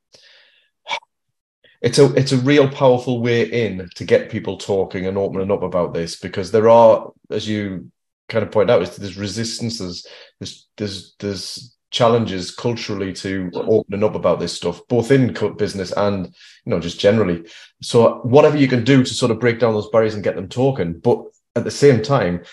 it's 1.82 2.00
a 2.00 2.14
it's 2.16 2.32
a 2.32 2.38
real 2.38 2.70
powerful 2.70 3.22
way 3.22 3.44
in 3.44 3.88
to 3.96 4.06
get 4.06 4.32
people 4.32 4.58
talking 4.58 5.06
and 5.06 5.18
opening 5.18 5.52
up 5.52 5.62
about 5.62 5.94
this 5.94 6.16
because 6.16 6.52
there 6.52 6.70
are, 6.70 7.12
as 7.30 7.48
you 7.48 7.92
kind 8.28 8.44
of 8.44 8.52
point 8.52 8.72
out 8.72 8.82
is 8.82 8.96
there's 8.96 9.18
resistances, 9.18 10.08
there's 10.40 10.68
there's 10.78 11.16
there's 11.20 11.76
challenges 11.92 12.52
culturally 12.52 13.14
to 13.14 13.50
opening 13.54 14.04
up 14.04 14.16
about 14.16 14.40
this 14.40 14.54
stuff, 14.54 14.82
both 14.90 15.12
in 15.12 15.34
business 15.58 15.92
and 15.94 16.26
you 16.66 16.70
know 16.70 16.80
just 16.80 17.00
generally. 17.00 17.46
So 17.82 18.20
whatever 18.24 18.58
you 18.58 18.68
can 18.68 18.84
do 18.84 19.04
to 19.04 19.14
sort 19.14 19.32
of 19.32 19.40
break 19.40 19.60
down 19.60 19.74
those 19.74 19.90
barriers 19.90 20.14
and 20.14 20.24
get 20.24 20.36
them 20.36 20.50
talking, 20.50 21.00
but 21.00 21.24
at 21.56 21.64
the 21.64 21.72
same 21.72 22.02
time, 22.02 22.44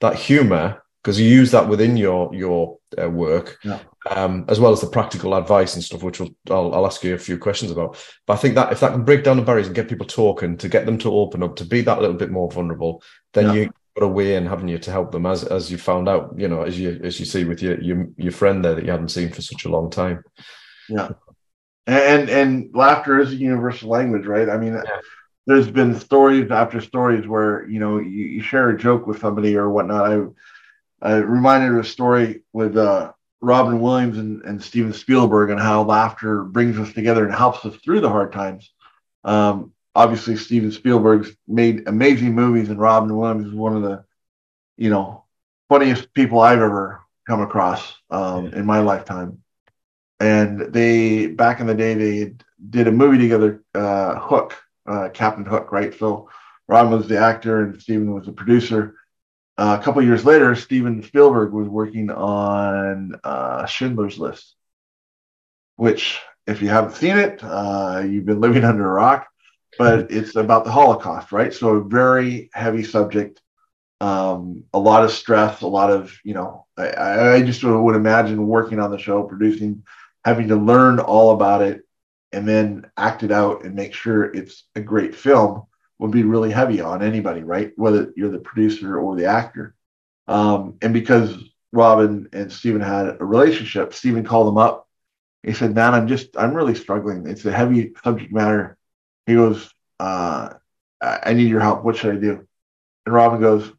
that 0.00 0.16
humor 0.16 0.82
because 1.02 1.18
you 1.18 1.26
use 1.26 1.50
that 1.50 1.68
within 1.68 1.96
your 1.96 2.34
your 2.34 2.78
uh, 3.00 3.08
work, 3.08 3.58
yeah. 3.64 3.78
um, 4.10 4.44
as 4.48 4.60
well 4.60 4.72
as 4.72 4.80
the 4.80 4.86
practical 4.86 5.34
advice 5.34 5.74
and 5.74 5.82
stuff, 5.82 6.02
which 6.02 6.20
will, 6.20 6.30
I'll, 6.50 6.74
I'll 6.74 6.86
ask 6.86 7.02
you 7.02 7.14
a 7.14 7.18
few 7.18 7.38
questions 7.38 7.70
about. 7.70 7.96
But 8.26 8.34
I 8.34 8.36
think 8.36 8.54
that 8.56 8.72
if 8.72 8.80
that 8.80 8.92
can 8.92 9.04
break 9.04 9.24
down 9.24 9.36
the 9.36 9.42
barriers 9.42 9.66
and 9.66 9.76
get 9.76 9.88
people 9.88 10.06
talking, 10.06 10.56
to 10.58 10.68
get 10.68 10.86
them 10.86 10.98
to 10.98 11.14
open 11.14 11.42
up, 11.42 11.56
to 11.56 11.64
be 11.64 11.80
that 11.82 12.00
little 12.00 12.16
bit 12.16 12.30
more 12.30 12.50
vulnerable, 12.50 13.02
then 13.32 13.46
yeah. 13.46 13.52
you 13.52 13.70
a 14.02 14.08
way 14.08 14.34
in, 14.34 14.46
haven't 14.46 14.68
you, 14.68 14.78
to 14.78 14.90
help 14.90 15.12
them 15.12 15.26
as 15.26 15.44
as 15.44 15.70
you 15.70 15.78
found 15.78 16.08
out, 16.08 16.34
you 16.36 16.48
know, 16.48 16.62
as 16.62 16.78
you 16.78 17.00
as 17.02 17.18
you 17.20 17.26
see 17.26 17.44
with 17.44 17.62
your 17.62 17.80
your, 17.80 18.08
your 18.16 18.32
friend 18.32 18.64
there 18.64 18.74
that 18.74 18.84
you 18.84 18.90
hadn't 18.90 19.10
seen 19.10 19.30
for 19.30 19.42
such 19.42 19.64
a 19.64 19.70
long 19.70 19.90
time. 19.90 20.22
Yeah. 20.88 21.10
And 21.86 22.28
and 22.28 22.70
laughter 22.74 23.18
is 23.18 23.32
a 23.32 23.36
universal 23.36 23.90
language, 23.90 24.26
right? 24.26 24.48
I 24.48 24.58
mean, 24.58 24.74
yeah. 24.74 25.00
there's 25.46 25.70
been 25.70 25.98
stories 25.98 26.50
after 26.50 26.80
stories 26.80 27.26
where 27.26 27.68
you 27.68 27.80
know 27.80 27.98
you, 27.98 28.26
you 28.26 28.42
share 28.42 28.70
a 28.70 28.78
joke 28.78 29.06
with 29.06 29.20
somebody 29.20 29.56
or 29.56 29.70
whatnot. 29.70 30.10
I 30.10 30.22
I 31.02 31.16
reminded 31.16 31.72
of 31.72 31.78
a 31.78 31.84
story 31.84 32.42
with 32.52 32.76
uh, 32.76 33.12
Robin 33.40 33.80
Williams 33.80 34.18
and, 34.18 34.42
and 34.42 34.62
Steven 34.62 34.92
Spielberg 34.92 35.50
and 35.50 35.60
how 35.60 35.82
laughter 35.82 36.44
brings 36.44 36.78
us 36.78 36.92
together 36.92 37.24
and 37.24 37.34
helps 37.34 37.64
us 37.64 37.74
through 37.76 38.00
the 38.00 38.10
hard 38.10 38.32
times. 38.32 38.70
Um, 39.24 39.72
obviously, 39.94 40.36
Steven 40.36 40.72
Spielberg's 40.72 41.30
made 41.46 41.88
amazing 41.88 42.34
movies, 42.34 42.68
and 42.68 42.78
Robin 42.78 43.16
Williams 43.16 43.46
is 43.46 43.54
one 43.54 43.76
of 43.76 43.82
the, 43.82 44.04
you 44.76 44.90
know, 44.90 45.24
funniest 45.68 46.12
people 46.14 46.40
I've 46.40 46.60
ever 46.60 47.00
come 47.26 47.40
across 47.40 47.94
um, 48.10 48.46
in 48.48 48.66
my 48.66 48.80
lifetime. 48.80 49.42
And 50.18 50.72
they, 50.72 51.28
back 51.28 51.60
in 51.60 51.66
the 51.66 51.74
day, 51.74 51.94
they 51.94 52.34
did 52.68 52.88
a 52.88 52.92
movie 52.92 53.18
together, 53.18 53.62
uh, 53.74 54.18
Hook, 54.18 54.56
uh, 54.86 55.08
Captain 55.14 55.46
Hook, 55.46 55.72
right? 55.72 55.98
So 55.98 56.28
Robin 56.68 56.92
was 56.92 57.08
the 57.08 57.18
actor 57.18 57.62
and 57.64 57.80
Steven 57.80 58.12
was 58.12 58.26
the 58.26 58.32
producer 58.32 58.96
uh, 59.60 59.76
a 59.78 59.84
couple 59.84 60.02
years 60.02 60.24
later, 60.24 60.54
Steven 60.54 61.02
Spielberg 61.02 61.52
was 61.52 61.68
working 61.68 62.10
on 62.10 63.14
uh, 63.22 63.66
Schindler's 63.66 64.18
List, 64.18 64.56
which, 65.76 66.18
if 66.46 66.62
you 66.62 66.70
haven't 66.70 66.94
seen 66.94 67.18
it, 67.18 67.44
uh, 67.44 68.02
you've 68.08 68.24
been 68.24 68.40
living 68.40 68.64
under 68.70 68.88
a 68.88 68.92
rock. 68.92 69.26
But 69.78 70.10
it's 70.10 70.36
about 70.36 70.64
the 70.64 70.70
Holocaust, 70.70 71.32
right? 71.32 71.52
So 71.54 71.76
a 71.76 71.84
very 71.84 72.50
heavy 72.52 72.84
subject, 72.84 73.40
um, 74.00 74.64
a 74.74 74.78
lot 74.78 75.04
of 75.04 75.10
stress, 75.10 75.62
a 75.62 75.66
lot 75.66 75.90
of 75.90 76.16
you 76.24 76.34
know. 76.34 76.66
I, 76.76 77.34
I 77.34 77.42
just 77.42 77.62
would 77.62 77.96
imagine 77.96 78.46
working 78.46 78.80
on 78.80 78.90
the 78.90 78.98
show, 78.98 79.22
producing, 79.22 79.84
having 80.24 80.48
to 80.48 80.56
learn 80.56 80.98
all 80.98 81.32
about 81.32 81.62
it, 81.62 81.82
and 82.32 82.46
then 82.46 82.90
act 82.96 83.22
it 83.22 83.32
out 83.32 83.64
and 83.64 83.74
make 83.74 83.94
sure 83.94 84.24
it's 84.24 84.64
a 84.74 84.80
great 84.80 85.14
film 85.14 85.66
would 86.00 86.10
be 86.10 86.22
really 86.22 86.50
heavy 86.50 86.80
on 86.80 87.02
anybody, 87.02 87.42
right? 87.42 87.72
Whether 87.76 88.12
you're 88.16 88.30
the 88.30 88.38
producer 88.38 88.98
or 88.98 89.16
the 89.16 89.26
actor. 89.26 89.74
Um, 90.26 90.78
and 90.80 90.94
because 90.94 91.36
Robin 91.72 92.26
and 92.32 92.50
Steven 92.50 92.80
had 92.80 93.20
a 93.20 93.24
relationship, 93.24 93.92
Steven 93.92 94.24
called 94.24 94.48
him 94.48 94.56
up. 94.56 94.88
He 95.42 95.52
said, 95.52 95.74
Man, 95.74 95.94
I'm 95.94 96.08
just, 96.08 96.36
I'm 96.38 96.54
really 96.54 96.74
struggling. 96.74 97.26
It's 97.26 97.44
a 97.44 97.52
heavy 97.52 97.92
subject 98.02 98.32
matter. 98.32 98.78
He 99.26 99.34
goes, 99.34 99.72
uh, 99.98 100.54
I 101.00 101.32
need 101.34 101.48
your 101.48 101.60
help. 101.60 101.84
What 101.84 101.96
should 101.96 102.14
I 102.14 102.18
do? 102.18 102.46
And 103.06 103.14
Robin 103.14 103.40
goes, 103.40 103.70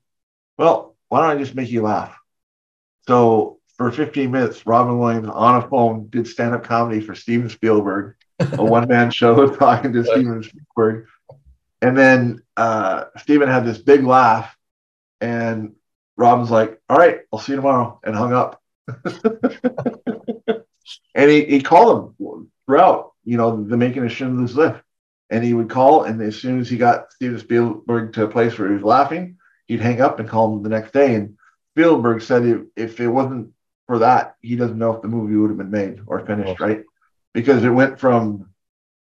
Well, 0.57 0.95
why 1.09 1.21
don't 1.21 1.37
I 1.37 1.39
just 1.41 1.55
make 1.55 1.69
you 1.69 1.83
laugh? 1.83 2.17
So 3.07 3.59
for 3.77 3.91
15 3.91 4.31
minutes, 4.31 4.65
Robin 4.65 4.97
Williams 4.97 5.29
on 5.29 5.63
a 5.63 5.67
phone 5.67 6.07
did 6.09 6.27
stand 6.27 6.53
up 6.53 6.63
comedy 6.63 7.01
for 7.01 7.15
Steven 7.15 7.49
Spielberg, 7.49 8.15
a 8.39 8.45
one 8.63 8.87
man 8.87 9.11
show 9.11 9.47
talking 9.55 9.93
to 9.93 10.03
Steven 10.03 10.43
Spielberg 10.43 11.07
and 11.81 11.97
then 11.97 12.43
uh, 12.55 13.05
Steven 13.17 13.49
had 13.49 13.65
this 13.65 13.79
big 13.79 14.03
laugh, 14.03 14.55
and 15.19 15.73
Robin's 16.15 16.51
like, 16.51 16.79
"All 16.87 16.97
right, 16.97 17.21
I'll 17.33 17.39
see 17.39 17.53
you 17.53 17.55
tomorrow," 17.57 17.99
and 18.03 18.15
hung 18.15 18.33
up. 18.33 18.61
and 21.15 21.31
he, 21.31 21.45
he 21.45 21.61
called 21.61 22.15
him 22.19 22.51
throughout, 22.65 23.13
you 23.23 23.37
know, 23.37 23.63
the 23.63 23.77
making 23.77 24.05
of 24.05 24.11
Schindler's 24.11 24.55
List. 24.55 24.81
And 25.31 25.43
he 25.43 25.53
would 25.53 25.69
call, 25.69 26.03
and 26.03 26.21
as 26.21 26.39
soon 26.39 26.59
as 26.59 26.69
he 26.69 26.77
got 26.77 27.11
Steven 27.13 27.39
Spielberg 27.39 28.13
to 28.13 28.25
a 28.25 28.27
place 28.27 28.59
where 28.59 28.67
he 28.67 28.75
was 28.75 28.83
laughing, 28.83 29.37
he'd 29.65 29.79
hang 29.79 30.01
up 30.01 30.19
and 30.19 30.29
call 30.29 30.53
him 30.53 30.61
the 30.61 30.69
next 30.69 30.91
day. 30.91 31.15
And 31.15 31.37
Spielberg 31.73 32.21
said 32.21 32.45
if, 32.45 32.61
if 32.75 32.99
it 32.99 33.07
wasn't 33.07 33.53
for 33.87 33.99
that, 33.99 34.35
he 34.41 34.57
doesn't 34.57 34.77
know 34.77 34.93
if 34.93 35.01
the 35.01 35.07
movie 35.07 35.35
would 35.37 35.49
have 35.49 35.57
been 35.57 35.71
made 35.71 36.01
or 36.05 36.25
finished, 36.25 36.59
right? 36.59 36.83
Because 37.33 37.63
it 37.63 37.69
went 37.69 37.97
from 37.99 38.49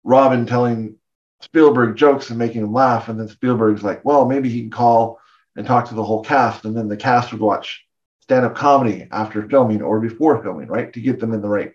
Robin 0.04 0.46
telling 0.46 0.98
Spielberg 1.42 1.96
jokes 1.96 2.30
and 2.30 2.38
making 2.38 2.62
him 2.62 2.74
laugh. 2.74 3.08
And 3.08 3.20
then 3.20 3.30
Spielberg's 3.30 3.84
like, 3.84 4.04
well, 4.04 4.26
maybe 4.26 4.50
he 4.50 4.62
can 4.62 4.70
call 4.70 5.20
and 5.56 5.66
talk 5.66 5.88
to 5.88 5.96
the 5.96 6.04
whole 6.04 6.24
cast. 6.24 6.66
And 6.66 6.76
then 6.76 6.90
the 6.90 6.98
cast 6.98 7.32
would 7.32 7.42
watch 7.42 7.86
stand 8.22 8.46
up 8.46 8.56
comedy 8.56 9.08
after 9.12 9.48
filming 9.48 9.82
or 9.82 10.02
before 10.02 10.44
filming, 10.44 10.68
right? 10.68 10.92
To 10.92 11.00
get 11.00 11.22
them 11.22 11.34
in 11.34 11.42
the 11.42 11.48
right 11.48 11.72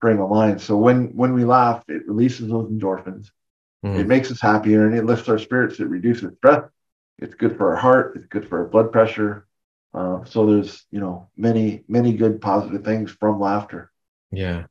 frame 0.00 0.20
of 0.20 0.30
mind. 0.30 0.60
So 0.60 0.76
when 0.76 1.16
when 1.16 1.34
we 1.34 1.44
laugh, 1.44 1.82
it 1.88 2.06
releases 2.06 2.48
those 2.48 2.70
endorphins. 2.70 3.30
Mm-hmm. 3.84 4.00
It 4.00 4.06
makes 4.06 4.30
us 4.30 4.40
happier 4.40 4.86
and 4.86 4.96
it 4.96 5.04
lifts 5.04 5.28
our 5.28 5.38
spirits. 5.38 5.78
It 5.80 5.88
reduces 5.88 6.36
stress. 6.36 6.64
It's 7.18 7.34
good 7.34 7.56
for 7.56 7.70
our 7.70 7.76
heart. 7.76 8.16
It's 8.16 8.26
good 8.26 8.48
for 8.48 8.58
our 8.58 8.66
blood 8.66 8.92
pressure. 8.92 9.46
Uh, 9.94 10.24
so 10.24 10.46
there's 10.46 10.84
you 10.90 11.00
know 11.00 11.28
many 11.36 11.84
many 11.88 12.12
good 12.12 12.40
positive 12.40 12.84
things 12.84 13.10
from 13.10 13.40
laughter. 13.40 13.90
Yeah, 14.30 14.66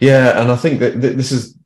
yeah, 0.00 0.40
and 0.40 0.50
I 0.50 0.56
think 0.56 0.80
that 0.80 1.00
this 1.00 1.30
is 1.32 1.56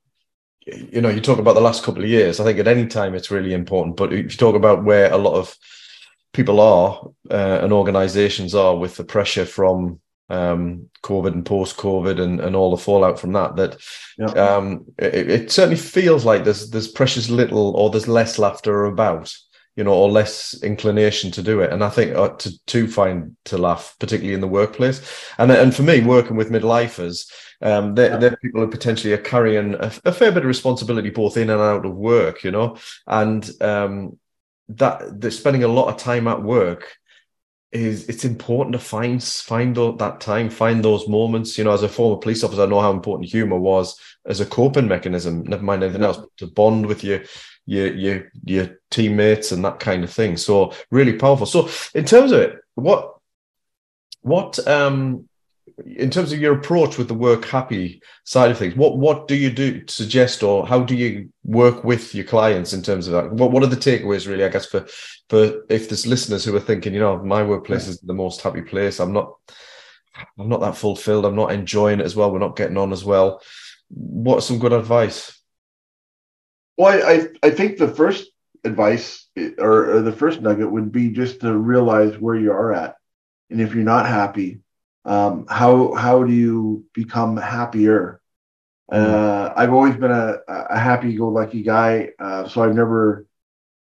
you 0.66 1.00
know, 1.00 1.08
you 1.08 1.20
talk 1.20 1.38
about 1.38 1.54
the 1.54 1.60
last 1.60 1.84
couple 1.84 2.02
of 2.02 2.08
years. 2.08 2.40
I 2.40 2.44
think 2.44 2.58
at 2.58 2.66
any 2.66 2.86
time 2.86 3.14
it's 3.14 3.30
really 3.30 3.52
important. 3.52 3.96
But 3.96 4.12
if 4.12 4.32
you 4.32 4.36
talk 4.36 4.56
about 4.56 4.84
where 4.84 5.12
a 5.12 5.16
lot 5.16 5.34
of 5.34 5.56
people 6.32 6.60
are 6.60 7.08
uh, 7.30 7.60
and 7.62 7.72
organizations 7.72 8.54
are 8.54 8.76
with 8.76 8.96
the 8.96 9.04
pressure 9.04 9.46
from 9.46 10.00
um, 10.28 10.88
COVID 11.02 11.32
and 11.32 11.46
post 11.46 11.76
COVID 11.76 12.20
and, 12.20 12.40
and 12.40 12.56
all 12.56 12.70
the 12.70 12.82
fallout 12.82 13.18
from 13.18 13.32
that, 13.32 13.56
that 13.56 13.78
yeah. 14.18 14.26
um, 14.26 14.84
it, 14.98 15.30
it, 15.30 15.50
certainly 15.52 15.76
feels 15.76 16.24
like 16.24 16.44
there's 16.44 16.70
there's 16.70 16.88
precious 16.88 17.28
little 17.28 17.76
or 17.76 17.90
there's 17.90 18.08
less 18.08 18.38
laughter 18.38 18.86
about, 18.86 19.32
you 19.76 19.84
know, 19.84 19.92
or 19.92 20.10
less 20.10 20.60
inclination 20.62 21.30
to 21.32 21.42
do 21.42 21.60
it. 21.60 21.72
And 21.72 21.84
I 21.84 21.90
think 21.90 22.16
uh, 22.16 22.30
to 22.30 22.66
to 22.66 22.88
find 22.88 23.36
to 23.44 23.58
laugh, 23.58 23.94
particularly 24.00 24.34
in 24.34 24.40
the 24.40 24.48
workplace, 24.48 25.00
and 25.38 25.50
and 25.52 25.74
for 25.74 25.82
me, 25.82 26.00
working 26.00 26.36
with 26.36 26.50
midlifers, 26.50 27.30
um, 27.62 27.94
they're, 27.94 28.10
yeah. 28.10 28.16
they're 28.16 28.36
people 28.36 28.60
who 28.60 28.68
potentially 28.68 29.12
are 29.12 29.18
carrying 29.18 29.74
a, 29.74 29.92
a, 30.04 30.12
fair 30.12 30.32
bit 30.32 30.42
of 30.42 30.46
responsibility 30.46 31.10
both 31.10 31.36
in 31.36 31.50
and 31.50 31.60
out 31.60 31.86
of 31.86 31.94
work, 31.94 32.42
you 32.42 32.50
know, 32.50 32.76
and 33.06 33.48
um, 33.62 34.18
that 34.70 35.20
they're 35.20 35.30
spending 35.30 35.62
a 35.62 35.68
lot 35.68 35.88
of 35.88 35.96
time 35.96 36.26
at 36.26 36.42
work 36.42 36.96
is 37.72 38.08
it's 38.08 38.24
important 38.24 38.72
to 38.72 38.78
find 38.78 39.22
find 39.22 39.76
that 39.76 40.20
time, 40.20 40.50
find 40.50 40.84
those 40.84 41.08
moments. 41.08 41.58
You 41.58 41.64
know, 41.64 41.72
as 41.72 41.82
a 41.82 41.88
former 41.88 42.16
police 42.16 42.44
officer, 42.44 42.62
I 42.62 42.66
know 42.66 42.80
how 42.80 42.92
important 42.92 43.28
humor 43.28 43.58
was 43.58 43.98
as 44.26 44.40
a 44.40 44.46
coping 44.46 44.88
mechanism. 44.88 45.42
Never 45.44 45.62
mind 45.62 45.82
anything 45.82 46.04
else, 46.04 46.18
to 46.38 46.46
bond 46.46 46.86
with 46.86 47.04
your 47.04 47.22
your 47.66 47.92
your 47.92 48.30
your 48.44 48.78
teammates 48.90 49.52
and 49.52 49.64
that 49.64 49.80
kind 49.80 50.04
of 50.04 50.12
thing. 50.12 50.36
So 50.36 50.72
really 50.90 51.14
powerful. 51.14 51.46
So 51.46 51.68
in 51.94 52.04
terms 52.04 52.32
of 52.32 52.40
it, 52.40 52.56
what 52.74 53.14
what 54.22 54.66
um 54.66 55.28
in 55.84 56.10
terms 56.10 56.32
of 56.32 56.40
your 56.40 56.54
approach 56.54 56.96
with 56.96 57.08
the 57.08 57.14
work 57.14 57.44
happy 57.44 58.00
side 58.24 58.50
of 58.50 58.58
things, 58.58 58.74
what 58.76 58.98
what 58.98 59.28
do 59.28 59.34
you 59.34 59.50
do 59.50 59.82
suggest 59.88 60.42
or 60.42 60.66
how 60.66 60.80
do 60.80 60.94
you 60.94 61.30
work 61.44 61.84
with 61.84 62.14
your 62.14 62.24
clients 62.24 62.72
in 62.72 62.82
terms 62.82 63.06
of 63.06 63.12
that? 63.12 63.32
What 63.32 63.50
what 63.50 63.62
are 63.62 63.68
the 63.68 63.76
takeaways 63.76 64.26
really? 64.26 64.44
I 64.44 64.48
guess 64.48 64.66
for 64.66 64.86
for 65.28 65.64
if 65.68 65.88
there's 65.88 66.06
listeners 66.06 66.44
who 66.44 66.54
are 66.56 66.60
thinking, 66.60 66.94
you 66.94 67.00
know, 67.00 67.22
my 67.22 67.42
workplace 67.42 67.88
is 67.88 68.00
the 68.00 68.14
most 68.14 68.40
happy 68.40 68.62
place. 68.62 69.00
I'm 69.00 69.12
not 69.12 69.32
I'm 70.38 70.48
not 70.48 70.60
that 70.60 70.76
fulfilled. 70.76 71.24
I'm 71.24 71.36
not 71.36 71.52
enjoying 71.52 72.00
it 72.00 72.06
as 72.06 72.16
well. 72.16 72.32
We're 72.32 72.38
not 72.38 72.56
getting 72.56 72.78
on 72.78 72.92
as 72.92 73.04
well. 73.04 73.42
What's 73.88 74.46
some 74.46 74.58
good 74.58 74.72
advice? 74.72 75.38
Well, 76.78 77.02
I 77.06 77.28
I 77.42 77.50
think 77.50 77.76
the 77.76 77.88
first 77.88 78.30
advice 78.64 79.28
or, 79.58 79.96
or 79.96 80.02
the 80.02 80.12
first 80.12 80.40
nugget 80.40 80.70
would 80.70 80.90
be 80.90 81.10
just 81.10 81.40
to 81.40 81.56
realize 81.56 82.18
where 82.18 82.36
you 82.36 82.52
are 82.52 82.72
at, 82.72 82.96
and 83.50 83.60
if 83.60 83.74
you're 83.74 83.84
not 83.84 84.06
happy 84.06 84.60
um, 85.06 85.46
how 85.48 85.94
how 85.94 86.24
do 86.24 86.32
you 86.32 86.84
become 86.94 87.36
happier? 87.38 88.20
Uh, 88.92 89.52
I've 89.56 89.72
always 89.72 89.96
been 89.96 90.12
a, 90.12 90.38
a 90.48 90.78
happy-go-lucky 90.78 91.62
guy, 91.62 92.10
uh, 92.20 92.48
so 92.48 92.62
I've 92.62 92.74
never 92.74 93.26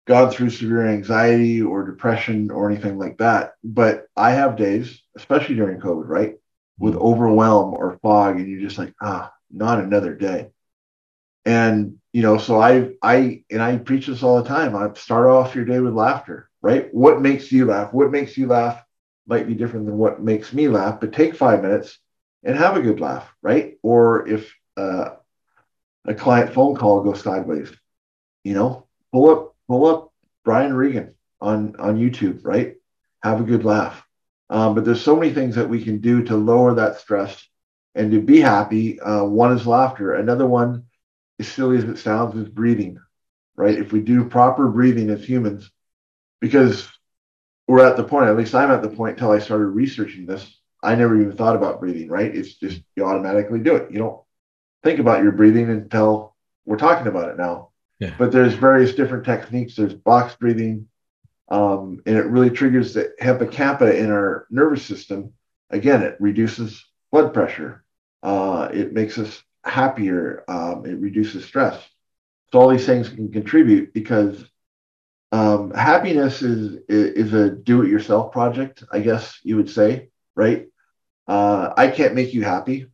gone 0.08 0.32
through 0.32 0.50
severe 0.52 0.88
anxiety 0.88 1.62
or 1.62 1.86
depression 1.86 2.52
or 2.52 2.70
anything 2.70 3.00
like 3.00 3.18
that. 3.20 3.54
But 3.64 4.08
I 4.18 4.32
have 4.32 4.58
days, 4.58 5.02
especially 5.16 5.56
during 5.56 5.80
COVID, 5.80 6.08
right, 6.08 6.36
with 6.78 6.96
overwhelm 6.96 7.74
or 7.76 8.00
fog, 8.02 8.38
and 8.38 8.48
you're 8.48 8.62
just 8.62 8.78
like, 8.78 8.94
ah, 9.02 9.32
not 9.52 9.80
another 9.80 10.16
day. 10.16 10.50
And 11.46 12.00
you 12.14 12.22
know, 12.22 12.38
so 12.38 12.62
I 12.62 12.92
I 13.02 13.44
and 13.52 13.62
I 13.62 13.78
preach 13.78 14.08
this 14.08 14.24
all 14.24 14.42
the 14.42 14.48
time. 14.50 14.76
I 14.76 14.94
start 14.94 15.28
off 15.28 15.56
your 15.56 15.66
day 15.66 15.80
with 15.80 15.94
laughter, 15.94 16.50
right? 16.62 16.94
What 16.94 17.22
makes 17.22 17.52
you 17.52 17.66
laugh? 17.66 17.94
What 17.94 18.12
makes 18.12 18.38
you 18.38 18.48
laugh? 18.48 18.83
Might 19.26 19.48
be 19.48 19.56
different 19.56 19.86
than 19.86 19.98
what 19.98 20.22
makes 20.22 20.54
me 20.54 20.68
laugh, 20.68 21.00
but 21.00 21.14
take 21.14 21.36
five 21.36 21.62
minutes 21.62 21.98
and 22.44 22.58
have 22.58 22.76
a 22.76 22.82
good 22.82 23.00
laugh, 23.00 23.32
right? 23.42 23.78
Or 23.82 24.28
if 24.28 24.54
uh, 24.78 25.12
a 26.06 26.14
client 26.14 26.54
phone 26.54 26.76
call 26.76 27.04
goes 27.04 27.22
sideways, 27.22 27.72
you 28.44 28.54
know, 28.54 28.88
pull 29.12 29.30
up, 29.30 29.56
pull 29.68 29.86
up 29.86 30.12
Brian 30.44 30.74
Regan 30.74 31.16
on 31.40 31.76
on 31.80 31.98
YouTube, 31.98 32.42
right? 32.44 32.76
Have 33.24 33.40
a 33.40 33.46
good 33.46 33.64
laugh. 33.64 34.06
Um, 34.50 34.76
but 34.76 34.86
there's 34.86 35.02
so 35.02 35.16
many 35.16 35.34
things 35.34 35.56
that 35.56 35.70
we 35.70 35.84
can 35.84 36.00
do 36.00 36.24
to 36.26 36.36
lower 36.36 36.74
that 36.76 37.00
stress 37.00 37.48
and 37.96 38.12
to 38.12 38.22
be 38.22 38.40
happy. 38.40 39.00
Uh, 39.00 39.24
one 39.24 39.54
is 39.54 39.66
laughter. 39.66 40.14
Another 40.14 40.46
one, 40.46 40.84
as 41.40 41.48
silly 41.48 41.78
as 41.78 41.86
it 41.86 41.98
sounds, 41.98 42.36
is 42.36 42.50
breathing, 42.50 43.00
right? 43.56 43.78
If 43.78 43.92
we 43.92 44.02
do 44.02 44.26
proper 44.26 44.68
breathing 44.68 45.10
as 45.10 45.24
humans, 45.24 45.72
because 46.42 46.88
we're 47.68 47.86
at 47.86 47.98
the 47.98 48.04
point, 48.04 48.28
at 48.28 48.38
least 48.38 48.56
I'm 48.56 48.72
at 48.72 48.82
the 48.82 48.90
point 48.90 49.18
until 49.18 49.32
I 49.32 49.40
started 49.40 49.68
researching 49.68 50.26
this. 50.26 50.60
I 50.82 50.96
never 50.96 51.20
even 51.20 51.38
thought 51.38 51.56
about 51.56 51.80
breathing, 51.80 52.10
right? 52.10 52.36
It's 52.36 52.56
just 52.56 52.82
you 52.96 53.06
automatically 53.06 53.60
do 53.60 53.76
it. 53.76 53.92
You 53.92 54.00
don't 54.00 54.22
think 54.84 55.00
about 55.00 55.24
your 55.24 55.32
breathing 55.32 55.70
until 55.70 56.36
we're 56.66 56.78
talking 56.78 57.08
about 57.08 57.30
it 57.30 57.38
now. 57.38 57.70
Yeah. 58.00 58.14
But 58.18 58.32
there's 58.32 58.54
various 58.54 58.96
different 58.96 59.24
techniques. 59.24 59.76
There's 59.76 59.94
box 59.94 60.36
breathing, 60.36 60.90
um, 61.50 62.02
and 62.06 62.18
it 62.18 62.26
really 62.26 62.50
triggers 62.50 62.94
the 62.94 63.14
hippocampus 63.18 63.96
in 63.96 64.12
our 64.12 64.46
nervous 64.50 64.86
system. 64.86 65.34
Again, 65.70 66.04
it 66.04 66.18
reduces 66.20 66.84
blood 67.12 67.34
pressure. 67.34 67.86
Uh, 68.22 68.70
it 68.74 68.92
makes 68.92 69.18
us 69.18 69.42
happier. 69.64 70.44
Um, 70.50 70.86
it 70.86 71.00
reduces 71.00 71.46
stress. 71.46 71.82
So 72.52 72.60
all 72.60 72.70
these 72.70 72.86
things 72.86 73.10
can 73.10 73.32
contribute 73.32 73.94
because 73.94 74.44
um, 75.34 75.72
happiness 75.72 76.44
is 76.44 76.78
is 76.88 77.34
a 77.34 77.50
do-it-yourself 77.50 78.32
project, 78.32 78.84
I 78.92 79.00
guess 79.00 79.40
you 79.42 79.56
would 79.56 79.70
say, 79.70 80.10
right? 80.36 80.68
Uh, 81.28 81.74
I 81.76 81.88
can't 81.88 82.14
make 82.14 82.36
you 82.36 82.44
happy. 82.44 82.86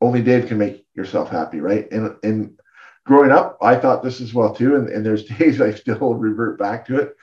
Only 0.00 0.22
Dave 0.22 0.46
can 0.46 0.58
make 0.58 0.86
yourself 0.94 1.30
happy, 1.30 1.60
right? 1.60 1.90
And 1.90 2.16
and 2.22 2.60
growing 3.04 3.32
up, 3.32 3.58
I 3.60 3.74
thought 3.74 4.04
this 4.04 4.20
as 4.20 4.32
well 4.32 4.54
too. 4.54 4.76
And, 4.76 4.88
and 4.88 5.04
there's 5.04 5.24
days 5.38 5.60
I 5.60 5.72
still 5.72 6.14
revert 6.14 6.60
back 6.60 6.86
to 6.86 7.00
it. 7.00 7.16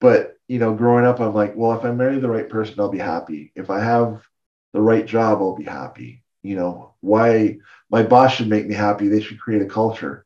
But 0.00 0.36
you 0.46 0.60
know, 0.60 0.72
growing 0.72 1.04
up, 1.04 1.18
I'm 1.18 1.34
like, 1.34 1.56
well, 1.56 1.76
if 1.76 1.84
I 1.84 1.90
marry 1.90 2.20
the 2.20 2.30
right 2.30 2.48
person, 2.48 2.78
I'll 2.78 2.90
be 2.90 2.98
happy. 2.98 3.50
If 3.56 3.70
I 3.70 3.80
have 3.80 4.22
the 4.72 4.80
right 4.80 5.04
job, 5.04 5.38
I'll 5.38 5.56
be 5.56 5.64
happy. 5.64 6.22
You 6.44 6.54
know, 6.54 6.94
why 7.00 7.58
my 7.90 8.04
boss 8.04 8.36
should 8.36 8.48
make 8.48 8.68
me 8.68 8.74
happy. 8.74 9.08
They 9.08 9.20
should 9.20 9.40
create 9.40 9.62
a 9.62 9.66
culture. 9.66 10.24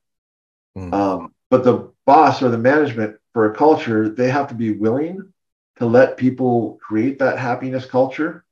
Mm. 0.76 0.92
Um, 0.92 1.34
but 1.48 1.64
the 1.64 1.94
boss 2.04 2.42
or 2.42 2.50
the 2.50 2.58
management 2.58 3.16
for 3.34 3.50
a 3.50 3.56
culture, 3.56 4.08
they 4.08 4.30
have 4.30 4.48
to 4.48 4.54
be 4.54 4.72
willing 4.72 5.32
to 5.78 5.86
let 5.86 6.16
people 6.16 6.78
create 6.82 7.18
that 7.18 7.38
happiness 7.38 7.86
culture, 7.86 8.44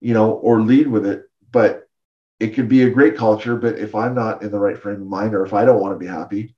you 0.00 0.14
know, 0.14 0.32
or 0.32 0.62
lead 0.62 0.88
with 0.88 1.06
it. 1.06 1.24
But 1.52 1.88
it 2.40 2.54
could 2.54 2.68
be 2.68 2.84
a 2.84 2.90
great 2.90 3.16
culture, 3.16 3.56
but 3.56 3.78
if 3.78 3.94
I'm 3.94 4.14
not 4.14 4.42
in 4.42 4.50
the 4.50 4.58
right 4.58 4.78
frame 4.78 5.02
of 5.02 5.08
mind 5.08 5.34
or 5.34 5.44
if 5.44 5.52
I 5.52 5.64
don't 5.64 5.80
want 5.80 5.94
to 5.94 5.98
be 5.98 6.06
happy, 6.06 6.54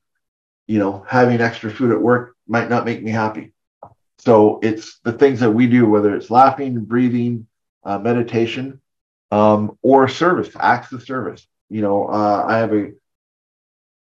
you 0.66 0.78
know, 0.78 1.04
having 1.08 1.40
extra 1.40 1.70
food 1.70 1.92
at 1.92 2.00
work 2.00 2.36
might 2.46 2.70
not 2.70 2.84
make 2.84 3.02
me 3.02 3.10
happy. 3.10 3.52
So 4.18 4.60
it's 4.62 5.00
the 5.00 5.12
things 5.12 5.40
that 5.40 5.50
we 5.50 5.66
do, 5.66 5.86
whether 5.88 6.14
it's 6.14 6.30
laughing, 6.30 6.84
breathing, 6.84 7.46
uh, 7.84 7.98
meditation, 7.98 8.80
um, 9.32 9.78
or 9.82 10.08
service, 10.08 10.50
acts 10.60 10.92
of 10.92 11.02
service. 11.02 11.46
You 11.70 11.82
know, 11.82 12.06
uh, 12.06 12.44
I 12.46 12.58
have 12.58 12.72
a 12.72 12.92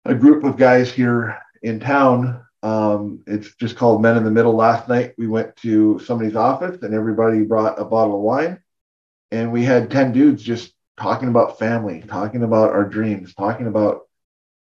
a 0.05 0.15
group 0.15 0.45
of 0.45 0.57
guys 0.57 0.91
here 0.93 1.39
in 1.63 1.81
town. 1.81 2.46
Um, 2.63 3.23
it's 3.27 3.55
just 3.57 3.77
called 3.77 4.03
Men 4.03 4.17
in 4.17 4.25
the 4.25 4.31
Middle. 4.31 4.55
Last 4.55 4.89
night 4.89 5.15
we 5.19 5.27
went 5.27 5.55
to 5.57 5.99
somebody's 6.01 6.37
office 6.37 6.83
and 6.83 6.95
everybody 6.95 7.43
brought 7.43 7.81
a 7.81 7.85
bottle 7.85 8.17
of 8.17 8.23
wine, 8.23 8.61
and 9.31 9.53
we 9.53 9.65
had 9.65 9.91
ten 9.91 10.13
dudes 10.13 10.43
just 10.43 10.73
talking 10.99 11.29
about 11.29 11.59
family, 11.59 12.03
talking 12.03 12.43
about 12.43 12.71
our 12.71 12.85
dreams, 12.85 13.35
talking 13.35 13.67
about 13.67 14.03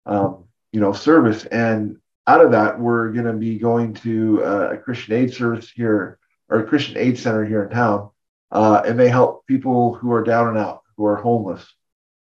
um, 0.06 0.46
you 0.72 0.80
know 0.80 0.94
service, 0.94 1.46
and 1.46 1.98
out 2.28 2.46
of 2.46 2.52
that, 2.52 2.80
we're 2.80 3.12
going 3.12 3.26
to 3.26 3.34
be 3.34 3.58
going 3.58 3.94
to 3.96 4.44
uh, 4.44 4.70
a 4.74 4.78
Christian 4.78 5.14
aid 5.16 5.34
service 5.34 5.70
here 5.70 6.20
or 6.50 6.60
a 6.60 6.68
Christian 6.68 6.98
aid 6.98 7.18
center 7.18 7.46
here 7.46 7.64
in 7.64 7.70
town, 7.70 8.10
uh, 8.52 8.82
and 8.86 9.00
they 9.00 9.10
help 9.10 9.48
people 9.48 9.96
who 9.96 10.12
are 10.12 10.24
down 10.24 10.50
and 10.50 10.58
out, 10.58 10.82
who 10.98 11.06
are 11.06 11.16
homeless. 11.16 11.66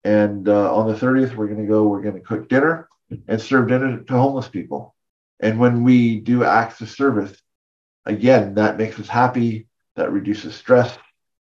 And 0.04 0.48
uh, 0.48 0.74
on 0.74 0.86
the 0.86 0.94
30th, 0.98 1.34
we're 1.34 1.48
going 1.48 1.60
to 1.60 1.66
go. 1.66 1.84
We're 1.84 2.02
going 2.02 2.14
to 2.14 2.20
cook 2.20 2.48
dinner 2.48 2.88
and 3.28 3.40
serve 3.40 3.68
dinner 3.68 3.98
to 3.98 4.12
homeless 4.12 4.48
people. 4.48 4.93
And 5.40 5.58
when 5.58 5.82
we 5.82 6.20
do 6.20 6.44
acts 6.44 6.80
of 6.80 6.90
service, 6.90 7.36
again, 8.06 8.54
that 8.54 8.78
makes 8.78 8.98
us 8.98 9.08
happy. 9.08 9.68
That 9.96 10.12
reduces 10.12 10.54
stress. 10.54 10.96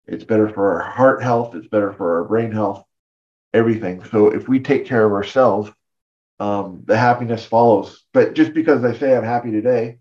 It's 0.06 0.24
better 0.24 0.48
for 0.48 0.72
our 0.72 0.90
heart 0.90 1.22
health. 1.22 1.54
It's 1.54 1.68
better 1.68 1.92
for 1.92 2.18
our 2.18 2.24
brain 2.24 2.50
health, 2.50 2.84
everything. 3.54 4.04
So 4.04 4.28
if 4.28 4.48
we 4.48 4.60
take 4.60 4.86
care 4.86 5.04
of 5.04 5.12
ourselves, 5.12 5.70
um, 6.40 6.82
the 6.86 6.96
happiness 6.96 7.44
follows. 7.44 8.04
But 8.12 8.34
just 8.34 8.54
because 8.54 8.84
I 8.84 8.94
say 8.94 9.16
I'm 9.16 9.24
happy 9.24 9.52
today 9.52 9.98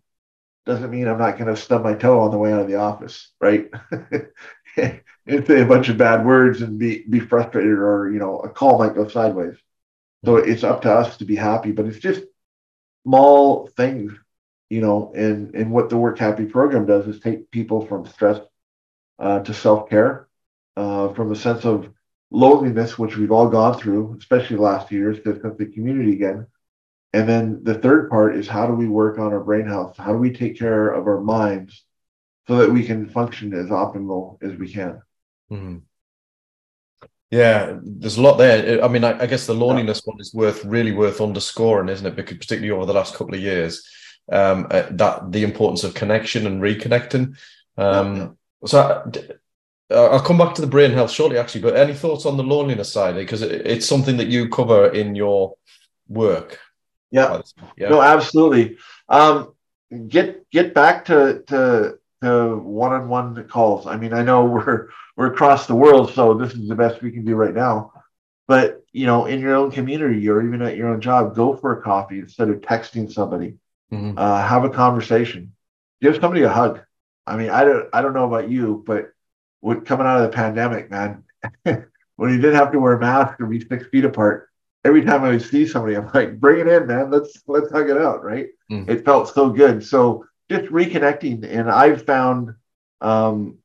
doesn't 0.65 0.89
mean 0.89 1.07
I'm 1.07 1.19
not 1.19 1.37
going 1.37 1.53
to 1.53 1.61
stub 1.61 1.83
my 1.83 1.93
toe 1.93 2.21
on 2.21 2.31
the 2.31 2.37
way 2.37 2.53
out 2.53 2.61
of 2.61 2.67
the 2.67 2.75
office, 2.75 3.31
right? 3.39 3.69
and 4.77 5.45
say 5.45 5.61
a 5.61 5.65
bunch 5.65 5.89
of 5.89 5.97
bad 5.97 6.25
words 6.25 6.61
and 6.61 6.79
be 6.79 7.03
be 7.09 7.19
frustrated, 7.19 7.71
or 7.71 8.09
you 8.11 8.19
know, 8.19 8.39
a 8.39 8.49
call 8.49 8.79
might 8.79 8.95
go 8.95 9.07
sideways. 9.07 9.55
So 10.25 10.37
it's 10.37 10.63
up 10.63 10.81
to 10.83 10.91
us 10.91 11.17
to 11.17 11.25
be 11.25 11.35
happy, 11.35 11.71
but 11.71 11.85
it's 11.85 11.99
just 11.99 12.23
small 13.09 13.67
things, 13.75 14.13
you 14.69 14.81
know. 14.81 15.11
And 15.15 15.55
and 15.55 15.71
what 15.71 15.89
the 15.89 15.97
Work 15.97 16.19
Happy 16.19 16.45
program 16.45 16.85
does 16.85 17.07
is 17.07 17.19
take 17.19 17.49
people 17.51 17.85
from 17.85 18.05
stress 18.05 18.39
uh, 19.17 19.39
to 19.39 19.53
self 19.53 19.89
care, 19.89 20.27
uh, 20.77 21.09
from 21.13 21.31
a 21.31 21.35
sense 21.35 21.65
of 21.65 21.89
loneliness, 22.31 22.99
which 22.99 23.17
we've 23.17 23.31
all 23.31 23.49
gone 23.49 23.77
through, 23.77 24.15
especially 24.19 24.57
the 24.57 24.61
last 24.61 24.87
to 25.23 25.33
sense 25.41 25.59
of 25.59 25.73
community 25.73 26.13
again. 26.13 26.45
And 27.11 27.27
then 27.27 27.63
the 27.63 27.73
third 27.73 28.09
part 28.11 28.35
is 28.35 28.47
how 28.47 28.67
do 28.67 28.73
we 28.73 28.87
work 28.87 29.17
on 29.17 29.33
our 29.33 29.43
brain 29.43 29.67
health? 29.67 29.97
How 29.97 30.11
do 30.11 30.19
we 30.19 30.31
take 30.31 30.59
care 30.59 30.89
of 30.89 31.07
our 31.07 31.19
minds 31.19 31.83
so 32.47 32.57
that 32.57 32.71
we 32.71 32.85
can 32.85 33.09
function 33.09 33.53
as 33.55 33.67
optimal 33.67 34.37
as 34.43 34.53
we 34.59 34.71
can? 34.71 35.01
Mm-hmm. 35.51 35.77
Yeah, 37.31 37.77
there's 37.83 38.17
a 38.17 38.21
lot 38.21 38.37
there. 38.37 38.83
I 38.83 38.87
mean, 38.87 39.03
I, 39.03 39.21
I 39.21 39.27
guess 39.27 39.45
the 39.45 39.53
loneliness 39.53 40.01
one 40.03 40.19
is 40.19 40.33
worth 40.33 40.65
really 40.65 40.91
worth 40.91 41.21
underscoring, 41.21 41.89
isn't 41.89 42.05
it? 42.05 42.15
Because 42.15 42.37
particularly 42.37 42.71
over 42.71 42.87
the 42.87 42.93
last 42.93 43.15
couple 43.15 43.35
of 43.35 43.39
years, 43.39 43.87
um, 44.31 44.67
uh, 44.71 44.87
that 44.91 45.31
the 45.31 45.43
importance 45.43 45.83
of 45.83 45.93
connection 45.93 46.47
and 46.47 46.61
reconnecting. 46.61 47.35
Um. 47.77 48.37
So 48.65 49.09
uh, 49.91 50.05
I'll 50.07 50.19
come 50.19 50.37
back 50.37 50.55
to 50.55 50.61
the 50.61 50.67
brain 50.67 50.91
health 50.91 51.11
shortly, 51.11 51.37
actually. 51.37 51.61
But 51.61 51.75
any 51.75 51.93
thoughts 51.93 52.25
on 52.25 52.37
the 52.37 52.43
loneliness 52.43 52.91
side? 52.91 53.15
Because 53.15 53.41
it, 53.41 53.65
it's 53.65 53.87
something 53.87 54.17
that 54.17 54.27
you 54.27 54.49
cover 54.49 54.89
in 54.89 55.15
your 55.15 55.55
work. 56.07 56.59
Yeah. 57.11 57.41
yeah. 57.77 57.89
No, 57.89 58.01
absolutely. 58.01 58.77
Um, 59.07 59.53
get 60.07 60.49
get 60.51 60.73
back 60.73 61.05
to 61.05 61.43
to 61.47 61.98
to 62.21 62.57
one-on-one 62.57 63.47
calls. 63.47 63.87
I 63.87 63.97
mean, 63.97 64.13
I 64.13 64.23
know 64.23 64.45
we're 64.45 64.89
we're 65.15 65.33
across 65.33 65.67
the 65.67 65.75
world, 65.75 66.13
so 66.13 66.33
this 66.33 66.53
is 66.53 66.67
the 66.67 66.75
best 66.75 67.01
we 67.01 67.11
can 67.11 67.25
do 67.25 67.35
right 67.35 67.53
now. 67.53 67.93
But 68.47 68.83
you 68.91 69.05
know, 69.05 69.25
in 69.25 69.39
your 69.39 69.55
own 69.55 69.71
community 69.71 70.27
or 70.29 70.41
even 70.41 70.61
at 70.61 70.77
your 70.77 70.89
own 70.89 71.01
job, 71.01 71.35
go 71.35 71.55
for 71.55 71.77
a 71.77 71.81
coffee 71.81 72.19
instead 72.19 72.49
of 72.49 72.61
texting 72.61 73.11
somebody. 73.11 73.57
Mm-hmm. 73.91 74.17
Uh, 74.17 74.41
have 74.41 74.63
a 74.63 74.69
conversation. 74.69 75.53
Give 76.01 76.15
somebody 76.15 76.43
a 76.43 76.49
hug. 76.49 76.81
I 77.25 77.37
mean, 77.37 77.49
I 77.49 77.63
don't 77.63 77.89
I 77.93 78.01
don't 78.01 78.13
know 78.13 78.25
about 78.25 78.49
you, 78.49 78.83
but 78.85 79.11
with 79.61 79.85
coming 79.85 80.07
out 80.07 80.21
of 80.21 80.31
the 80.31 80.35
pandemic, 80.35 80.89
man, 80.89 81.23
when 81.63 82.31
you 82.31 82.37
didn't 82.37 82.55
have 82.55 82.71
to 82.71 82.79
wear 82.79 82.93
a 82.93 82.99
mask 82.99 83.39
or 83.39 83.45
be 83.45 83.59
six 83.59 83.87
feet 83.87 84.05
apart, 84.05 84.49
every 84.83 85.03
time 85.03 85.23
I 85.23 85.29
would 85.29 85.41
see 85.41 85.67
somebody, 85.67 85.95
I'm 85.95 86.09
like, 86.13 86.39
bring 86.39 86.59
it 86.59 86.67
in, 86.67 86.87
man. 86.87 87.11
Let's 87.11 87.43
let's 87.47 87.71
hug 87.71 87.89
it 87.89 87.97
out, 87.97 88.23
right? 88.23 88.47
Mm. 88.71 88.89
It 88.89 89.05
felt 89.05 89.33
so 89.33 89.49
good. 89.49 89.83
So 89.83 90.25
just 90.49 90.71
reconnecting, 90.71 91.43
and 91.43 91.69
I've 91.69 92.05
found 92.05 92.55
um, 93.01 93.59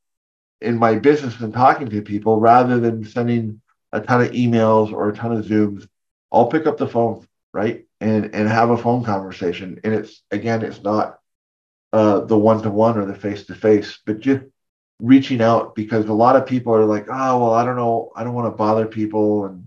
in 0.61 0.79
my 0.79 0.97
business 0.97 1.41
and 1.41 1.53
talking 1.53 1.89
to 1.89 2.03
people, 2.03 2.41
rather 2.41 2.79
than 2.79 3.05
sending 3.05 3.61
a 3.93 4.01
ton 4.01 4.23
of 4.23 4.33
emails 4.33 4.93
or 4.93 5.09
a 5.09 5.15
ton 5.15 5.33
of 5.33 5.45
Zooms, 5.45 5.89
I'll 6.33 6.49
pick 6.49 6.67
up 6.67 6.77
the 6.77 6.89
phone, 6.89 7.27
right, 7.53 7.87
and 8.01 8.35
and 8.35 8.49
have 8.49 8.71
a 8.71 8.77
phone 8.77 9.05
conversation. 9.05 9.81
And 9.85 9.95
it's 9.95 10.23
again, 10.31 10.63
it's 10.63 10.83
not 10.83 11.19
uh, 11.93 12.21
the 12.21 12.39
one 12.39 12.63
to 12.63 12.71
one 12.71 12.99
or 12.99 13.07
the 13.07 13.15
face 13.15 13.47
to 13.47 13.55
face, 13.55 13.99
but 14.05 14.21
just 14.21 14.45
reaching 15.01 15.41
out 15.41 15.75
because 15.75 16.07
a 16.07 16.13
lot 16.13 16.37
of 16.37 16.47
people 16.47 16.75
are 16.75 16.85
like, 16.85 17.07
oh, 17.09 17.39
well, 17.39 17.55
I 17.55 17.65
don't 17.65 17.77
know, 17.77 18.13
I 18.15 18.25
don't 18.25 18.35
want 18.35 18.53
to 18.53 18.57
bother 18.57 18.87
people 18.87 19.47
and 19.47 19.67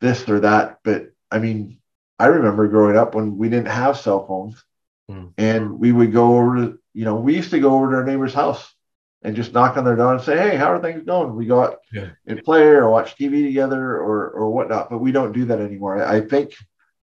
this 0.00 0.28
or 0.28 0.40
that. 0.40 0.78
But 0.82 1.10
I 1.30 1.38
mean, 1.38 1.78
I 2.18 2.26
remember 2.26 2.68
growing 2.68 2.96
up 2.96 3.14
when 3.14 3.36
we 3.36 3.48
didn't 3.48 3.68
have 3.68 3.98
cell 3.98 4.26
phones 4.26 4.64
mm. 5.10 5.32
and 5.38 5.78
we 5.78 5.92
would 5.92 6.12
go 6.12 6.38
over 6.38 6.56
to, 6.56 6.78
you 6.92 7.04
know, 7.04 7.16
we 7.16 7.36
used 7.36 7.50
to 7.50 7.60
go 7.60 7.74
over 7.74 7.90
to 7.90 7.96
our 7.96 8.04
neighbor's 8.04 8.34
house 8.34 8.74
and 9.22 9.36
just 9.36 9.52
knock 9.52 9.76
on 9.76 9.84
their 9.84 9.96
door 9.96 10.14
and 10.14 10.22
say, 10.22 10.36
hey, 10.36 10.56
how 10.56 10.72
are 10.72 10.80
things 10.80 11.04
going? 11.04 11.34
We 11.34 11.46
go 11.46 11.62
out 11.62 11.78
yeah. 11.92 12.10
and 12.26 12.42
play 12.42 12.62
or 12.62 12.90
watch 12.90 13.16
TV 13.16 13.46
together 13.46 13.96
or, 13.96 14.30
or 14.30 14.50
whatnot, 14.50 14.90
but 14.90 14.98
we 14.98 15.12
don't 15.12 15.32
do 15.32 15.46
that 15.46 15.60
anymore. 15.60 16.02
I, 16.02 16.16
I 16.16 16.20
think 16.20 16.54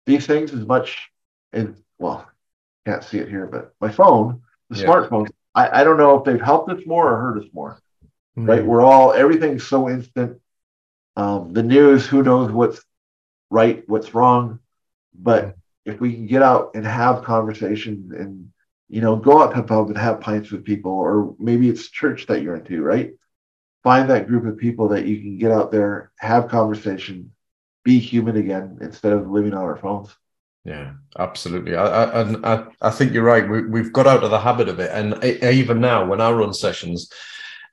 these 0.07 0.27
things 0.27 0.53
as 0.53 0.67
much 0.67 1.11
as, 1.53 1.69
well, 1.99 2.29
can't 2.87 3.05
see 3.05 3.19
it 3.19 3.29
here, 3.29 3.47
but 3.47 3.75
my 3.81 3.91
phone, 3.91 4.43
the 4.69 4.79
yeah. 4.79 4.87
smartphone 4.87 5.29
I, 5.55 5.81
I 5.81 5.85
don't 5.85 5.97
know 5.97 6.19
if 6.19 6.25
they've 6.25 6.41
helped 6.41 6.71
us 6.71 6.87
more 6.87 7.13
or 7.13 7.21
hurt 7.21 7.43
us 7.43 7.49
more. 7.53 7.81
Mm-hmm. 8.37 8.49
Right? 8.49 8.65
We're 8.65 8.83
all 8.83 9.13
everything's 9.13 9.67
so 9.67 9.89
instant. 9.89 10.41
Um, 11.17 11.53
the 11.53 11.63
news, 11.63 12.07
who 12.07 12.23
knows 12.23 12.53
what's 12.53 12.81
right, 13.51 13.83
what's 13.89 14.15
wrong. 14.15 14.61
But 15.15 15.45
mm-hmm. 15.45 15.59
If 15.91 16.01
we 16.01 16.15
can 16.15 16.27
get 16.27 16.43
out 16.43 16.73
and 16.75 16.87
have 16.87 17.25
conversations 17.25 18.13
and 18.13 18.51
you 18.89 19.01
know 19.01 19.17
go 19.17 19.43
out 19.43 19.55
to 19.55 19.63
pub 19.63 19.89
and 19.89 19.99
have 19.99 20.21
pints 20.21 20.51
with 20.51 20.65
people, 20.65 20.93
or 20.93 21.35
maybe 21.39 21.69
it's 21.69 21.91
church 21.91 22.27
that 22.27 22.43
you're 22.43 22.57
into, 22.57 22.83
right? 22.83 23.13
find 23.83 24.11
that 24.11 24.27
group 24.27 24.45
of 24.47 24.59
people 24.59 24.89
that 24.89 25.07
you 25.07 25.21
can 25.21 25.39
get 25.39 25.51
out 25.51 25.71
there, 25.71 26.13
have 26.19 26.49
conversation, 26.49 27.33
be 27.85 27.99
human 27.99 28.37
again 28.37 28.79
instead 28.81 29.13
of 29.13 29.31
living 29.31 29.55
on 29.55 29.63
our 29.63 29.77
phones. 29.77 30.15
Yeah, 30.65 30.93
absolutely. 31.19 31.75
I, 31.75 32.05
I, 32.05 32.55
I, 32.55 32.67
I 32.83 32.91
think 32.91 33.13
you're 33.13 33.23
right. 33.23 33.49
We, 33.49 33.67
we've 33.67 33.93
got 33.93 34.07
out 34.07 34.23
of 34.23 34.31
the 34.31 34.39
habit 34.39 34.69
of 34.69 34.79
it, 34.79 34.91
and 34.93 35.23
even 35.25 35.81
now, 35.81 36.07
when 36.07 36.21
I 36.21 36.31
run 36.31 36.53
sessions, 36.53 37.11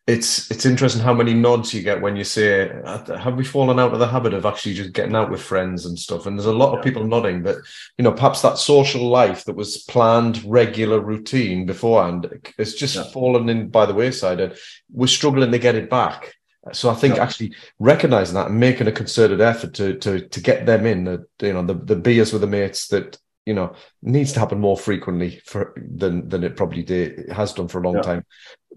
it's 0.07 0.49
it's 0.49 0.65
interesting 0.65 1.03
how 1.03 1.13
many 1.13 1.33
nods 1.33 1.73
you 1.73 1.81
get 1.81 2.01
when 2.01 2.15
you 2.15 2.23
say, 2.23 2.71
"Have 2.85 3.35
we 3.35 3.43
fallen 3.43 3.77
out 3.77 3.91
of 3.91 3.99
the 3.99 4.07
habit 4.07 4.33
of 4.33 4.45
actually 4.45 4.73
just 4.73 4.93
getting 4.93 5.15
out 5.15 5.29
with 5.29 5.41
friends 5.41 5.85
and 5.85 5.99
stuff?" 5.99 6.25
And 6.25 6.39
there's 6.39 6.45
a 6.45 6.53
lot 6.53 6.75
of 6.75 6.83
people 6.83 7.05
nodding, 7.05 7.43
but 7.43 7.57
you 7.97 8.03
know, 8.03 8.13
perhaps 8.13 8.41
that 8.41 8.57
social 8.57 9.09
life 9.09 9.43
that 9.45 9.57
was 9.57 9.79
planned, 9.83 10.41
regular 10.45 11.01
routine 11.01 11.65
beforehand, 11.65 12.51
has 12.57 12.73
just 12.73 12.95
yeah. 12.95 13.03
fallen 13.03 13.49
in 13.49 13.67
by 13.67 13.85
the 13.85 13.93
wayside, 13.93 14.39
and 14.39 14.55
we're 14.93 15.07
struggling 15.07 15.51
to 15.51 15.59
get 15.59 15.75
it 15.75 15.89
back. 15.89 16.35
So 16.71 16.89
I 16.89 16.95
think 16.95 17.17
yeah. 17.17 17.23
actually 17.23 17.55
recognizing 17.77 18.35
that 18.35 18.47
and 18.47 18.59
making 18.59 18.87
a 18.87 18.93
concerted 18.93 19.41
effort 19.41 19.73
to 19.73 19.95
to 19.97 20.21
to 20.21 20.39
get 20.39 20.65
them 20.65 20.85
in, 20.85 21.03
the 21.03 21.25
you 21.41 21.51
know, 21.51 21.65
the 21.65 21.73
the 21.73 21.97
beers 21.97 22.31
with 22.31 22.41
the 22.41 22.47
mates 22.47 22.87
that 22.87 23.17
you 23.47 23.53
know 23.53 23.73
needs 24.01 24.33
to 24.33 24.39
happen 24.39 24.59
more 24.59 24.77
frequently 24.77 25.41
for 25.45 25.73
than 25.77 26.27
than 26.27 26.43
it 26.43 26.57
probably 26.57 26.83
did 26.83 27.29
has 27.31 27.53
done 27.53 27.69
for 27.69 27.79
a 27.79 27.83
long 27.83 27.95
yeah. 27.95 28.01
time. 28.01 28.25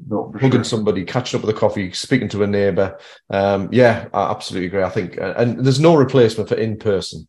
No, 0.06 0.32
Hugging 0.32 0.52
sure. 0.52 0.64
somebody, 0.64 1.04
catching 1.04 1.38
up 1.38 1.44
with 1.44 1.54
a 1.54 1.58
coffee, 1.58 1.92
speaking 1.92 2.28
to 2.28 2.44
a 2.44 2.46
neighbour. 2.46 2.98
Um, 3.28 3.68
yeah, 3.72 4.08
I 4.14 4.30
absolutely 4.30 4.68
agree. 4.68 4.84
I 4.84 4.88
think, 4.88 5.18
and 5.20 5.62
there's 5.62 5.80
no 5.80 5.96
replacement 5.96 6.48
for 6.48 6.54
in 6.54 6.78
person. 6.78 7.28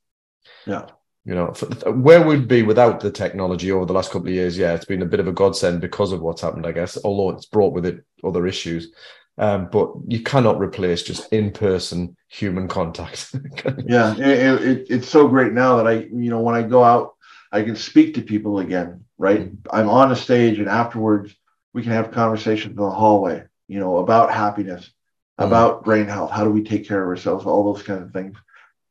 Yeah. 0.65 0.85
You 1.25 1.35
know, 1.35 1.53
for, 1.53 1.65
where 1.91 2.25
we'd 2.25 2.47
be 2.47 2.63
without 2.63 2.99
the 2.99 3.11
technology 3.11 3.71
over 3.71 3.85
the 3.85 3.93
last 3.93 4.11
couple 4.11 4.27
of 4.27 4.33
years, 4.33 4.57
yeah, 4.57 4.73
it's 4.73 4.85
been 4.85 5.01
a 5.01 5.07
bit 5.07 5.19
of 5.19 5.27
a 5.27 5.33
godsend 5.33 5.81
because 5.81 6.13
of 6.13 6.21
what's 6.21 6.41
happened, 6.41 6.65
I 6.65 6.71
guess, 6.71 6.97
although 7.03 7.35
it's 7.35 7.45
brought 7.45 7.73
with 7.73 7.85
it 7.85 8.05
other 8.23 8.47
issues. 8.47 8.93
Um, 9.37 9.69
but 9.71 9.91
you 10.07 10.21
cannot 10.21 10.59
replace 10.59 11.03
just 11.03 11.31
in-person 11.33 12.15
human 12.29 12.67
contact. 12.67 13.33
yeah, 13.85 14.15
it, 14.15 14.61
it, 14.63 14.87
it's 14.89 15.09
so 15.09 15.27
great 15.27 15.51
now 15.51 15.77
that 15.77 15.87
I, 15.87 15.93
you 15.93 16.29
know, 16.29 16.41
when 16.41 16.55
I 16.55 16.61
go 16.61 16.83
out, 16.83 17.15
I 17.51 17.63
can 17.63 17.75
speak 17.75 18.15
to 18.15 18.21
people 18.21 18.59
again. 18.59 19.05
Right. 19.17 19.51
I'm 19.71 19.89
on 19.89 20.11
a 20.11 20.15
stage, 20.15 20.59
and 20.59 20.67
afterwards 20.67 21.35
we 21.73 21.83
can 21.83 21.91
have 21.91 22.11
conversations 22.11 22.71
in 22.71 22.83
the 22.83 22.89
hallway. 22.89 23.43
You 23.67 23.79
know, 23.79 23.97
about 23.97 24.33
happiness, 24.33 24.85
mm-hmm. 24.85 25.47
about 25.47 25.83
brain 25.83 26.07
health. 26.07 26.31
How 26.31 26.43
do 26.43 26.49
we 26.49 26.63
take 26.63 26.87
care 26.87 27.01
of 27.01 27.07
ourselves? 27.07 27.45
All 27.45 27.73
those 27.73 27.83
kind 27.83 28.01
of 28.01 28.11
things. 28.11 28.37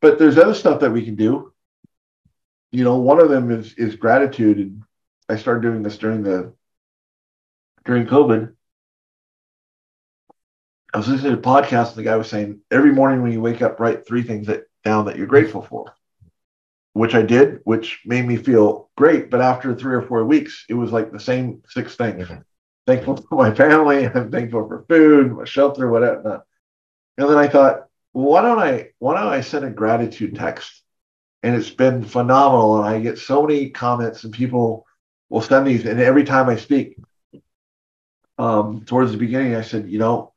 But 0.00 0.18
there's 0.18 0.38
other 0.38 0.54
stuff 0.54 0.80
that 0.80 0.92
we 0.92 1.04
can 1.04 1.16
do. 1.16 1.52
You 2.72 2.84
know, 2.84 2.96
one 2.96 3.20
of 3.20 3.28
them 3.28 3.50
is 3.50 3.74
is 3.74 3.96
gratitude, 3.96 4.58
and 4.58 4.82
I 5.28 5.36
started 5.36 5.62
doing 5.62 5.82
this 5.82 5.98
during 5.98 6.22
the 6.22 6.54
during 7.84 8.06
COVID 8.06 8.54
I 10.92 10.98
was 10.98 11.08
listening 11.08 11.32
to 11.32 11.38
a 11.38 11.42
podcast 11.42 11.90
and 11.90 11.96
the 11.96 12.02
guy 12.02 12.16
was 12.16 12.28
saying 12.28 12.60
every 12.70 12.92
morning 12.92 13.22
when 13.22 13.32
you 13.32 13.40
wake 13.40 13.62
up, 13.62 13.78
write 13.78 14.06
three 14.06 14.22
things 14.22 14.48
that 14.48 14.64
down 14.82 15.04
that 15.04 15.16
you're 15.16 15.26
grateful 15.26 15.62
for, 15.62 15.94
which 16.92 17.14
I 17.14 17.22
did, 17.22 17.60
which 17.64 18.00
made 18.04 18.26
me 18.26 18.36
feel 18.36 18.90
great. 18.96 19.30
But 19.30 19.40
after 19.40 19.74
three 19.74 19.94
or 19.94 20.02
four 20.02 20.24
weeks, 20.24 20.64
it 20.68 20.74
was 20.74 20.92
like 20.92 21.12
the 21.12 21.20
same 21.20 21.62
six 21.68 21.96
things. 21.96 22.28
Mm-hmm. 22.28 22.40
Thankful 22.86 23.16
for 23.16 23.36
my 23.36 23.54
family. 23.54 24.06
I'm 24.14 24.30
thankful 24.30 24.66
for 24.66 24.84
food, 24.88 25.32
my 25.32 25.44
shelter, 25.44 25.88
whatever. 25.88 26.44
And 27.16 27.28
then 27.28 27.36
I 27.38 27.48
thought, 27.48 27.86
well, 28.12 28.26
why 28.26 28.42
don't 28.42 28.58
I 28.58 28.88
why 28.98 29.14
don't 29.14 29.32
I 29.32 29.40
send 29.40 29.64
a 29.64 29.70
gratitude 29.70 30.34
text? 30.34 30.82
And 31.42 31.54
it's 31.54 31.70
been 31.70 32.04
phenomenal. 32.04 32.82
And 32.82 32.94
I 32.94 33.00
get 33.00 33.18
so 33.18 33.46
many 33.46 33.70
comments 33.70 34.24
and 34.24 34.32
people 34.32 34.86
will 35.28 35.40
send 35.40 35.66
these. 35.66 35.86
And 35.86 36.00
every 36.00 36.24
time 36.24 36.48
I 36.48 36.56
speak, 36.56 36.96
um, 38.36 38.84
towards 38.84 39.12
the 39.12 39.18
beginning, 39.18 39.54
I 39.54 39.62
said, 39.62 39.88
you 39.88 39.98
know, 39.98 40.32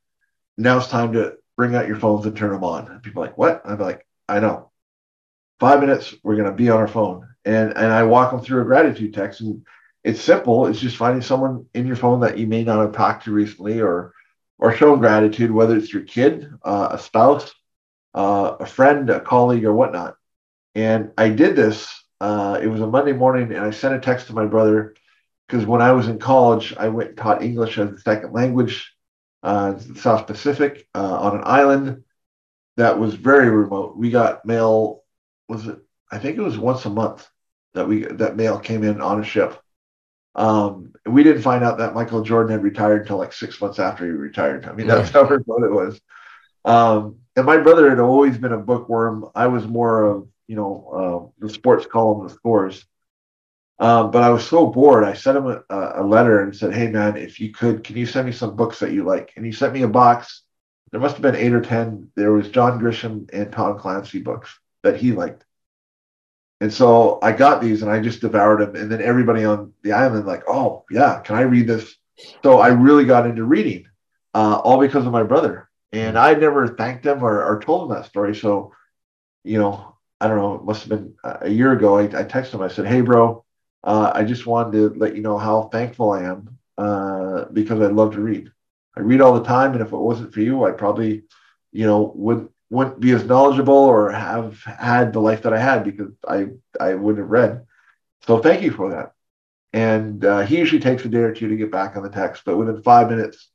now 0.57 0.77
it's 0.77 0.87
time 0.87 1.13
to 1.13 1.37
bring 1.57 1.75
out 1.75 1.87
your 1.87 1.97
phones 1.97 2.25
and 2.25 2.35
turn 2.35 2.51
them 2.51 2.63
on. 2.63 2.91
And 2.91 3.01
people 3.01 3.23
are 3.23 3.27
like, 3.27 3.37
what? 3.37 3.61
I'm 3.65 3.79
like, 3.79 4.05
I 4.27 4.39
know. 4.39 4.71
Five 5.64 5.80
minutes, 5.80 6.14
we're 6.24 6.36
going 6.36 6.49
to 6.49 6.53
be 6.53 6.70
on 6.70 6.78
our 6.78 6.89
phone. 6.89 7.26
And, 7.45 7.70
and 7.70 7.89
I 7.89 8.03
walk 8.03 8.32
them 8.32 8.41
through 8.41 8.64
a 8.64 8.66
gratitude 8.66 9.14
text. 9.14 9.39
And 9.39 9.66
it's 10.03 10.20
simple. 10.20 10.68
It's 10.68 10.82
just 10.82 10.97
finding 10.97 11.22
someone 11.22 11.68
in 11.74 11.88
your 11.88 11.95
phone 11.95 12.20
that 12.20 12.38
you 12.38 12.47
may 12.47 12.66
not 12.66 12.82
have 12.82 12.91
talked 12.91 13.24
to 13.24 13.32
recently 13.32 13.80
or, 13.80 14.11
or 14.59 14.76
shown 14.76 14.99
gratitude, 14.99 15.51
whether 15.51 15.78
it's 15.78 15.93
your 15.93 16.01
kid, 16.01 16.49
uh, 16.64 16.89
a 16.91 16.99
spouse, 16.99 17.49
uh, 18.14 18.57
a 18.59 18.66
friend, 18.66 19.09
a 19.09 19.22
colleague, 19.22 19.64
or 19.64 19.72
whatnot. 19.72 20.18
And 20.76 21.14
I 21.18 21.30
did 21.30 21.55
this. 21.55 21.88
Uh, 22.20 22.59
it 22.61 22.68
was 22.68 22.82
a 22.82 22.88
Monday 22.88 23.14
morning, 23.14 23.53
and 23.53 23.64
I 23.64 23.72
sent 23.72 23.95
a 23.95 24.01
text 24.01 24.28
to 24.28 24.34
my 24.34 24.45
brother 24.45 24.95
because 25.47 25.66
when 25.66 25.82
I 25.82 25.93
was 25.93 26.09
in 26.09 26.20
college, 26.20 26.76
I 26.76 26.89
went 26.89 27.11
and 27.11 27.18
taught 27.18 27.41
English 27.41 27.78
as 27.78 27.89
a 27.89 27.99
second 27.99 28.34
language 28.34 28.93
uh, 29.43 29.78
South 29.95 30.28
Pacific 30.28 30.89
uh, 30.93 31.20
on 31.20 31.38
an 31.38 31.43
island 31.45 32.03
that 32.76 32.99
was 32.99 33.14
very 33.14 33.49
remote. 33.49 33.95
We 33.95 34.09
got 34.09 34.45
mail. 34.45 35.02
Was 35.49 35.67
it? 35.67 35.79
I 36.11 36.19
think 36.19 36.37
it 36.37 36.41
was 36.41 36.57
once 36.57 36.85
a 36.85 36.89
month 36.89 37.27
that 37.73 37.87
we 37.87 38.03
that 38.03 38.35
mail 38.35 38.59
came 38.59 38.83
in 38.83 39.01
on 39.01 39.19
a 39.19 39.23
ship. 39.23 39.59
Um, 40.35 40.93
we 41.05 41.23
didn't 41.23 41.41
find 41.41 41.63
out 41.63 41.77
that 41.77 41.93
Michael 41.93 42.23
Jordan 42.23 42.51
had 42.51 42.63
retired 42.63 43.01
until 43.01 43.17
like 43.17 43.33
six 43.33 43.59
months 43.61 43.79
after 43.79 44.05
he 44.05 44.11
retired. 44.11 44.65
I 44.65 44.73
mean, 44.73 44.87
that's 44.87 45.11
how 45.11 45.23
remote 45.23 45.63
it 45.63 45.71
was. 45.71 46.01
Um, 46.65 47.17
and 47.35 47.45
my 47.45 47.57
brother 47.57 47.89
had 47.89 47.99
always 47.99 48.37
been 48.37 48.53
a 48.53 48.57
bookworm. 48.57 49.29
I 49.35 49.47
was 49.47 49.67
more 49.67 50.03
of 50.03 50.27
you 50.47 50.55
know 50.55 51.31
uh, 51.41 51.45
the 51.45 51.51
sports 51.51 51.85
column, 51.85 52.27
the 52.27 52.33
scores. 52.33 52.85
Um, 53.79 54.11
but 54.11 54.23
I 54.23 54.29
was 54.29 54.47
so 54.47 54.67
bored. 54.67 55.03
I 55.03 55.13
sent 55.13 55.37
him 55.37 55.47
a, 55.47 55.63
a, 55.69 56.03
letter 56.03 56.43
and 56.43 56.55
said, 56.55 56.73
"Hey 56.73 56.89
man, 56.89 57.17
if 57.17 57.39
you 57.39 57.51
could, 57.51 57.83
can 57.83 57.97
you 57.97 58.05
send 58.05 58.27
me 58.27 58.31
some 58.31 58.55
books 58.55 58.79
that 58.79 58.91
you 58.91 59.03
like?" 59.03 59.33
And 59.35 59.45
he 59.45 59.51
sent 59.51 59.73
me 59.73 59.81
a 59.81 59.87
box. 59.87 60.43
There 60.91 61.01
must 61.01 61.15
have 61.15 61.23
been 61.23 61.35
eight 61.35 61.53
or 61.53 61.61
ten. 61.61 62.11
There 62.15 62.31
was 62.31 62.49
John 62.49 62.79
Grisham 62.79 63.29
and 63.33 63.51
Tom 63.51 63.79
Clancy 63.79 64.19
books 64.19 64.59
that 64.84 64.97
he 64.97 65.11
liked. 65.11 65.43
And 66.61 66.71
so 66.71 67.19
I 67.21 67.31
got 67.34 67.61
these 67.61 67.81
and 67.81 67.91
I 67.91 67.99
just 67.99 68.21
devoured 68.21 68.61
them. 68.61 68.75
And 68.75 68.91
then 68.91 69.01
everybody 69.01 69.43
on 69.43 69.73
the 69.81 69.91
island 69.93 70.25
like, 70.25 70.43
"Oh 70.47 70.86
yeah, 70.91 71.19
can 71.19 71.36
I 71.36 71.41
read 71.41 71.67
this?" 71.67 71.95
So 72.43 72.59
I 72.59 72.69
really 72.69 73.05
got 73.05 73.27
into 73.27 73.43
reading, 73.43 73.86
uh, 74.34 74.61
all 74.63 74.79
because 74.79 75.05
of 75.05 75.11
my 75.11 75.23
brother. 75.23 75.69
And 75.91 76.17
I 76.17 76.34
never 76.34 76.67
thanked 76.69 77.05
him 77.05 77.23
or, 77.23 77.43
or 77.43 77.59
told 77.59 77.84
him 77.84 77.95
that 77.95 78.05
story. 78.05 78.36
So, 78.36 78.73
you 79.43 79.59
know, 79.59 79.95
I 80.21 80.27
don't 80.27 80.38
know. 80.38 80.55
It 80.55 80.63
must 80.63 80.81
have 80.84 80.89
been 80.89 81.15
a 81.23 81.49
year 81.49 81.73
ago. 81.73 81.97
I, 81.97 82.03
I 82.03 82.23
texted 82.23 82.53
him. 82.53 82.61
I 82.61 82.69
said, 82.69 82.88
"Hey, 82.88 83.01
bro." 83.01 83.43
uh, 83.84 84.11
I 84.15 84.23
just 84.23 84.45
wanted 84.45 84.71
to 84.73 84.99
let 84.99 85.15
you 85.15 85.21
know 85.21 85.38
how 85.38 85.63
thankful 85.63 86.11
I 86.11 86.23
am 86.23 86.57
uh, 86.77 87.45
because 87.51 87.81
I 87.81 87.88
love 87.88 88.13
to 88.13 88.21
read. 88.21 88.51
I 88.95 89.01
read 89.01 89.21
all 89.21 89.34
the 89.34 89.43
time, 89.43 89.73
and 89.73 89.81
if 89.81 89.91
it 89.91 89.97
wasn't 89.97 90.34
for 90.34 90.39
you, 90.39 90.65
I 90.65 90.71
probably, 90.71 91.23
you 91.71 91.86
know, 91.86 92.13
would 92.15 92.47
wouldn't 92.74 92.99
be 92.99 93.11
as 93.11 93.24
knowledgeable 93.24 93.76
or 93.76 94.11
have 94.11 94.61
had 94.63 95.13
the 95.13 95.19
life 95.19 95.43
that 95.43 95.53
I 95.53 95.59
had 95.59 95.84
because 95.84 96.11
I 96.28 96.47
I 96.80 96.95
wouldn't 96.95 97.24
have 97.24 97.30
read. 97.30 97.65
So 98.26 98.39
thank 98.39 98.63
you 98.63 98.71
for 98.71 98.89
that. 98.91 99.13
And 99.74 100.26
uh, 100.26 100.41
he 100.41 100.57
usually 100.57 100.82
takes 100.82 101.05
a 101.05 101.09
day 101.09 101.19
or 101.19 101.34
two 101.34 101.49
to 101.49 101.55
get 101.55 101.71
back 101.71 101.95
on 101.95 102.03
the 102.03 102.09
text, 102.09 102.43
but 102.45 102.57
within 102.57 102.82
five 102.82 103.09
minutes, 103.09 103.49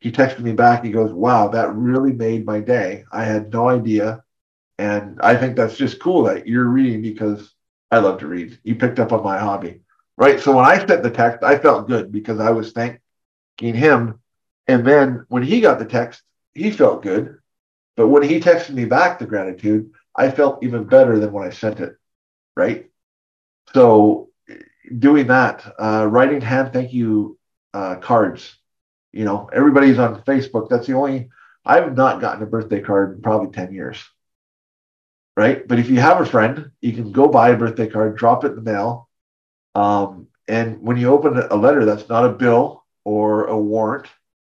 he 0.00 0.12
texted 0.12 0.40
me 0.40 0.52
back. 0.52 0.84
He 0.84 0.90
goes, 0.90 1.12
"Wow, 1.12 1.48
that 1.48 1.74
really 1.74 2.12
made 2.12 2.44
my 2.44 2.60
day. 2.60 3.04
I 3.10 3.24
had 3.24 3.52
no 3.52 3.68
idea." 3.68 4.22
And 4.78 5.20
I 5.22 5.36
think 5.36 5.56
that's 5.56 5.76
just 5.76 6.00
cool 6.00 6.24
that 6.24 6.46
you're 6.46 6.64
reading 6.64 7.02
because 7.02 7.54
I 7.90 7.98
love 7.98 8.20
to 8.20 8.26
read. 8.26 8.58
You 8.62 8.76
picked 8.76 8.98
up 8.98 9.12
on 9.12 9.22
my 9.22 9.38
hobby, 9.38 9.80
right? 10.16 10.38
So 10.40 10.56
when 10.56 10.64
I 10.64 10.78
sent 10.78 11.02
the 11.02 11.10
text, 11.10 11.42
I 11.42 11.58
felt 11.58 11.88
good 11.88 12.12
because 12.12 12.40
I 12.40 12.50
was 12.50 12.72
thanking 12.72 13.00
him. 13.58 14.20
And 14.66 14.86
then 14.86 15.24
when 15.28 15.42
he 15.42 15.60
got 15.60 15.78
the 15.78 15.84
text, 15.84 16.22
he 16.54 16.70
felt 16.70 17.02
good. 17.02 17.38
But 18.00 18.08
when 18.08 18.22
he 18.22 18.40
texted 18.40 18.70
me 18.70 18.86
back 18.86 19.18
the 19.18 19.26
gratitude, 19.26 19.90
I 20.16 20.30
felt 20.30 20.64
even 20.64 20.84
better 20.84 21.18
than 21.18 21.32
when 21.32 21.46
I 21.46 21.50
sent 21.50 21.80
it, 21.80 21.96
right? 22.56 22.90
So 23.74 24.30
doing 24.98 25.26
that, 25.26 25.74
uh, 25.78 26.06
writing 26.10 26.40
hand 26.40 26.72
thank 26.72 26.94
you 26.94 27.38
uh, 27.74 27.96
cards. 27.96 28.56
You 29.12 29.24
know, 29.26 29.50
everybody's 29.52 29.98
on 29.98 30.22
Facebook. 30.22 30.70
That's 30.70 30.86
the 30.86 30.94
only, 30.94 31.28
I've 31.66 31.94
not 31.94 32.22
gotten 32.22 32.42
a 32.42 32.46
birthday 32.46 32.80
card 32.80 33.16
in 33.16 33.22
probably 33.22 33.52
10 33.52 33.74
years 33.74 34.02
right? 35.36 35.66
But 35.66 35.78
if 35.78 35.88
you 35.88 36.00
have 36.00 36.20
a 36.20 36.26
friend, 36.26 36.70
you 36.80 36.92
can 36.92 37.12
go 37.12 37.28
buy 37.28 37.50
a 37.50 37.56
birthday 37.56 37.88
card, 37.88 38.16
drop 38.16 38.44
it 38.44 38.48
in 38.48 38.56
the 38.56 38.62
mail. 38.62 39.08
Um, 39.74 40.28
and 40.48 40.82
when 40.82 40.98
you 40.98 41.08
open 41.10 41.38
a 41.38 41.56
letter, 41.56 41.84
that's 41.86 42.08
not 42.08 42.26
a 42.26 42.32
bill 42.32 42.84
or 43.04 43.44
a 43.46 43.58
warrant 43.58 44.06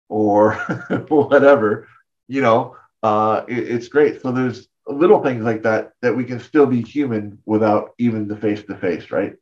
or 0.08 0.54
whatever, 1.08 1.88
you 2.28 2.40
know, 2.40 2.76
uh, 3.02 3.44
it, 3.48 3.58
it's 3.58 3.88
great. 3.88 4.22
So 4.22 4.32
there's 4.32 4.68
little 4.86 5.22
things 5.22 5.44
like 5.44 5.62
that 5.62 5.92
that 6.02 6.16
we 6.16 6.24
can 6.24 6.40
still 6.40 6.66
be 6.66 6.82
human 6.82 7.38
without 7.44 7.90
even 7.98 8.28
the 8.28 8.36
face 8.36 8.62
to 8.64 8.76
face, 8.76 9.10
right? 9.10 9.34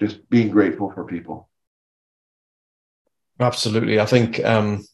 Just 0.00 0.28
being 0.30 0.50
grateful 0.50 0.90
for 0.92 1.04
people. 1.04 1.48
Absolutely. 3.40 4.00
I 4.00 4.06
think, 4.06 4.44
um, 4.44 4.84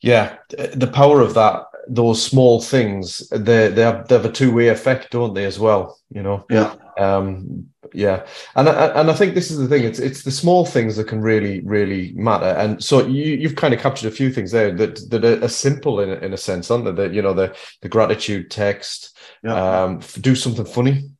yeah, 0.00 0.38
the 0.48 0.90
power 0.92 1.20
of 1.20 1.34
that 1.34 1.64
those 1.88 2.22
small 2.22 2.60
things 2.60 3.28
they 3.30 3.68
they 3.68 3.82
have, 3.82 4.08
they 4.08 4.14
have 4.14 4.24
a 4.24 4.32
two 4.32 4.52
way 4.52 4.68
effect, 4.68 5.10
don't 5.10 5.34
they? 5.34 5.44
As 5.44 5.58
well, 5.58 5.98
you 6.10 6.22
know. 6.22 6.44
Yeah. 6.50 6.74
Um, 6.98 7.68
Yeah, 7.96 8.26
and 8.56 8.68
I, 8.68 8.86
and 9.00 9.08
I 9.08 9.14
think 9.14 9.34
this 9.34 9.52
is 9.52 9.58
the 9.58 9.68
thing. 9.68 9.84
It's 9.84 10.00
it's 10.00 10.24
the 10.24 10.32
small 10.32 10.66
things 10.66 10.96
that 10.96 11.06
can 11.06 11.20
really 11.20 11.60
really 11.60 12.12
matter. 12.16 12.46
And 12.46 12.82
so 12.82 13.06
you 13.06 13.36
you've 13.36 13.54
kind 13.54 13.72
of 13.72 13.78
captured 13.78 14.08
a 14.08 14.16
few 14.16 14.32
things 14.32 14.50
there 14.50 14.74
that 14.74 15.08
that 15.10 15.24
are, 15.24 15.48
simple 15.48 16.00
in 16.00 16.10
in 16.10 16.32
a 16.32 16.36
sense, 16.36 16.72
aren't 16.72 16.86
they? 16.86 16.90
That 16.90 17.14
you 17.14 17.22
know 17.22 17.32
the 17.32 17.56
the 17.82 17.88
gratitude 17.88 18.50
text, 18.50 19.16
yeah. 19.44 19.84
um, 19.84 20.00
do 20.20 20.34
something 20.34 20.64
funny. 20.64 21.10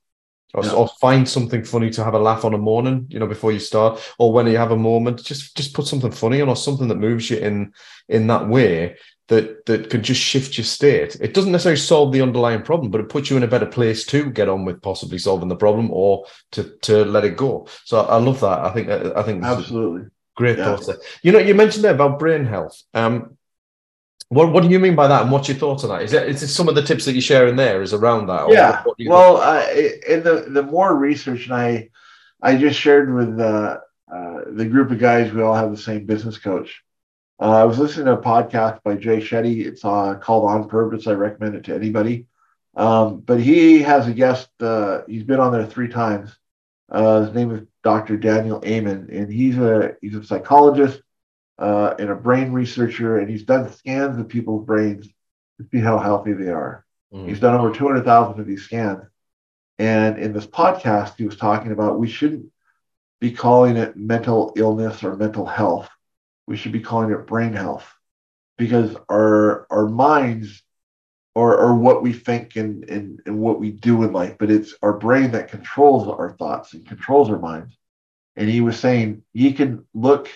Or, 0.52 0.64
yeah. 0.64 0.72
or, 0.72 0.88
find 1.00 1.28
something 1.28 1.64
funny 1.64 1.90
to 1.90 2.04
have 2.04 2.14
a 2.14 2.18
laugh 2.20 2.44
on 2.44 2.54
a 2.54 2.58
morning, 2.58 3.06
you 3.08 3.18
know, 3.18 3.26
before 3.26 3.50
you 3.50 3.58
start, 3.58 4.00
or 4.20 4.32
when 4.32 4.46
you 4.46 4.56
have 4.56 4.70
a 4.70 4.76
moment, 4.76 5.24
just 5.24 5.56
just 5.56 5.74
put 5.74 5.86
something 5.86 6.12
funny 6.12 6.40
on, 6.40 6.48
or 6.48 6.54
something 6.54 6.86
that 6.88 6.94
moves 6.96 7.28
you 7.28 7.38
in 7.38 7.72
in 8.08 8.28
that 8.28 8.48
way 8.48 8.96
that 9.28 9.64
that 9.66 9.88
can 9.90 10.02
just 10.02 10.20
shift 10.20 10.58
your 10.58 10.64
state. 10.64 11.16
It 11.20 11.32
doesn't 11.32 11.52
necessarily 11.52 11.80
solve 11.80 12.12
the 12.12 12.20
underlying 12.20 12.62
problem, 12.62 12.90
but 12.90 13.00
it 13.00 13.08
puts 13.08 13.30
you 13.30 13.36
in 13.36 13.42
a 13.42 13.48
better 13.48 13.66
place 13.66 14.04
to 14.06 14.30
get 14.30 14.48
on 14.48 14.64
with 14.64 14.82
possibly 14.82 15.18
solving 15.18 15.48
the 15.48 15.56
problem 15.56 15.90
or 15.90 16.26
to 16.52 16.64
to 16.82 17.04
let 17.04 17.24
it 17.24 17.36
go. 17.36 17.66
So 17.84 18.00
I 18.00 18.16
love 18.16 18.40
that. 18.40 18.58
I 18.60 18.70
think 18.70 18.88
I 18.88 19.22
think 19.22 19.42
absolutely 19.42 20.10
great 20.34 20.58
yeah. 20.58 20.76
thoughts. 20.76 20.90
You 21.22 21.32
know, 21.32 21.38
you 21.38 21.54
mentioned 21.54 21.84
there 21.84 21.94
about 21.94 22.18
brain 22.18 22.44
health. 22.44 22.82
Um, 22.92 23.38
what 24.28 24.52
what 24.52 24.62
do 24.62 24.68
you 24.68 24.78
mean 24.78 24.94
by 24.94 25.06
that, 25.06 25.22
and 25.22 25.30
what's 25.30 25.48
your 25.48 25.56
thoughts 25.56 25.84
on 25.84 25.90
that? 25.90 26.02
Is 26.02 26.12
it 26.12 26.28
is 26.28 26.42
it 26.42 26.48
some 26.48 26.68
of 26.68 26.74
the 26.74 26.82
tips 26.82 27.06
that 27.06 27.14
you 27.14 27.20
share 27.20 27.46
in 27.48 27.56
there 27.56 27.82
is 27.82 27.94
around 27.94 28.26
that? 28.26 28.50
yeah. 28.50 28.82
well, 29.08 29.38
uh, 29.38 29.66
in 30.08 30.22
the 30.22 30.46
the 30.50 30.62
more 30.62 30.94
research, 30.94 31.46
and 31.46 31.54
I 31.54 31.88
I 32.42 32.56
just 32.56 32.78
shared 32.78 33.14
with 33.14 33.40
uh, 33.40 33.78
uh, 34.12 34.40
the 34.48 34.66
group 34.66 34.90
of 34.90 34.98
guys, 34.98 35.32
we 35.32 35.40
all 35.40 35.54
have 35.54 35.70
the 35.70 35.78
same 35.78 36.04
business 36.04 36.36
coach 36.36 36.82
uh, 37.40 37.62
I 37.62 37.64
was 37.64 37.78
listening 37.78 38.06
to 38.06 38.12
a 38.12 38.22
podcast 38.22 38.82
by 38.82 38.94
Jay 38.96 39.18
Shetty. 39.18 39.66
It's 39.66 39.84
uh, 39.84 40.14
called 40.14 40.48
On 40.48 40.68
Purpose. 40.68 41.06
I 41.06 41.12
recommend 41.12 41.56
it 41.56 41.64
to 41.64 41.74
anybody. 41.74 42.26
Um, 42.76 43.20
but 43.20 43.40
he 43.40 43.82
has 43.82 44.06
a 44.06 44.12
guest. 44.12 44.48
Uh, 44.60 45.02
he's 45.08 45.24
been 45.24 45.40
on 45.40 45.52
there 45.52 45.66
three 45.66 45.88
times. 45.88 46.36
Uh, 46.90 47.22
his 47.22 47.34
name 47.34 47.50
is 47.50 47.62
Dr. 47.82 48.16
Daniel 48.16 48.62
Amen, 48.64 49.08
and 49.10 49.32
he's 49.32 49.58
a 49.58 49.96
he's 50.00 50.14
a 50.14 50.24
psychologist 50.24 51.00
uh, 51.58 51.94
and 51.98 52.10
a 52.10 52.14
brain 52.14 52.52
researcher, 52.52 53.18
and 53.18 53.28
he's 53.28 53.44
done 53.44 53.72
scans 53.72 54.18
of 54.18 54.28
people's 54.28 54.66
brains 54.66 55.06
to 55.58 55.66
see 55.72 55.80
how 55.80 55.98
healthy 55.98 56.32
they 56.32 56.50
are. 56.50 56.84
Mm. 57.12 57.28
He's 57.28 57.40
done 57.40 57.54
over 57.54 57.72
200,000 57.72 58.40
of 58.40 58.46
these 58.46 58.64
scans. 58.64 59.04
And 59.78 60.18
in 60.18 60.32
this 60.32 60.46
podcast, 60.46 61.16
he 61.16 61.24
was 61.24 61.36
talking 61.36 61.72
about 61.72 61.98
we 61.98 62.08
shouldn't 62.08 62.46
be 63.20 63.32
calling 63.32 63.76
it 63.76 63.96
mental 63.96 64.52
illness 64.56 65.02
or 65.02 65.16
mental 65.16 65.46
health 65.46 65.88
we 66.46 66.56
should 66.56 66.72
be 66.72 66.80
calling 66.80 67.10
it 67.10 67.26
brain 67.26 67.52
health 67.52 67.86
because 68.56 68.96
our 69.10 69.66
our 69.70 69.88
minds 69.88 70.62
are, 71.36 71.58
are 71.58 71.74
what 71.74 72.02
we 72.02 72.12
think 72.12 72.56
and, 72.56 72.88
and, 72.88 73.20
and 73.26 73.38
what 73.38 73.58
we 73.58 73.70
do 73.72 74.04
in 74.04 74.12
life, 74.12 74.36
but 74.38 74.50
it's 74.50 74.74
our 74.82 74.92
brain 74.92 75.32
that 75.32 75.48
controls 75.48 76.06
our 76.08 76.36
thoughts 76.38 76.74
and 76.74 76.86
controls 76.86 77.28
our 77.28 77.38
minds. 77.38 77.76
And 78.36 78.48
he 78.48 78.60
was 78.60 78.78
saying 78.78 79.22
you 79.32 79.52
can 79.54 79.84
look 79.94 80.28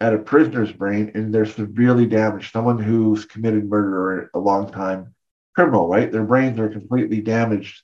at 0.00 0.14
a 0.14 0.18
prisoner's 0.18 0.72
brain 0.72 1.12
and 1.14 1.34
they're 1.34 1.46
severely 1.46 2.06
damaged, 2.06 2.52
someone 2.52 2.78
who's 2.78 3.24
committed 3.24 3.68
murder 3.68 4.30
a 4.32 4.38
long 4.38 4.70
time 4.70 5.14
criminal, 5.54 5.88
right? 5.88 6.10
Their 6.10 6.24
brains 6.24 6.58
are 6.58 6.68
completely 6.68 7.20
damaged, 7.20 7.82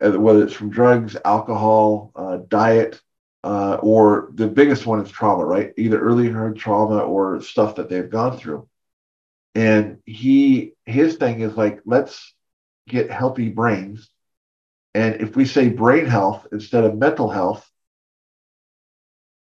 uh, 0.00 0.12
whether 0.12 0.44
it's 0.44 0.52
from 0.52 0.70
drugs, 0.70 1.16
alcohol, 1.24 2.12
uh, 2.14 2.38
diet, 2.48 3.00
uh, 3.46 3.78
or 3.80 4.30
the 4.34 4.48
biggest 4.48 4.86
one 4.86 5.00
is 5.00 5.08
trauma, 5.08 5.44
right? 5.44 5.72
Either 5.78 6.00
early 6.00 6.26
heard 6.26 6.56
trauma 6.56 6.98
or 6.98 7.40
stuff 7.40 7.76
that 7.76 7.88
they've 7.88 8.10
gone 8.10 8.36
through. 8.36 8.68
And 9.54 9.98
he, 10.04 10.72
his 10.84 11.14
thing 11.14 11.40
is 11.42 11.56
like, 11.56 11.78
let's 11.84 12.34
get 12.88 13.08
healthy 13.08 13.48
brains. 13.48 14.10
And 14.94 15.20
if 15.20 15.36
we 15.36 15.44
say 15.44 15.68
brain 15.68 16.06
health 16.06 16.48
instead 16.50 16.82
of 16.82 16.96
mental 16.96 17.30
health, 17.30 17.64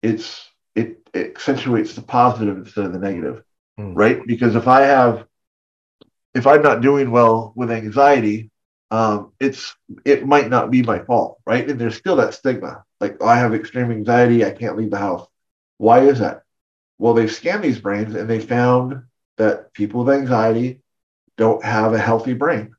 it's 0.03 0.47
it, 0.75 0.99
it 1.15 1.29
accentuates 1.29 1.95
the 1.95 2.03
positive 2.03 2.59
instead 2.59 2.85
of 2.85 2.93
the 2.93 2.99
negative, 2.99 3.43
mm. 3.81 3.93
right? 3.97 4.21
Because 4.27 4.57
if 4.57 4.69
I 4.69 4.83
have, 4.83 5.25
if 6.35 6.47
I'm 6.47 6.61
not 6.61 6.83
doing 6.83 7.11
well 7.11 7.55
with 7.57 7.71
anxiety, 7.71 8.51
um, 8.91 9.33
it's 9.41 9.75
it 10.05 10.27
might 10.27 10.49
not 10.49 10.71
be 10.71 10.83
my 10.83 11.01
fault, 11.01 11.39
right? 11.47 11.69
And 11.69 11.79
there's 11.79 11.97
still 11.97 12.17
that 12.17 12.35
stigma 12.35 12.85
like 13.01 13.17
oh, 13.21 13.27
I 13.27 13.37
have 13.37 13.55
extreme 13.55 13.91
anxiety, 13.91 14.45
I 14.45 14.51
can't 14.51 14.77
leave 14.77 14.91
the 14.91 14.99
house. 14.99 15.27
Why 15.79 16.01
is 16.01 16.21
that? 16.21 16.43
Well, 16.99 17.15
they've 17.15 17.33
scanned 17.33 17.63
these 17.63 17.79
brains 17.79 18.15
and 18.15 18.29
they 18.29 18.41
found 18.41 19.03
that 19.37 19.73
people 19.75 20.05
with 20.05 20.15
anxiety 20.15 20.81
don't 21.37 21.63
have 21.63 21.93
a 21.93 21.99
healthy 21.99 22.33
brain. 22.33 22.75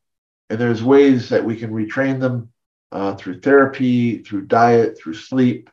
And 0.49 0.60
there's 0.60 0.84
ways 0.84 1.30
that 1.30 1.45
we 1.45 1.55
can 1.58 1.72
retrain 1.72 2.20
them 2.20 2.51
uh, 2.91 3.16
through 3.16 3.41
therapy, 3.41 4.20
through 4.20 4.47
diet, 4.47 4.97
through 4.97 5.14
sleep, 5.14 5.70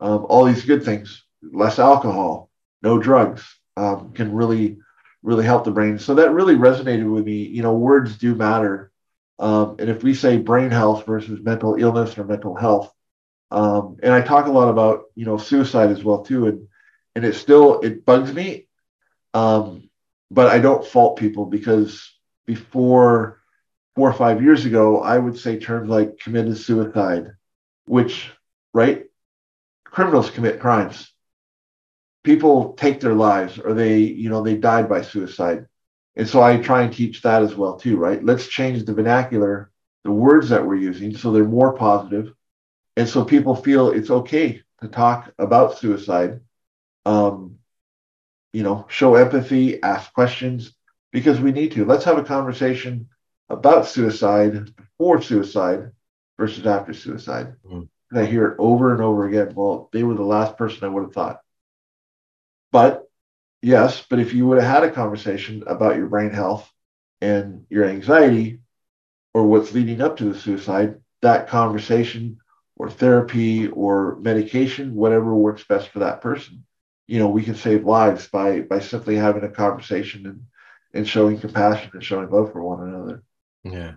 um, 0.00 0.26
all 0.28 0.44
these 0.44 0.64
good 0.64 0.84
things. 0.84 1.22
Less 1.42 1.78
alcohol, 1.78 2.50
no 2.82 2.98
drugs 2.98 3.46
um, 3.76 4.12
can 4.12 4.32
really, 4.32 4.78
really 5.22 5.44
help 5.44 5.64
the 5.64 5.70
brain. 5.70 5.98
So 5.98 6.16
that 6.16 6.32
really 6.32 6.56
resonated 6.56 7.10
with 7.10 7.24
me. 7.24 7.44
You 7.44 7.62
know, 7.62 7.74
words 7.74 8.18
do 8.18 8.34
matter. 8.34 8.90
Um, 9.38 9.76
and 9.78 9.90
if 9.90 10.02
we 10.02 10.14
say 10.14 10.38
brain 10.38 10.70
health 10.70 11.06
versus 11.06 11.40
mental 11.42 11.74
illness 11.76 12.16
or 12.16 12.24
mental 12.24 12.54
health, 12.54 12.92
um, 13.50 13.98
and 14.02 14.12
I 14.12 14.22
talk 14.22 14.46
a 14.46 14.52
lot 14.52 14.68
about 14.68 15.04
you 15.14 15.24
know 15.26 15.36
suicide 15.36 15.90
as 15.90 16.02
well 16.02 16.24
too, 16.24 16.46
and 16.46 16.68
and 17.14 17.24
it 17.24 17.34
still 17.34 17.80
it 17.80 18.04
bugs 18.04 18.32
me, 18.32 18.68
um, 19.34 19.88
but 20.30 20.48
I 20.48 20.58
don't 20.58 20.86
fault 20.86 21.18
people 21.18 21.46
because 21.46 22.12
before 22.46 23.40
four 23.94 24.10
or 24.10 24.14
five 24.14 24.42
years 24.42 24.64
ago, 24.64 25.00
I 25.00 25.18
would 25.18 25.38
say 25.38 25.58
terms 25.58 25.88
like 25.88 26.18
committed 26.18 26.56
suicide, 26.58 27.32
which 27.86 28.30
right, 28.72 29.04
criminals 29.84 30.30
commit 30.30 30.60
crimes. 30.60 31.12
People 32.24 32.72
take 32.74 33.00
their 33.00 33.14
lives, 33.14 33.58
or 33.58 33.74
they 33.74 33.98
you 33.98 34.28
know 34.30 34.42
they 34.42 34.56
died 34.56 34.88
by 34.88 35.02
suicide, 35.02 35.66
and 36.16 36.28
so 36.28 36.42
I 36.42 36.56
try 36.56 36.82
and 36.82 36.92
teach 36.92 37.22
that 37.22 37.42
as 37.42 37.54
well 37.54 37.76
too. 37.76 37.96
Right, 37.96 38.22
let's 38.24 38.48
change 38.48 38.84
the 38.84 38.94
vernacular, 38.94 39.70
the 40.04 40.12
words 40.12 40.48
that 40.48 40.66
we're 40.66 40.76
using, 40.76 41.16
so 41.16 41.32
they're 41.32 41.44
more 41.44 41.72
positive 41.74 42.32
and 42.96 43.08
so 43.08 43.24
people 43.24 43.54
feel 43.54 43.90
it's 43.90 44.10
okay 44.10 44.62
to 44.80 44.88
talk 44.88 45.32
about 45.38 45.78
suicide 45.78 46.40
um, 47.04 47.58
you 48.52 48.62
know 48.62 48.86
show 48.88 49.14
empathy 49.14 49.82
ask 49.82 50.12
questions 50.12 50.74
because 51.12 51.40
we 51.40 51.52
need 51.52 51.72
to 51.72 51.84
let's 51.84 52.04
have 52.04 52.18
a 52.18 52.24
conversation 52.24 53.08
about 53.48 53.86
suicide 53.86 54.74
before 54.74 55.20
suicide 55.22 55.92
versus 56.38 56.66
after 56.66 56.92
suicide 56.92 57.54
mm-hmm. 57.64 57.82
and 58.10 58.20
i 58.20 58.24
hear 58.24 58.48
it 58.48 58.56
over 58.58 58.92
and 58.92 59.02
over 59.02 59.26
again 59.26 59.54
well 59.54 59.88
they 59.92 60.02
were 60.02 60.14
the 60.14 60.22
last 60.22 60.56
person 60.56 60.84
i 60.84 60.88
would 60.88 61.04
have 61.04 61.12
thought 61.12 61.40
but 62.72 63.05
yes 63.70 64.04
but 64.08 64.18
if 64.18 64.32
you 64.34 64.46
would 64.46 64.62
have 64.62 64.82
had 64.82 64.84
a 64.84 64.92
conversation 64.92 65.62
about 65.66 65.96
your 65.96 66.08
brain 66.08 66.30
health 66.30 66.70
and 67.20 67.64
your 67.70 67.84
anxiety 67.84 68.60
or 69.34 69.46
what's 69.46 69.72
leading 69.72 70.00
up 70.00 70.16
to 70.16 70.24
the 70.32 70.38
suicide 70.38 70.96
that 71.22 71.48
conversation 71.48 72.38
or 72.76 72.90
therapy 72.90 73.68
or 73.68 74.16
medication, 74.20 74.94
whatever 74.94 75.34
works 75.34 75.64
best 75.64 75.88
for 75.88 76.00
that 76.00 76.20
person. 76.20 76.64
You 77.06 77.18
know, 77.20 77.28
we 77.28 77.42
can 77.42 77.54
save 77.54 77.84
lives 77.84 78.28
by 78.28 78.60
by 78.62 78.80
simply 78.80 79.16
having 79.16 79.44
a 79.44 79.50
conversation 79.50 80.26
and 80.26 80.40
and 80.94 81.08
showing 81.08 81.38
compassion 81.38 81.90
and 81.94 82.04
showing 82.04 82.30
love 82.30 82.52
for 82.52 82.62
one 82.62 82.88
another. 82.88 83.22
Yeah. 83.64 83.94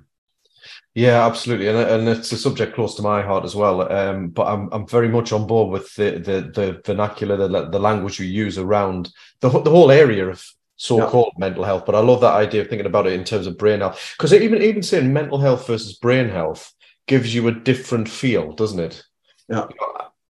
Yeah, 0.95 1.25
absolutely, 1.25 1.67
and, 1.67 1.77
and 1.77 2.09
it's 2.09 2.31
a 2.31 2.37
subject 2.37 2.75
close 2.75 2.95
to 2.95 3.01
my 3.01 3.21
heart 3.21 3.45
as 3.45 3.55
well. 3.55 3.91
Um, 3.91 4.29
but 4.29 4.47
I'm 4.47 4.69
I'm 4.71 4.87
very 4.87 5.07
much 5.07 5.31
on 5.31 5.47
board 5.47 5.71
with 5.71 5.93
the 5.95 6.11
the, 6.11 6.51
the 6.53 6.81
vernacular, 6.85 7.37
the, 7.37 7.69
the 7.69 7.79
language 7.79 8.19
we 8.19 8.27
use 8.27 8.57
around 8.57 9.09
the 9.41 9.49
the 9.49 9.69
whole 9.69 9.91
area 9.91 10.27
of 10.27 10.43
so-called 10.75 11.33
yeah. 11.37 11.45
mental 11.47 11.63
health. 11.63 11.85
But 11.85 11.95
I 11.95 11.99
love 11.99 12.21
that 12.21 12.35
idea 12.35 12.61
of 12.61 12.67
thinking 12.69 12.85
about 12.87 13.07
it 13.07 13.13
in 13.13 13.23
terms 13.23 13.47
of 13.47 13.57
brain 13.57 13.79
health, 13.79 14.15
because 14.17 14.33
even 14.33 14.61
even 14.61 14.83
saying 14.83 15.13
mental 15.13 15.39
health 15.39 15.67
versus 15.67 15.97
brain 15.97 16.29
health 16.29 16.73
gives 17.07 17.33
you 17.33 17.47
a 17.47 17.53
different 17.53 18.09
feel, 18.09 18.53
doesn't 18.53 18.79
it? 18.79 19.03
Yeah. 19.47 19.67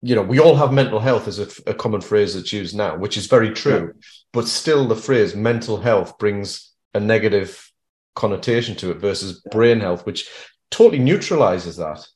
You 0.02 0.14
know, 0.14 0.22
we 0.22 0.38
all 0.38 0.56
have 0.56 0.72
mental 0.72 1.00
health 1.00 1.28
as 1.28 1.38
a, 1.38 1.48
a 1.70 1.74
common 1.74 2.02
phrase 2.02 2.34
that's 2.34 2.52
used 2.52 2.76
now, 2.76 2.96
which 2.96 3.16
is 3.16 3.26
very 3.26 3.50
true. 3.50 3.94
Yeah. 3.94 4.02
But 4.32 4.48
still, 4.48 4.86
the 4.86 4.96
phrase 4.96 5.34
mental 5.34 5.78
health 5.78 6.18
brings 6.18 6.72
a 6.92 7.00
negative 7.00 7.72
connotation 8.14 8.74
to 8.76 8.90
it 8.90 8.98
versus 8.98 9.40
brain 9.50 9.80
health, 9.80 10.06
which 10.06 10.28
totally 10.70 10.98
neutralizes 10.98 11.76
that. 11.76 12.06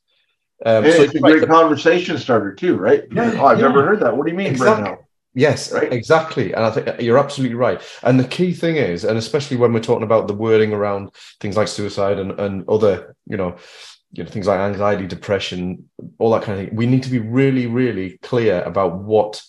Um, 0.66 0.84
so 0.84 1.02
it's 1.02 1.14
a 1.14 1.20
great 1.20 1.40
the, 1.40 1.46
conversation 1.46 2.18
starter 2.18 2.54
too, 2.54 2.76
right? 2.76 3.04
Yeah, 3.12 3.36
oh, 3.38 3.46
I've 3.46 3.60
yeah. 3.60 3.68
never 3.68 3.84
heard 3.84 4.00
that. 4.00 4.16
What 4.16 4.26
do 4.26 4.32
you 4.32 4.38
mean 4.38 4.48
exactly. 4.48 4.82
brain 4.82 4.94
health? 4.94 5.04
Yes, 5.34 5.72
right? 5.72 5.92
exactly. 5.92 6.52
And 6.52 6.64
I 6.64 6.70
think 6.70 7.00
you're 7.00 7.18
absolutely 7.18 7.54
right. 7.54 7.80
And 8.02 8.18
the 8.18 8.26
key 8.26 8.52
thing 8.52 8.76
is, 8.76 9.04
and 9.04 9.16
especially 9.16 9.56
when 9.56 9.72
we're 9.72 9.80
talking 9.80 10.02
about 10.02 10.26
the 10.26 10.34
wording 10.34 10.72
around 10.72 11.10
things 11.40 11.56
like 11.56 11.68
suicide 11.68 12.18
and, 12.18 12.32
and 12.40 12.68
other, 12.68 13.14
you 13.26 13.36
know, 13.36 13.56
you 14.12 14.24
know 14.24 14.30
things 14.30 14.46
like 14.46 14.58
anxiety 14.58 15.06
depression 15.06 15.88
all 16.18 16.30
that 16.30 16.42
kind 16.42 16.58
of 16.58 16.66
thing 16.66 16.76
we 16.76 16.86
need 16.86 17.02
to 17.02 17.10
be 17.10 17.18
really 17.18 17.66
really 17.66 18.18
clear 18.22 18.62
about 18.62 18.98
what 18.98 19.42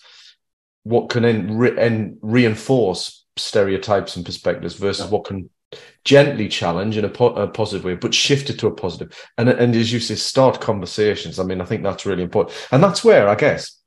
what 0.82 1.08
can 1.08 1.24
en- 1.24 1.56
re- 1.56 1.78
en- 1.78 2.18
reinforce 2.22 3.24
stereotypes 3.36 4.16
and 4.16 4.24
perspectives 4.24 4.74
versus 4.74 5.06
yeah. 5.06 5.10
what 5.10 5.24
can 5.24 5.48
gently 6.04 6.48
challenge 6.48 6.96
in 6.96 7.04
a, 7.04 7.08
po- 7.08 7.34
a, 7.34 7.46
positive 7.46 7.84
way, 7.84 7.94
but 7.94 8.14
shift 8.14 8.50
it 8.50 8.58
to 8.58 8.66
a 8.66 8.74
positive. 8.74 9.16
And 9.38 9.48
and 9.48 9.74
as 9.74 9.92
you 9.92 10.00
say, 10.00 10.14
start 10.14 10.60
conversations. 10.60 11.38
I 11.38 11.44
mean, 11.44 11.60
I 11.60 11.64
think 11.64 11.82
that's 11.82 12.06
really 12.06 12.22
important, 12.22 12.56
and 12.72 12.82
that's 12.82 13.04
where 13.04 13.28
I 13.28 13.34
guess, 13.34 13.78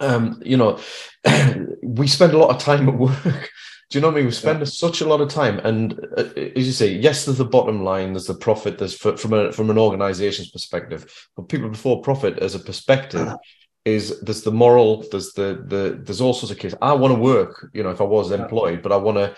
um, 0.00 0.40
you 0.44 0.56
know, 0.56 0.78
we 1.82 2.06
spend 2.06 2.32
a 2.32 2.38
lot 2.38 2.54
of 2.54 2.60
time 2.60 2.88
at 2.88 2.98
work. 2.98 3.50
Do 3.90 3.96
you 3.96 4.02
know 4.02 4.08
what 4.08 4.14
I 4.14 4.16
mean? 4.16 4.26
We 4.26 4.32
spend 4.32 4.58
yeah. 4.58 4.66
such 4.66 5.00
a 5.00 5.06
lot 5.06 5.22
of 5.22 5.30
time, 5.30 5.60
and 5.60 5.98
uh, 6.16 6.24
as 6.56 6.66
you 6.66 6.72
say, 6.72 6.92
yes, 6.92 7.24
there's 7.24 7.38
the 7.38 7.44
bottom 7.44 7.84
line, 7.84 8.12
there's 8.12 8.26
the 8.26 8.34
profit, 8.34 8.76
there's 8.76 8.94
for, 8.94 9.16
from 9.16 9.32
a 9.32 9.52
from 9.52 9.70
an 9.70 9.78
organization's 9.78 10.50
perspective, 10.50 11.10
but 11.36 11.48
people 11.48 11.70
before 11.70 12.02
profit 12.02 12.38
as 12.38 12.54
a 12.54 12.60
perspective. 12.60 13.28
Uh-huh 13.28 13.36
is 13.88 14.20
there's 14.20 14.42
the 14.42 14.52
moral, 14.52 15.04
there's 15.10 15.32
the 15.32 15.64
the 15.66 16.00
there's 16.02 16.20
all 16.20 16.34
sorts 16.34 16.50
of 16.52 16.58
cases. 16.58 16.78
I 16.82 16.92
want 16.92 17.14
to 17.14 17.20
work, 17.20 17.70
you 17.72 17.82
know, 17.82 17.90
if 17.90 18.00
I 18.00 18.04
was 18.04 18.30
employed, 18.30 18.82
but 18.82 18.92
I 18.92 18.96
want 18.96 19.18
to 19.18 19.34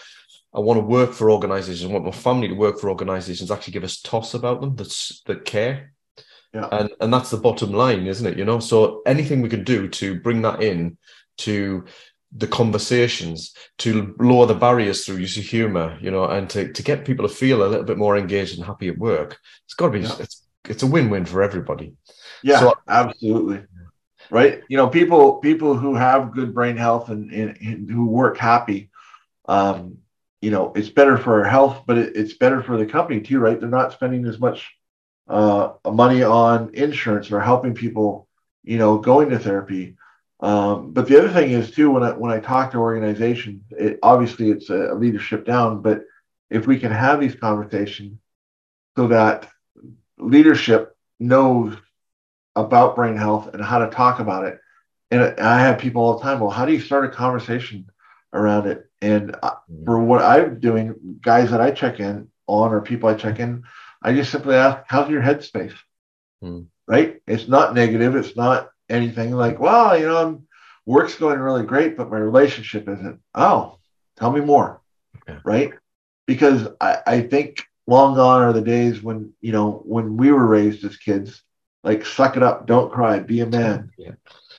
I 0.53 0.61
want 0.61 0.79
to 0.79 0.85
work 0.85 1.13
for 1.13 1.31
organizations. 1.31 1.89
I 1.89 1.93
want 1.93 2.05
my 2.05 2.11
family 2.11 2.49
to 2.49 2.55
work 2.55 2.79
for 2.79 2.91
organizations 2.91 3.51
actually 3.51 3.73
give 3.73 3.85
us 3.85 4.01
toss 4.01 4.35
about 4.35 4.61
them 4.61 4.75
that's 4.77 5.23
that 5.27 5.45
care. 5.45 5.93
Yeah. 6.53 6.69
And 6.73 6.91
and 7.01 7.13
that's 7.15 7.31
the 7.31 7.37
bottom 7.37 7.73
line, 7.73 8.07
isn't 8.07 8.27
it? 8.27 8.37
You 8.37 8.45
know, 8.45 8.59
so 8.59 9.03
anything 9.07 9.41
we 9.41 9.49
can 9.49 9.63
do 9.63 9.89
to 9.89 10.21
bring 10.21 10.43
that 10.43 10.63
in 10.63 10.99
to 11.39 11.85
the 12.37 12.47
conversations, 12.47 13.55
to 13.79 14.15
lower 14.19 14.47
the 14.47 14.55
barriers 14.55 15.05
through 15.05 15.17
use 15.17 15.37
of 15.37 15.45
humor, 15.45 15.99
you 16.01 16.11
know, 16.11 16.25
and 16.25 16.49
to, 16.51 16.73
to 16.73 16.83
get 16.83 17.05
people 17.05 17.27
to 17.27 17.35
feel 17.35 17.63
a 17.63 17.67
little 17.67 17.85
bit 17.85 17.99
more 17.99 18.17
engaged 18.17 18.57
and 18.57 18.65
happy 18.65 18.89
at 18.89 18.99
work. 18.99 19.39
It's 19.65 19.75
got 19.75 19.87
to 19.87 19.93
be 19.93 20.01
yeah. 20.01 20.17
it's 20.21 20.47
it's 20.69 20.83
a 20.83 20.87
win-win 20.87 21.25
for 21.25 21.43
everybody. 21.43 21.95
Yeah, 22.43 22.61
so, 22.61 22.75
absolutely. 22.89 23.65
Right. 24.31 24.63
You 24.69 24.77
know, 24.77 24.89
people 24.89 25.37
people 25.37 25.77
who 25.77 25.95
have 25.95 26.33
good 26.33 26.55
brain 26.55 26.77
health 26.77 27.09
and, 27.09 27.33
and, 27.33 27.57
and 27.61 27.91
who 27.91 28.07
work 28.07 28.39
happy, 28.39 28.91
um, 29.49 29.99
you 30.41 30.51
know, 30.51 30.73
it's 30.75 30.89
better 30.89 31.19
for 31.19 31.41
our 31.41 31.49
health, 31.49 31.85
but 31.87 31.99
it, 31.99 32.17
it's 32.17 32.35
better 32.35 32.63
for 32.63 32.77
the 32.77 32.87
company 32.87 33.21
too, 33.21 33.39
right? 33.39 33.59
They're 33.59 33.69
not 33.69 33.93
spending 33.93 34.27
as 34.27 34.39
much 34.39 34.75
uh, 35.29 35.75
money 35.85 36.23
on 36.23 36.75
insurance 36.75 37.31
or 37.31 37.41
helping 37.41 37.75
people, 37.75 38.27
you 38.65 38.79
know, 38.79 38.99
going 38.99 39.31
to 39.31 39.39
therapy. 39.39 39.97
Um, 40.41 40.93
but 40.93 41.07
the 41.07 41.19
other 41.19 41.29
thing 41.29 41.51
is 41.51 41.71
too, 41.71 41.91
when 41.91 42.03
I 42.03 42.13
when 42.13 42.33
I 42.33 42.41
talk 42.41 42.73
to 42.73 42.79
organizations, 42.79 43.63
it, 43.71 43.99
obviously 44.03 44.51
it's 44.51 44.71
a, 44.71 44.93
a 44.93 44.95
leadership 44.95 45.45
down, 45.45 45.83
but 45.83 46.03
if 46.49 46.67
we 46.67 46.79
can 46.79 46.91
have 46.91 47.21
these 47.21 47.35
conversations 47.35 48.19
so 48.97 49.09
that 49.09 49.49
leadership 50.19 50.97
knows 51.21 51.77
about 52.57 52.97
brain 52.97 53.17
health 53.17 53.49
and 53.53 53.63
how 53.63 53.79
to 53.79 53.91
talk 53.91 54.19
about 54.19 54.47
it, 54.47 54.59
and 55.11 55.39
I 55.41 55.61
have 55.61 55.79
people 55.79 56.03
all 56.03 56.19
the 56.19 56.25
time, 56.25 56.41
well, 56.41 56.51
how 56.51 56.65
do 56.65 56.73
you 56.73 56.81
start 56.81 57.05
a 57.05 57.09
conversation 57.09 57.87
around 58.33 58.67
it? 58.67 58.90
And 59.03 59.33
mm. 59.33 59.85
for 59.85 59.99
what 59.99 60.23
I'm 60.23 60.61
doing, 60.61 61.19
guys 61.23 61.51
that 61.51 61.61
I 61.61 61.71
check 61.71 62.01
in 62.01 62.29
on 62.47 62.73
or 62.73 62.81
people 62.81 63.09
I 63.09 63.15
check 63.15 63.41
in, 63.41 63.65
I 64.03 64.13
just 64.15 64.33
simply 64.33 64.55
ask, 64.55 64.85
how's 64.87 65.11
your 65.11 65.23
headspace? 65.23 65.75
Mm. 66.43 66.67
Right? 66.87 67.21
It's 67.27 67.49
not 67.49 67.75
negative. 67.75 68.17
It's 68.17 68.37
not 68.37 68.71
anything 68.89 69.33
like, 69.33 69.59
well, 69.59 69.99
you 69.99 70.07
know, 70.07 70.17
I'm, 70.17 70.47
work's 70.87 71.15
going 71.15 71.39
really 71.39 71.65
great, 71.65 71.97
but 71.97 72.11
my 72.11 72.19
relationship 72.19 72.89
isn't. 72.89 73.21
Oh, 73.35 73.79
tell 74.17 74.33
me 74.33 74.41
more. 74.41 74.81
Okay. 75.17 75.39
Right? 75.45 75.73
Because 76.27 76.69
I, 76.81 76.99
I 77.07 77.21
think 77.23 77.65
long 77.87 78.15
gone 78.15 78.43
are 78.43 78.53
the 78.53 78.61
days 78.61 79.03
when, 79.03 79.33
you 79.41 79.53
know, 79.53 79.83
when 79.85 80.17
we 80.17 80.33
were 80.33 80.47
raised 80.47 80.85
as 80.85 80.97
kids, 80.97 81.43
like 81.83 82.05
suck 82.05 82.37
it 82.37 82.43
up, 82.43 82.67
don't 82.67 82.93
cry, 82.93 83.21
be 83.21 83.41
a 83.41 83.47
man. 83.47 83.93
Yeah. 83.97 84.13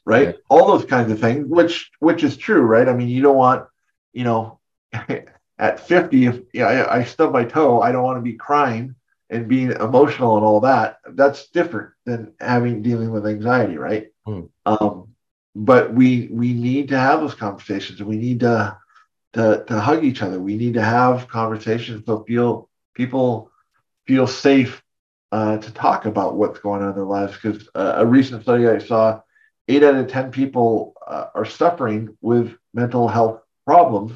Right? 0.05 0.29
Yeah. 0.29 0.33
All 0.49 0.67
those 0.67 0.85
kinds 0.85 1.11
of 1.11 1.19
things, 1.19 1.47
which 1.47 1.91
which 1.99 2.23
is 2.23 2.35
true, 2.37 2.61
right? 2.61 2.87
I 2.87 2.93
mean, 2.93 3.07
you 3.07 3.21
don't 3.21 3.37
want 3.37 3.65
you 4.13 4.23
know, 4.23 4.59
at 5.57 5.79
50, 5.79 6.25
if 6.25 6.39
yeah, 6.53 6.65
I, 6.65 6.99
I 6.99 7.03
stub 7.03 7.31
my 7.31 7.45
toe, 7.45 7.81
I 7.81 7.91
don't 7.91 8.03
want 8.03 8.17
to 8.17 8.21
be 8.21 8.33
crying 8.33 8.95
and 9.29 9.47
being 9.47 9.71
emotional 9.71 10.35
and 10.35 10.45
all 10.45 10.59
that. 10.61 10.97
That's 11.07 11.47
different 11.47 11.91
than 12.05 12.33
having 12.39 12.81
dealing 12.81 13.11
with 13.11 13.25
anxiety, 13.25 13.77
right? 13.77 14.07
Mm. 14.27 14.49
Um, 14.65 15.15
but 15.55 15.93
we 15.93 16.29
we 16.31 16.53
need 16.53 16.89
to 16.89 16.97
have 16.97 17.21
those 17.21 17.33
conversations 17.33 17.99
and 17.99 18.09
we 18.09 18.17
need 18.17 18.41
to 18.41 18.77
to 19.33 19.63
to 19.67 19.79
hug 19.79 20.03
each 20.03 20.21
other. 20.21 20.39
We 20.39 20.57
need 20.57 20.75
to 20.75 20.81
have 20.81 21.27
conversations 21.27 22.05
so 22.05 22.23
feel 22.23 22.69
people 22.93 23.51
feel 24.05 24.27
safe 24.27 24.83
uh, 25.31 25.57
to 25.57 25.71
talk 25.71 26.05
about 26.05 26.35
what's 26.35 26.59
going 26.59 26.81
on 26.81 26.89
in 26.89 26.95
their 26.95 27.05
lives. 27.05 27.33
Because 27.33 27.69
uh, 27.73 27.93
a 27.97 28.05
recent 28.05 28.43
study 28.43 28.67
I 28.67 28.79
saw, 28.79 29.21
eight 29.67 29.83
out 29.83 29.95
of 29.95 30.07
ten 30.07 30.31
people 30.31 30.93
uh, 31.05 31.27
are 31.33 31.45
suffering 31.45 32.17
with 32.21 32.55
mental 32.73 33.07
health 33.07 33.40
problems, 33.65 34.13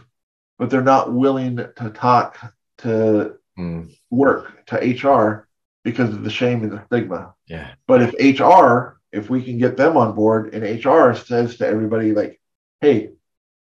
but 0.58 0.70
they're 0.70 0.82
not 0.82 1.14
willing 1.14 1.58
to 1.58 1.92
talk 1.94 2.54
to 2.80 3.36
mm. 3.58 3.96
work 4.10 4.66
to 4.68 4.76
HR 4.76 5.48
because 5.84 6.10
of 6.10 6.24
the 6.24 6.30
shame 6.30 6.64
and 6.64 6.72
the 6.72 6.84
stigma. 6.88 7.34
Yeah. 7.48 7.74
But 7.88 8.02
if 8.02 8.40
HR, 8.40 9.00
if 9.12 9.30
we 9.30 9.44
can 9.44 9.58
get 9.58 9.78
them 9.78 9.98
on 9.98 10.16
board 10.16 10.54
and 10.54 10.64
HR 10.64 11.14
says 11.14 11.58
to 11.58 11.68
everybody 11.68 12.12
like, 12.12 12.42
hey, 12.82 13.12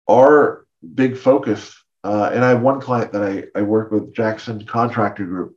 our 0.10 0.66
big 0.94 1.18
focus, 1.18 1.76
uh, 2.04 2.30
and 2.34 2.44
I 2.44 2.50
have 2.50 2.62
one 2.62 2.82
client 2.82 3.14
that 3.14 3.24
I, 3.24 3.60
I 3.60 3.62
work 3.62 3.92
with, 3.92 4.14
Jackson 4.14 4.66
Contractor 4.66 5.26
Group. 5.26 5.56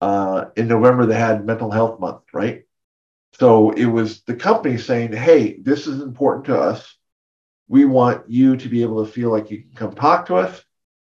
Uh, 0.00 0.46
in 0.56 0.66
November, 0.68 1.04
they 1.04 1.18
had 1.18 1.44
Mental 1.44 1.70
Health 1.70 2.00
Month, 2.00 2.22
right? 2.32 2.62
So 3.34 3.70
it 3.70 3.84
was 3.84 4.22
the 4.22 4.34
company 4.34 4.78
saying, 4.78 5.12
hey, 5.12 5.58
this 5.60 5.86
is 5.86 6.00
important 6.00 6.46
to 6.46 6.58
us 6.58 6.96
we 7.70 7.84
want 7.84 8.28
you 8.28 8.56
to 8.56 8.68
be 8.68 8.82
able 8.82 9.04
to 9.04 9.12
feel 9.12 9.30
like 9.30 9.48
you 9.48 9.62
can 9.62 9.72
come 9.76 9.94
talk 9.94 10.26
to 10.26 10.34
us 10.34 10.60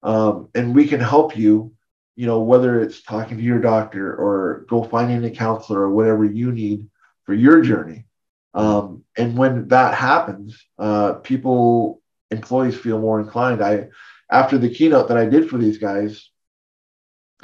um, 0.01 0.49
and 0.55 0.73
we 0.73 0.87
can 0.87 0.99
help 0.99 1.37
you 1.37 1.71
you 2.15 2.25
know 2.25 2.41
whether 2.41 2.81
it's 2.81 3.03
talking 3.03 3.37
to 3.37 3.43
your 3.43 3.59
doctor 3.59 4.11
or 4.11 4.65
go 4.67 4.83
finding 4.83 5.23
a 5.23 5.29
counselor 5.29 5.81
or 5.81 5.91
whatever 5.91 6.25
you 6.25 6.51
need 6.51 6.87
for 7.25 7.35
your 7.35 7.61
journey. 7.61 8.05
Um, 8.55 9.03
and 9.15 9.37
when 9.37 9.67
that 9.67 9.93
happens 9.93 10.59
uh, 10.79 11.13
people 11.13 12.01
employees 12.31 12.75
feel 12.75 12.99
more 12.99 13.19
inclined. 13.19 13.61
I 13.61 13.89
after 14.29 14.57
the 14.57 14.73
keynote 14.73 15.07
that 15.07 15.17
i 15.17 15.25
did 15.25 15.49
for 15.49 15.57
these 15.57 15.77
guys 15.77 16.29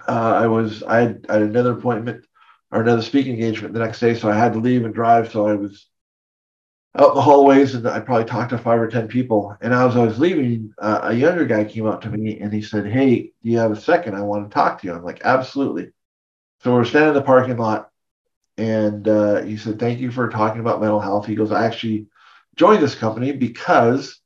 uh, 0.08 0.34
i 0.44 0.48
was 0.48 0.84
I 0.84 0.98
had, 1.02 1.26
I 1.30 1.34
had 1.34 1.44
another 1.44 1.74
appointment 1.74 2.26
or 2.72 2.82
another 2.82 3.02
speaking 3.02 3.34
engagement 3.34 3.74
the 3.74 3.80
next 3.80 4.00
day 4.00 4.16
so 4.16 4.30
i 4.30 4.36
had 4.36 4.54
to 4.54 4.60
leave 4.60 4.84
and 4.86 4.94
drive 4.94 5.32
so 5.32 5.48
i 5.48 5.54
was 5.54 5.88
out 6.96 7.16
the 7.16 7.22
hallways, 7.22 7.74
and 7.74 7.88
I 7.88 8.00
probably 8.00 8.26
talked 8.26 8.52
to 8.52 8.58
five 8.58 8.80
or 8.80 8.88
ten 8.88 9.08
people. 9.08 9.58
And 9.62 9.74
as 9.74 9.96
I 9.96 10.06
was 10.06 10.20
leaving, 10.20 10.74
uh, 10.78 11.00
a 11.04 11.14
younger 11.14 11.46
guy 11.46 11.64
came 11.64 11.88
up 11.88 12.02
to 12.02 12.10
me 12.10 12.40
and 12.40 12.54
he 12.54 12.62
said, 12.62 12.86
"Hey, 12.86 13.32
do 13.42 13.50
you 13.50 13.58
have 13.58 13.72
a 13.72 13.80
second? 13.80 14.16
I 14.16 14.22
want 14.22 14.50
to 14.50 14.54
talk 14.54 14.82
to 14.82 14.88
you." 14.88 14.94
I'm 14.94 15.04
like, 15.04 15.22
"Absolutely." 15.24 15.92
So 16.62 16.74
we're 16.74 16.86
standing 16.86 17.10
in 17.10 17.16
the 17.16 17.24
parking 17.24 17.58
lot, 17.58 17.90
and 18.58 19.08
uh, 19.08 19.42
he 19.42 19.58
said, 19.58 19.80
"Thank 19.80 20.00
you 20.00 20.12
for 20.12 20.30
talking 20.30 20.62
about 20.62 20.82
mental 20.82 21.00
health." 21.00 21.26
He 21.26 21.36
goes, 21.36 21.52
"I 21.52 21.66
actually 21.66 22.08
joined 22.56 22.84
this 22.84 22.96
company 22.96 23.32
because 23.32 24.20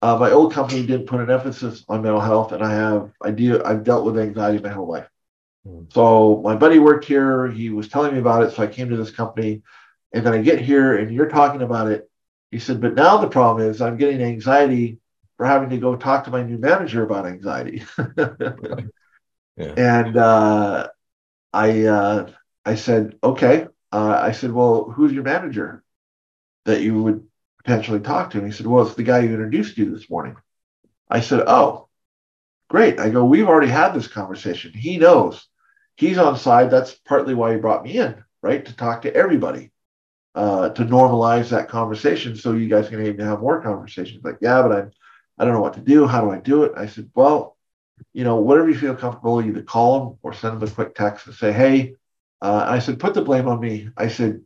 uh, 0.00 0.16
my 0.16 0.30
old 0.30 0.52
company 0.52 0.86
didn't 0.86 1.08
put 1.08 1.20
an 1.20 1.30
emphasis 1.30 1.84
on 1.88 2.02
mental 2.02 2.20
health, 2.20 2.52
and 2.52 2.62
I 2.62 2.72
have 2.72 3.10
I 3.20 3.32
deal 3.32 3.62
I've 3.64 3.82
dealt 3.82 4.04
with 4.04 4.16
anxiety 4.16 4.62
my 4.62 4.68
whole 4.68 4.88
life." 4.88 5.08
Hmm. 5.66 5.84
So 5.88 6.40
my 6.44 6.54
buddy 6.54 6.78
worked 6.78 7.04
here. 7.04 7.48
He 7.48 7.70
was 7.70 7.88
telling 7.88 8.12
me 8.12 8.20
about 8.20 8.44
it, 8.44 8.52
so 8.52 8.62
I 8.62 8.68
came 8.68 8.90
to 8.90 8.96
this 8.96 9.10
company. 9.10 9.62
And 10.14 10.26
then 10.26 10.34
I 10.34 10.42
get 10.42 10.60
here, 10.60 10.98
and 10.98 11.10
you're 11.10 11.30
talking 11.30 11.62
about 11.62 11.90
it 11.90 12.10
he 12.52 12.58
said, 12.58 12.82
but 12.82 12.94
now 12.94 13.16
the 13.16 13.28
problem 13.28 13.66
is 13.66 13.80
I'm 13.80 13.96
getting 13.96 14.22
anxiety 14.22 14.98
for 15.38 15.46
having 15.46 15.70
to 15.70 15.78
go 15.78 15.96
talk 15.96 16.24
to 16.24 16.30
my 16.30 16.42
new 16.42 16.58
manager 16.58 17.02
about 17.02 17.26
anxiety. 17.26 17.82
yeah. 19.56 19.74
And 19.76 20.16
uh, 20.18 20.88
I 21.52 21.84
uh, 21.86 22.30
I 22.64 22.74
said, 22.74 23.16
okay. 23.24 23.66
Uh, 23.90 24.20
I 24.22 24.32
said, 24.32 24.52
well, 24.52 24.84
who's 24.84 25.12
your 25.12 25.24
manager 25.24 25.82
that 26.66 26.82
you 26.82 27.02
would 27.02 27.26
potentially 27.64 28.00
talk 28.00 28.30
to? 28.30 28.38
And 28.38 28.46
he 28.46 28.52
said, 28.52 28.66
well, 28.66 28.86
it's 28.86 28.96
the 28.96 29.02
guy 29.02 29.22
who 29.22 29.32
introduced 29.32 29.78
you 29.78 29.90
this 29.90 30.08
morning. 30.10 30.36
I 31.10 31.20
said, 31.20 31.44
oh, 31.46 31.88
great. 32.68 33.00
I 33.00 33.08
go, 33.10 33.24
we've 33.24 33.48
already 33.48 33.70
had 33.70 33.92
this 33.92 34.08
conversation. 34.08 34.72
He 34.74 34.98
knows. 34.98 35.46
He's 35.96 36.18
on 36.18 36.38
side. 36.38 36.70
That's 36.70 36.94
partly 36.94 37.34
why 37.34 37.52
he 37.52 37.58
brought 37.58 37.84
me 37.84 37.98
in, 37.98 38.22
right? 38.42 38.64
To 38.64 38.76
talk 38.76 39.02
to 39.02 39.14
everybody 39.14 39.71
uh, 40.34 40.70
to 40.70 40.84
normalize 40.84 41.50
that 41.50 41.68
conversation 41.68 42.36
so 42.36 42.52
you 42.52 42.68
guys 42.68 42.88
can 42.88 43.04
even 43.04 43.26
have 43.26 43.40
more 43.40 43.60
conversations. 43.60 44.24
Like, 44.24 44.38
yeah, 44.40 44.62
but 44.62 44.72
I'm, 44.72 44.90
I 45.38 45.44
don't 45.44 45.54
know 45.54 45.60
what 45.60 45.74
to 45.74 45.80
do. 45.80 46.06
How 46.06 46.22
do 46.22 46.30
I 46.30 46.38
do 46.38 46.64
it? 46.64 46.72
I 46.76 46.86
said, 46.86 47.10
well, 47.14 47.56
you 48.12 48.24
know, 48.24 48.36
whatever 48.36 48.68
you 48.68 48.78
feel 48.78 48.94
comfortable, 48.94 49.42
either 49.42 49.62
call 49.62 49.98
them 49.98 50.18
or 50.22 50.32
send 50.32 50.60
them 50.60 50.68
a 50.68 50.70
quick 50.70 50.94
text 50.94 51.26
and 51.26 51.34
say, 51.34 51.52
hey, 51.52 51.94
uh, 52.40 52.64
I 52.68 52.78
said, 52.78 52.98
put 52.98 53.14
the 53.14 53.22
blame 53.22 53.48
on 53.48 53.60
me. 53.60 53.88
I 53.96 54.08
said, 54.08 54.42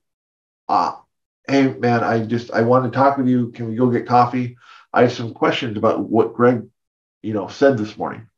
ah, 0.69 1.03
hey, 1.49 1.73
man, 1.73 2.03
I 2.03 2.25
just, 2.25 2.51
I 2.51 2.63
want 2.63 2.91
to 2.91 2.97
talk 2.97 3.17
with 3.17 3.29
you. 3.29 3.51
Can 3.53 3.69
we 3.69 3.77
go 3.77 3.91
get 3.91 4.07
coffee? 4.07 4.57
I 4.93 5.03
have 5.03 5.13
some 5.13 5.35
questions 5.35 5.77
about 5.77 6.01
what 6.01 6.35
Greg, 6.35 6.67
you 7.23 7.33
know, 7.33 7.49
said 7.49 7.79
this 7.79 7.97
morning. 7.97 8.29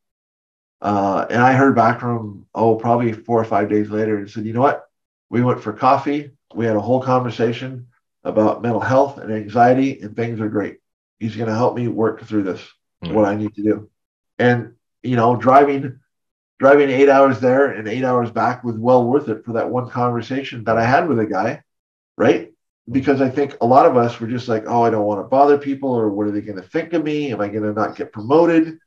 Uh, 0.81 1.27
and 1.29 1.43
I 1.43 1.55
heard 1.55 1.75
back 1.75 2.01
from, 2.01 2.47
oh, 2.55 2.77
probably 2.77 3.13
four 3.13 3.41
or 3.41 3.45
five 3.45 3.69
days 3.69 3.91
later 3.91 4.19
and 4.19 4.31
said, 4.31 4.45
you 4.45 4.53
know 4.53 4.61
what? 4.61 4.85
We 5.29 5.43
went 5.43 5.63
for 5.63 5.73
coffee 5.73 6.31
we 6.55 6.67
had 6.67 6.77
a 6.77 6.81
whole 6.81 7.03
conversation 7.03 7.89
about 8.25 8.63
mental 8.63 8.81
health 8.81 9.19
and 9.19 9.33
anxiety, 9.33 10.01
and 10.01 10.17
things 10.17 10.41
are 10.41 10.49
great. 10.49 10.79
He's 11.19 11.37
going 11.37 11.49
to 11.49 11.55
help 11.55 11.77
me 11.77 11.89
work 11.89 12.25
through 12.25 12.45
this, 12.45 12.61
mm-hmm. 13.05 13.15
what 13.15 13.25
I 13.25 13.35
need 13.35 13.55
to 13.55 13.63
do. 13.63 13.91
And, 14.39 14.75
you 15.03 15.17
know, 15.17 15.37
driving 15.37 15.99
driving 16.59 16.91
eight 16.91 17.09
hours 17.09 17.39
there 17.39 17.71
and 17.71 17.87
eight 17.87 18.05
hours 18.05 18.31
back 18.31 18.65
was 18.65 18.77
well 18.77 19.05
worth 19.05 19.29
it 19.29 19.45
for 19.45 19.53
that 19.53 19.71
one 19.71 19.89
conversation 19.89 20.65
that 20.65 20.77
I 20.77 20.85
had 20.85 21.09
with 21.09 21.21
a 21.21 21.27
guy, 21.27 21.63
right? 22.17 22.53
Because 22.91 23.21
I 23.21 23.29
think 23.29 23.57
a 23.61 23.67
lot 23.67 23.87
of 23.87 23.97
us 23.97 24.19
were 24.19 24.27
just 24.27 24.49
like, 24.49 24.65
oh, 24.67 24.83
I 24.83 24.91
don't 24.91 25.05
want 25.05 25.21
to 25.21 25.29
bother 25.29 25.59
people, 25.59 25.91
or 25.91 26.09
what 26.11 26.27
are 26.27 26.31
they 26.31 26.41
going 26.41 26.61
to 26.61 26.69
think 26.69 26.93
of 26.95 27.05
me? 27.05 27.33
Am 27.33 27.41
I 27.41 27.49
going 27.49 27.63
to 27.63 27.73
not 27.73 27.97
get 27.97 28.13
promoted? 28.13 28.79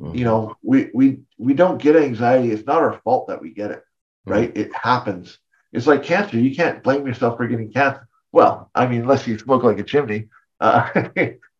Mm-hmm. 0.00 0.14
You 0.14 0.24
know, 0.24 0.56
we 0.62 0.90
we 0.92 1.20
we 1.38 1.54
don't 1.54 1.80
get 1.80 1.96
anxiety. 1.96 2.50
It's 2.50 2.66
not 2.66 2.82
our 2.82 3.00
fault 3.04 3.28
that 3.28 3.40
we 3.40 3.52
get 3.52 3.70
it, 3.70 3.78
mm-hmm. 3.78 4.32
right? 4.32 4.48
Mm-hmm. 4.50 4.60
It 4.60 4.74
happens. 4.74 5.38
It's 5.72 5.86
like 5.86 6.02
cancer. 6.02 6.38
You 6.38 6.54
can't 6.54 6.82
blame 6.82 7.06
yourself 7.06 7.36
for 7.36 7.46
getting 7.46 7.72
cancer. 7.72 8.08
Well, 8.32 8.70
I 8.74 8.86
mean, 8.86 9.02
unless 9.02 9.26
you 9.26 9.38
smoke 9.38 9.62
like 9.62 9.78
a 9.78 9.84
chimney, 9.84 10.28
uh, 10.60 10.88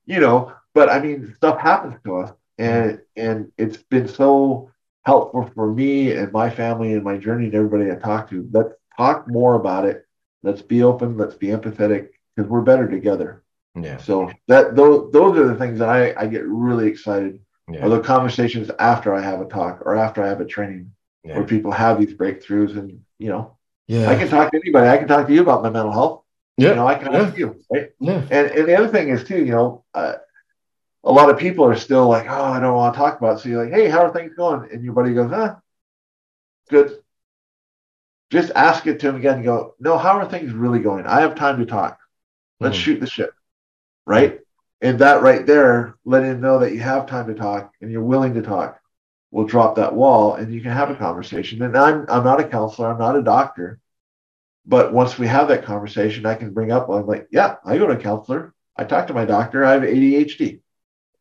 you 0.07 0.21
know. 0.21 0.53
But 0.75 0.89
I 0.89 1.01
mean, 1.01 1.35
stuff 1.37 1.61
happens 1.61 1.97
to 2.05 2.17
us, 2.19 2.33
and 2.59 3.01
and 3.17 3.53
it's 3.59 3.79
been 3.79 4.09
so 4.09 4.71
helpful 5.05 5.51
for 5.55 5.73
me 5.73 6.13
and 6.13 6.33
my 6.33 6.51
family 6.51 6.93
and 6.93 7.03
my 7.03 7.17
journey 7.17 7.47
and 7.47 7.55
everybody 7.55 7.91
I 7.91 7.97
talk 7.97 8.31
to. 8.31 8.49
Let's 8.53 8.75
talk 8.97 9.27
more 9.29 9.55
about 9.55 9.85
it. 9.85 10.07
Let's 10.43 10.63
be 10.63 10.83
open. 10.83 11.17
Let's 11.17 11.35
be 11.35 11.49
empathetic 11.49 12.11
because 12.35 12.51
we're 12.51 12.61
better 12.61 12.89
together. 12.89 13.43
Yeah. 13.75 13.99
So 13.99 14.31
that 14.49 14.77
those 14.77 15.13
those 15.13 15.39
are 15.39 15.47
the 15.47 15.57
things 15.57 15.79
that 15.79 15.89
I 15.89 16.15
I 16.17 16.27
get 16.27 16.47
really 16.47 16.89
excited. 16.89 17.41
Yeah. 17.71 17.87
Are 17.87 17.89
the 17.89 18.01
conversations 18.01 18.71
after 18.81 19.15
I 19.15 19.21
have 19.21 19.41
a 19.41 19.45
talk 19.45 19.83
or 19.83 19.95
after 19.95 20.23
I 20.25 20.29
have 20.29 20.41
a 20.41 20.45
training 20.45 20.93
yeah. 21.23 21.37
where 21.37 21.47
people 21.47 21.71
have 21.71 22.01
these 22.01 22.15
breakthroughs 22.15 22.77
and 22.77 23.01
you 23.19 23.29
know 23.29 23.57
yeah. 23.91 24.09
I 24.09 24.15
can 24.15 24.29
talk 24.29 24.53
to 24.53 24.61
anybody. 24.63 24.89
I 24.89 24.99
can 24.99 25.09
talk 25.09 25.27
to 25.27 25.35
you 25.35 25.43
about 25.43 25.65
my 25.65 25.71
mental 25.71 25.91
health. 25.91 26.23
Yeah. 26.57 26.71
You 26.71 26.75
know, 26.77 26.87
I 26.87 26.95
can 26.95 27.13
ask 27.13 27.37
you, 27.37 27.61
right? 27.73 27.91
Yeah. 27.99 28.23
And, 28.31 28.47
and 28.53 28.69
the 28.69 28.77
other 28.77 28.87
thing 28.87 29.09
is 29.09 29.25
too, 29.25 29.39
you 29.39 29.51
know, 29.51 29.85
uh, 29.95 30.15
a 31.03 31.11
lot 31.11 31.29
of 31.29 31.39
people 31.39 31.65
are 31.65 31.75
still 31.75 32.07
like, 32.09 32.27
oh, 32.31 32.45
I 32.45 32.61
don't 32.61 32.75
want 32.75 32.95
to 32.95 32.99
talk 32.99 33.19
about 33.19 33.39
it. 33.39 33.41
So 33.41 33.49
you're 33.49 33.65
like, 33.65 33.73
hey, 33.73 33.89
how 33.89 34.05
are 34.05 34.13
things 34.13 34.33
going? 34.37 34.71
And 34.71 34.85
your 34.85 34.93
buddy 34.93 35.13
goes, 35.13 35.31
huh, 35.31 35.57
good. 36.69 37.01
Just 38.31 38.53
ask 38.55 38.87
it 38.87 39.01
to 39.01 39.09
him 39.09 39.17
again 39.17 39.37
and 39.37 39.45
go, 39.45 39.75
no, 39.81 39.99
how 39.99 40.19
are 40.19 40.29
things 40.29 40.53
really 40.53 40.79
going? 40.79 41.05
I 41.05 41.23
have 41.23 41.35
time 41.35 41.59
to 41.59 41.67
talk. 41.67 41.99
Let's 42.61 42.77
mm. 42.77 42.81
shoot 42.81 43.01
the 43.01 43.09
shit. 43.09 43.31
Right. 44.07 44.39
And 44.81 45.01
that 45.01 45.23
right 45.23 45.45
there, 45.45 45.97
let 46.05 46.23
him 46.23 46.41
know 46.41 46.61
that 46.61 46.73
you 46.73 46.79
have 46.79 47.07
time 47.07 47.27
to 47.27 47.35
talk 47.35 47.73
and 47.81 47.91
you're 47.91 48.05
willing 48.05 48.35
to 48.35 48.43
talk 48.43 48.80
will 49.31 49.45
drop 49.45 49.77
that 49.77 49.95
wall 49.95 50.35
and 50.35 50.53
you 50.53 50.61
can 50.61 50.73
have 50.73 50.91
a 50.91 50.97
conversation. 50.97 51.63
And 51.63 51.77
I'm 51.77 52.05
I'm 52.09 52.25
not 52.25 52.41
a 52.41 52.49
counselor, 52.49 52.91
I'm 52.91 52.99
not 52.99 53.17
a 53.17 53.23
doctor. 53.23 53.79
But 54.67 54.93
once 54.93 55.19
we 55.19 55.27
have 55.27 55.49
that 55.49 55.65
conversation, 55.65 56.27
I 56.27 56.35
can 56.35 56.53
bring 56.53 56.71
up, 56.71 56.89
I'm 56.89 57.07
like, 57.07 57.29
yeah, 57.31 57.57
I 57.65 57.79
go 57.79 57.87
to 57.87 57.95
a 57.95 58.01
counselor. 58.01 58.55
I 58.77 58.85
talk 58.85 59.07
to 59.09 59.15
my 59.15 59.25
doctor. 59.25 59.65
I 59.65 59.73
have 59.73 59.83
ADHD, 59.83 60.61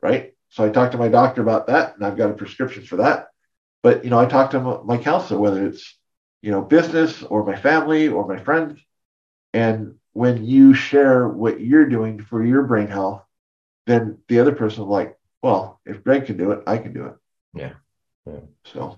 right? 0.02 0.34
So 0.50 0.66
I 0.66 0.70
talk 0.70 0.92
to 0.92 0.98
my 0.98 1.10
doctor 1.10 1.42
about 1.42 1.68
that, 1.68 1.96
and 1.96 2.06
I've 2.06 2.18
got 2.18 2.30
a 2.30 2.34
prescription 2.34 2.86
for 2.86 2.98
that. 2.98 3.28
But 3.82 4.04
you 4.04 4.10
know, 4.10 4.20
I 4.20 4.26
talk 4.26 4.52
to 4.52 4.82
my 4.84 4.98
counselor, 4.98 5.40
whether 5.40 5.66
it's 5.66 5.98
you 6.42 6.52
know 6.52 6.62
business 6.62 7.24
or 7.24 7.46
my 7.46 7.56
family 7.56 8.08
or 8.08 8.28
my 8.28 8.42
friends, 8.42 8.80
and 9.54 9.96
when 10.14 10.46
you 10.46 10.74
share 10.74 11.28
what 11.28 11.62
you're 11.62 11.88
doing 11.88 12.22
for 12.22 12.44
your 12.44 12.64
brain 12.64 12.88
health, 12.88 13.24
then 13.88 14.18
the 14.28 14.40
other 14.40 14.54
person 14.54 14.86
like, 14.86 15.18
well, 15.42 15.80
if 15.86 16.04
Greg 16.04 16.26
can 16.26 16.38
do 16.38 16.52
it, 16.52 16.64
I 16.68 16.78
can 16.78 16.94
do 16.94 17.06
it. 17.06 17.16
Yeah. 17.54 17.74
Yeah. 18.34 18.40
So 18.64 18.98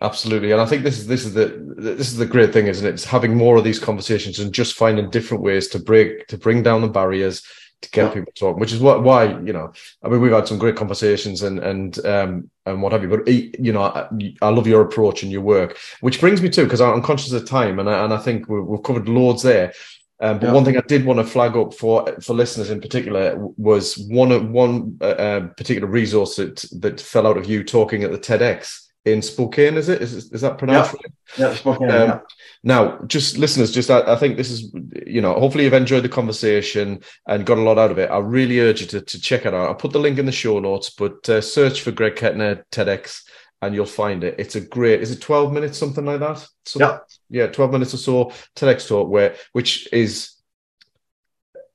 Absolutely, 0.00 0.52
and 0.52 0.60
I 0.60 0.66
think 0.66 0.84
this 0.84 0.98
is 0.98 1.08
this 1.08 1.24
is 1.24 1.34
the 1.34 1.74
this 1.76 2.08
is 2.08 2.16
the 2.16 2.26
great 2.26 2.52
thing, 2.52 2.68
isn't 2.68 2.86
it? 2.86 2.94
It's 2.94 3.04
having 3.04 3.36
more 3.36 3.56
of 3.56 3.64
these 3.64 3.80
conversations 3.80 4.38
and 4.38 4.54
just 4.54 4.76
finding 4.76 5.10
different 5.10 5.42
ways 5.42 5.66
to 5.68 5.80
break 5.80 6.28
to 6.28 6.38
bring 6.38 6.62
down 6.62 6.82
the 6.82 6.88
barriers 6.88 7.42
to 7.82 7.90
get 7.90 8.06
yeah. 8.06 8.14
people 8.14 8.32
talking. 8.36 8.60
Which 8.60 8.72
is 8.72 8.78
what 8.78 9.02
why 9.02 9.24
you 9.24 9.52
know, 9.52 9.72
I 10.04 10.08
mean, 10.08 10.20
we've 10.20 10.30
had 10.30 10.46
some 10.46 10.58
great 10.58 10.76
conversations 10.76 11.42
and 11.42 11.58
and 11.58 12.06
um 12.06 12.48
and 12.64 12.80
what 12.80 12.92
have 12.92 13.02
you. 13.02 13.08
But 13.08 13.26
you 13.26 13.72
know, 13.72 13.82
I, 13.82 14.08
I 14.40 14.50
love 14.50 14.68
your 14.68 14.82
approach 14.82 15.24
and 15.24 15.32
your 15.32 15.40
work, 15.40 15.76
which 16.00 16.20
brings 16.20 16.40
me 16.40 16.48
to 16.50 16.62
because 16.62 16.80
I'm 16.80 17.02
conscious 17.02 17.32
of 17.32 17.48
time, 17.48 17.80
and 17.80 17.90
I, 17.90 18.04
and 18.04 18.14
I 18.14 18.18
think 18.18 18.48
we've 18.48 18.82
covered 18.84 19.08
loads 19.08 19.42
there. 19.42 19.72
Um, 20.20 20.38
but 20.38 20.48
yeah. 20.48 20.52
one 20.52 20.64
thing 20.64 20.76
I 20.76 20.82
did 20.82 21.04
want 21.04 21.20
to 21.20 21.24
flag 21.24 21.56
up 21.56 21.74
for 21.74 22.20
for 22.20 22.34
listeners 22.34 22.70
in 22.70 22.80
particular 22.80 23.36
was 23.56 23.96
one 23.96 24.52
one 24.52 24.98
uh, 25.00 25.04
uh 25.04 25.40
particular 25.48 25.86
resource 25.86 26.36
that 26.36 26.64
that 26.80 27.00
fell 27.00 27.26
out 27.26 27.36
of 27.36 27.46
you 27.46 27.62
talking 27.62 28.02
at 28.02 28.10
the 28.10 28.18
TEDx 28.18 28.88
in 29.04 29.22
Spokane, 29.22 29.76
is 29.76 29.88
it? 29.88 30.02
Is, 30.02 30.30
is 30.32 30.40
that 30.40 30.58
pronounced 30.58 30.94
yeah. 30.94 31.46
right? 31.46 31.50
Yeah, 31.50 31.54
Spokane. 31.54 31.90
Um, 31.90 32.08
yeah. 32.08 32.20
Now, 32.62 32.98
just 33.06 33.38
listeners, 33.38 33.72
just 33.72 33.90
I, 33.90 34.00
I, 34.00 34.16
think 34.16 34.36
this 34.36 34.50
is, 34.50 34.74
you 35.06 35.20
know, 35.20 35.34
hopefully 35.34 35.64
you've 35.64 35.72
enjoyed 35.72 36.02
the 36.02 36.08
conversation 36.08 37.00
and 37.26 37.46
got 37.46 37.58
a 37.58 37.62
lot 37.62 37.78
out 37.78 37.90
of 37.90 37.98
it. 37.98 38.10
I 38.10 38.18
really 38.18 38.60
urge 38.60 38.80
you 38.80 38.86
to, 38.88 39.00
to 39.00 39.20
check 39.20 39.46
it 39.46 39.54
out. 39.54 39.68
I'll 39.68 39.74
put 39.74 39.92
the 39.92 40.00
link 40.00 40.18
in 40.18 40.26
the 40.26 40.32
show 40.32 40.58
notes, 40.58 40.90
but 40.90 41.28
uh, 41.28 41.40
search 41.40 41.82
for 41.82 41.92
Greg 41.92 42.16
Kettner 42.16 42.64
TEDx 42.72 43.22
and 43.62 43.74
you'll 43.74 43.86
find 43.86 44.24
it. 44.24 44.34
It's 44.38 44.56
a 44.56 44.60
great, 44.60 45.00
is 45.00 45.10
it 45.10 45.20
12 45.20 45.52
minutes, 45.52 45.78
something 45.78 46.04
like 46.04 46.20
that? 46.20 46.46
Yeah. 46.76 46.98
Yeah, 47.30 47.46
12 47.46 47.72
minutes 47.72 47.94
or 47.94 47.98
so 47.98 48.32
TEDx 48.56 48.88
talk, 48.88 49.08
where, 49.08 49.36
which 49.52 49.92
is, 49.92 50.34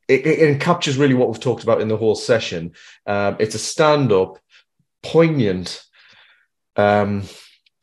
it, 0.07 0.25
it, 0.25 0.59
captures 0.59 0.97
really 0.97 1.13
what 1.13 1.29
we've 1.29 1.39
talked 1.39 1.63
about 1.63 1.81
in 1.81 1.87
the 1.87 1.97
whole 1.97 2.15
session. 2.15 2.73
Um, 3.05 3.37
it's 3.39 3.55
a 3.55 3.59
stand 3.59 4.11
up, 4.11 4.37
poignant, 5.01 5.83
um, 6.75 7.23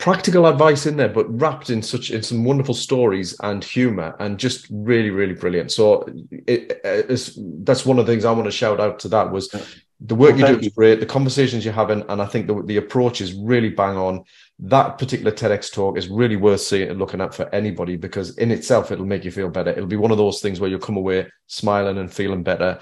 practical 0.00 0.46
advice 0.46 0.86
in 0.86 0.96
there, 0.96 1.08
but 1.08 1.26
wrapped 1.40 1.70
in 1.70 1.82
such 1.82 2.10
in 2.10 2.22
some 2.22 2.42
wonderful 2.42 2.74
stories 2.74 3.36
and 3.42 3.62
humor, 3.62 4.16
and 4.18 4.38
just 4.38 4.66
really, 4.70 5.10
really 5.10 5.34
brilliant. 5.34 5.70
So 5.70 6.08
it, 6.30 6.80
it, 6.84 7.36
that's 7.64 7.86
one 7.86 7.98
of 7.98 8.06
the 8.06 8.12
things 8.12 8.24
I 8.24 8.32
want 8.32 8.46
to 8.46 8.50
shout 8.50 8.80
out 8.80 8.98
to. 9.00 9.08
That 9.08 9.30
was 9.30 9.54
the 10.00 10.14
work 10.14 10.36
well, 10.36 10.52
you 10.52 10.58
do 10.58 10.66
is 10.66 10.72
great, 10.72 11.00
the 11.00 11.06
conversations 11.06 11.64
you're 11.64 11.74
having, 11.74 12.02
and 12.08 12.22
I 12.22 12.26
think 12.26 12.46
the, 12.46 12.62
the 12.62 12.78
approach 12.78 13.20
is 13.20 13.34
really 13.34 13.68
bang 13.68 13.96
on. 13.96 14.24
That 14.62 14.98
particular 14.98 15.32
TEDx 15.32 15.72
talk 15.72 15.96
is 15.96 16.08
really 16.08 16.36
worth 16.36 16.61
seeing 16.61 16.90
and 16.90 16.98
looking 16.98 17.20
at 17.20 17.34
for 17.34 17.52
anybody 17.54 17.96
because 17.96 18.36
in 18.36 18.50
itself 18.50 18.90
it'll 18.90 19.06
make 19.06 19.24
you 19.24 19.30
feel 19.30 19.48
better. 19.48 19.70
It'll 19.70 19.86
be 19.86 19.96
one 19.96 20.11
of 20.11 20.18
those 20.18 20.40
things 20.40 20.61
where 20.61 20.68
you'll 20.68 20.80
come 20.80 20.98
away 20.98 21.28
smiling 21.46 21.98
and 21.98 22.12
feeling 22.12 22.42
better 22.42 22.78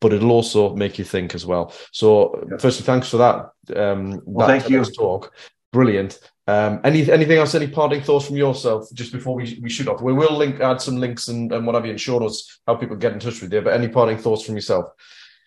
but 0.00 0.12
it'll 0.12 0.30
also 0.30 0.74
make 0.76 0.98
you 0.98 1.04
think 1.04 1.34
as 1.34 1.44
well. 1.44 1.72
So, 1.92 2.46
yeah. 2.50 2.56
firstly, 2.58 2.84
thanks 2.84 3.08
for 3.08 3.16
that. 3.18 3.50
Um, 3.76 4.20
well, 4.24 4.46
that 4.46 4.60
thank 4.60 4.70
you. 4.70 4.84
Talk, 4.84 5.34
brilliant. 5.72 6.18
Um, 6.46 6.80
any 6.82 7.10
anything 7.10 7.38
else? 7.38 7.54
Any 7.54 7.66
parting 7.66 8.02
thoughts 8.02 8.26
from 8.26 8.36
yourself 8.36 8.88
just 8.94 9.12
before 9.12 9.34
we, 9.34 9.58
we 9.62 9.68
shoot 9.68 9.88
off? 9.88 10.00
We 10.00 10.12
will 10.12 10.36
link 10.36 10.60
add 10.60 10.80
some 10.80 10.96
links 10.96 11.28
and, 11.28 11.52
and 11.52 11.66
whatever 11.66 11.86
in 11.86 11.98
show 11.98 12.18
notes 12.18 12.60
how 12.66 12.76
people 12.76 12.96
get 12.96 13.12
in 13.12 13.20
touch 13.20 13.42
with 13.42 13.52
you. 13.52 13.60
But 13.60 13.74
any 13.74 13.88
parting 13.88 14.18
thoughts 14.18 14.44
from 14.44 14.54
yourself? 14.54 14.86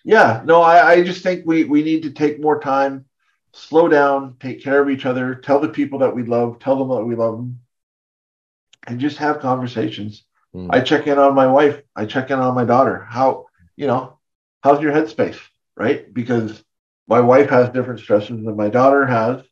Yeah, 0.03 0.41
no, 0.45 0.61
I, 0.61 0.91
I 0.91 1.03
just 1.03 1.23
think 1.23 1.43
we 1.45 1.63
we 1.63 1.81
need 1.81 2.03
to 2.03 2.11
take 2.11 2.39
more 2.39 2.59
time, 2.59 3.05
slow 3.53 3.87
down, 3.87 4.35
take 4.39 4.63
care 4.63 4.81
of 4.81 4.89
each 4.89 5.05
other, 5.05 5.35
tell 5.35 5.59
the 5.59 5.69
people 5.69 5.99
that 5.99 6.15
we 6.15 6.23
love, 6.23 6.59
tell 6.59 6.77
them 6.77 6.89
that 6.89 7.03
we 7.03 7.15
love 7.15 7.37
them, 7.37 7.59
and 8.87 8.99
just 8.99 9.17
have 9.17 9.39
conversations. 9.39 10.23
Mm. 10.55 10.67
I 10.69 10.81
check 10.81 11.07
in 11.07 11.17
on 11.17 11.35
my 11.35 11.47
wife. 11.47 11.81
I 11.95 12.05
check 12.05 12.29
in 12.31 12.39
on 12.39 12.55
my 12.55 12.65
daughter. 12.65 13.05
How 13.09 13.47
you 13.75 13.87
know 13.87 14.17
how's 14.63 14.81
your 14.81 14.91
headspace, 14.91 15.39
right? 15.75 16.11
Because 16.13 16.63
my 17.07 17.19
wife 17.19 17.49
has 17.49 17.69
different 17.69 17.99
stresses 17.99 18.43
than 18.43 18.55
my 18.55 18.69
daughter 18.69 19.05
has, 19.05 19.43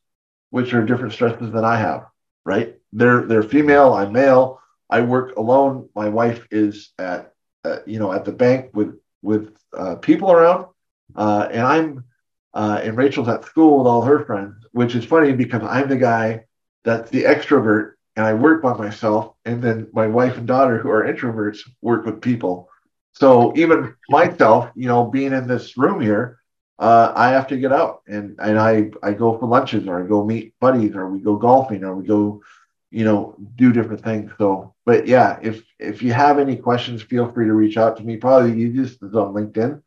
which 0.49 0.73
are 0.73 0.85
different 0.85 1.13
stresses 1.13 1.51
than 1.51 1.65
I 1.65 1.77
have, 1.77 2.05
right? 2.45 2.75
They're 2.93 3.23
they're 3.23 3.43
female, 3.43 3.93
I'm 3.93 4.11
male. 4.11 4.61
I 4.89 5.01
work 5.01 5.35
alone. 5.37 5.89
My 5.95 6.09
wife 6.09 6.47
is 6.51 6.91
at 6.97 7.33
uh, 7.63 7.79
you 7.85 7.99
know 7.99 8.11
at 8.11 8.25
the 8.25 8.31
bank 8.31 8.71
with 8.73 8.99
with 9.21 9.55
uh, 9.77 9.95
people 9.95 10.31
around, 10.31 10.67
uh, 11.15 11.47
and 11.51 11.61
I'm 11.61 12.05
uh, 12.53 12.81
and 12.83 12.97
Rachel's 12.97 13.29
at 13.29 13.45
school 13.45 13.77
with 13.79 13.87
all 13.87 14.01
her 14.01 14.25
friends, 14.25 14.55
which 14.71 14.95
is 14.95 15.05
funny 15.05 15.33
because 15.33 15.63
I'm 15.63 15.87
the 15.87 15.97
guy 15.97 16.45
that's 16.83 17.09
the 17.09 17.23
extrovert 17.23 17.93
and 18.15 18.25
I 18.25 18.33
work 18.33 18.61
by 18.61 18.73
myself, 18.73 19.35
and 19.45 19.61
then 19.61 19.87
my 19.93 20.07
wife 20.07 20.37
and 20.37 20.47
daughter 20.47 20.77
who 20.77 20.89
are 20.89 21.03
introverts 21.05 21.59
work 21.81 22.05
with 22.05 22.21
people. 22.21 22.67
So 23.13 23.55
even 23.55 23.95
myself, 24.09 24.69
you 24.75 24.87
know, 24.87 25.05
being 25.05 25.31
in 25.31 25.47
this 25.47 25.77
room 25.77 26.01
here, 26.01 26.39
uh, 26.79 27.11
I 27.15 27.29
have 27.29 27.47
to 27.47 27.57
get 27.57 27.73
out 27.73 28.01
and, 28.07 28.37
and 28.39 28.57
I, 28.57 28.91
I 29.03 29.13
go 29.13 29.37
for 29.37 29.47
lunches 29.47 29.87
or 29.87 30.03
I 30.03 30.07
go 30.07 30.25
meet 30.25 30.53
buddies 30.59 30.95
or 30.95 31.09
we 31.09 31.19
go 31.19 31.35
golfing 31.35 31.83
or 31.83 31.95
we 31.95 32.07
go, 32.07 32.41
you 32.89 33.03
know, 33.03 33.35
do 33.55 33.73
different 33.73 34.03
things. 34.03 34.31
So, 34.37 34.73
but 34.85 35.05
yeah, 35.05 35.39
if, 35.41 35.63
if 35.77 36.01
you 36.01 36.13
have 36.13 36.39
any 36.39 36.55
questions, 36.55 37.01
feel 37.01 37.31
free 37.31 37.45
to 37.45 37.53
reach 37.53 37.77
out 37.77 37.97
to 37.97 38.03
me. 38.03 38.17
Probably 38.17 38.51
the 38.51 38.57
easiest 38.57 39.03
is 39.03 39.15
on 39.15 39.33
LinkedIn. 39.33 39.81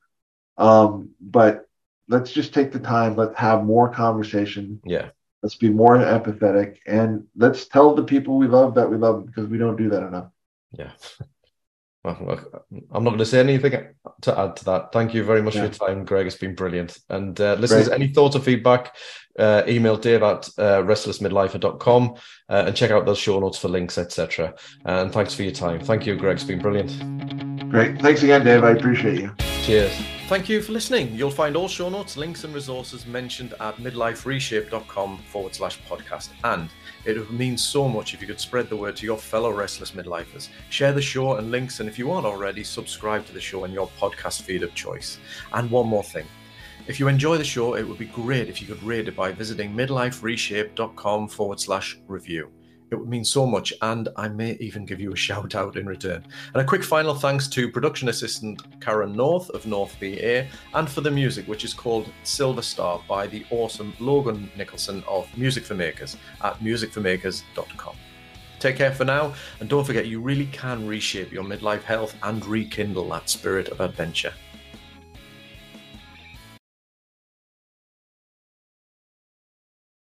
Um, 0.58 1.10
but 1.20 1.66
let's 2.12 2.30
just 2.30 2.52
take 2.54 2.70
the 2.70 2.78
time. 2.78 3.16
Let's 3.16 3.36
have 3.38 3.64
more 3.64 3.88
conversation. 3.88 4.80
Yeah. 4.84 5.08
Let's 5.42 5.56
be 5.56 5.70
more 5.70 5.96
empathetic 5.96 6.76
and 6.86 7.26
let's 7.34 7.66
tell 7.66 7.94
the 7.94 8.04
people 8.04 8.36
we 8.36 8.46
love 8.46 8.76
that 8.76 8.88
we 8.88 8.96
love 8.96 9.16
them 9.16 9.26
because 9.26 9.48
we 9.48 9.58
don't 9.58 9.76
do 9.76 9.88
that 9.90 10.04
enough. 10.04 10.28
Yeah. 10.72 10.92
Well, 12.04 12.40
I'm 12.90 13.04
not 13.04 13.10
going 13.10 13.18
to 13.18 13.24
say 13.24 13.38
anything 13.38 13.94
to 14.22 14.36
add 14.36 14.56
to 14.56 14.64
that. 14.64 14.90
Thank 14.90 15.14
you 15.14 15.22
very 15.22 15.40
much 15.40 15.54
yeah. 15.54 15.68
for 15.68 15.84
your 15.84 15.94
time, 15.94 16.04
Greg. 16.04 16.26
It's 16.26 16.34
been 16.34 16.56
brilliant. 16.56 16.98
And 17.08 17.40
uh, 17.40 17.54
listeners, 17.54 17.86
Great. 17.86 18.00
any 18.00 18.12
thoughts 18.12 18.34
or 18.34 18.40
feedback, 18.40 18.96
uh, 19.38 19.62
email 19.68 19.96
dave 19.96 20.24
at 20.24 20.48
uh, 20.58 20.82
restlessmidlifer.com 20.82 22.14
uh, 22.48 22.64
and 22.66 22.74
check 22.74 22.90
out 22.90 23.06
those 23.06 23.18
show 23.18 23.38
notes 23.38 23.58
for 23.58 23.68
links, 23.68 23.98
etc. 23.98 24.52
And 24.84 25.12
thanks 25.12 25.32
for 25.32 25.44
your 25.44 25.52
time. 25.52 25.78
Thank 25.78 26.04
you, 26.04 26.16
Greg. 26.16 26.34
It's 26.34 26.42
been 26.44 26.58
brilliant. 26.58 27.70
Great. 27.70 28.02
Thanks 28.02 28.24
again, 28.24 28.44
Dave. 28.44 28.64
I 28.64 28.72
appreciate 28.72 29.20
you. 29.20 29.51
Cheers. 29.62 29.92
Thank 30.26 30.48
you 30.48 30.60
for 30.60 30.72
listening. 30.72 31.14
You'll 31.14 31.30
find 31.30 31.54
all 31.54 31.68
show 31.68 31.88
notes, 31.88 32.16
links, 32.16 32.42
and 32.42 32.52
resources 32.52 33.06
mentioned 33.06 33.54
at 33.60 33.76
midlifereshape.com 33.76 35.18
forward 35.18 35.54
slash 35.54 35.78
podcast. 35.82 36.30
And 36.42 36.68
it 37.04 37.16
would 37.16 37.30
mean 37.30 37.56
so 37.56 37.88
much 37.88 38.12
if 38.12 38.20
you 38.20 38.26
could 38.26 38.40
spread 38.40 38.68
the 38.68 38.76
word 38.76 38.96
to 38.96 39.06
your 39.06 39.18
fellow 39.18 39.52
restless 39.52 39.92
midlifers. 39.92 40.48
Share 40.70 40.92
the 40.92 41.00
show 41.00 41.36
and 41.36 41.52
links, 41.52 41.78
and 41.78 41.88
if 41.88 41.96
you 41.96 42.10
aren't 42.10 42.26
already, 42.26 42.64
subscribe 42.64 43.24
to 43.26 43.32
the 43.32 43.40
show 43.40 43.62
in 43.62 43.70
your 43.70 43.88
podcast 44.00 44.42
feed 44.42 44.64
of 44.64 44.74
choice. 44.74 45.18
And 45.52 45.70
one 45.70 45.86
more 45.86 46.02
thing. 46.02 46.26
If 46.88 46.98
you 46.98 47.06
enjoy 47.06 47.38
the 47.38 47.44
show, 47.44 47.74
it 47.74 47.86
would 47.86 47.98
be 47.98 48.06
great 48.06 48.48
if 48.48 48.60
you 48.60 48.66
could 48.66 48.82
rate 48.82 49.06
it 49.06 49.14
by 49.14 49.30
visiting 49.30 49.72
midlifereshape.com 49.72 51.28
forward 51.28 51.60
slash 51.60 52.00
review. 52.08 52.50
It 52.92 52.98
would 52.98 53.08
mean 53.08 53.24
so 53.24 53.46
much, 53.46 53.72
and 53.80 54.10
I 54.16 54.28
may 54.28 54.52
even 54.60 54.84
give 54.84 55.00
you 55.00 55.14
a 55.14 55.16
shout 55.16 55.54
out 55.54 55.76
in 55.76 55.86
return. 55.86 56.22
And 56.52 56.62
a 56.62 56.64
quick 56.64 56.84
final 56.84 57.14
thanks 57.14 57.48
to 57.48 57.70
production 57.70 58.10
assistant 58.10 58.60
Karen 58.82 59.16
North 59.16 59.48
of 59.50 59.64
North 59.64 59.94
VA, 59.98 60.46
and 60.74 60.90
for 60.90 61.00
the 61.00 61.10
music, 61.10 61.48
which 61.48 61.64
is 61.64 61.72
called 61.72 62.12
Silver 62.22 62.60
Star 62.60 63.00
by 63.08 63.26
the 63.26 63.46
awesome 63.48 63.94
Logan 63.98 64.50
Nicholson 64.58 65.02
of 65.08 65.26
Music 65.38 65.64
for 65.64 65.74
Makers 65.74 66.18
at 66.42 66.60
musicformakers.com. 66.60 67.96
Take 68.58 68.76
care 68.76 68.92
for 68.92 69.06
now, 69.06 69.32
and 69.60 69.70
don't 69.70 69.86
forget 69.86 70.06
you 70.06 70.20
really 70.20 70.46
can 70.52 70.86
reshape 70.86 71.32
your 71.32 71.44
midlife 71.44 71.84
health 71.84 72.14
and 72.22 72.44
rekindle 72.44 73.08
that 73.08 73.30
spirit 73.30 73.68
of 73.68 73.80
adventure. 73.80 74.34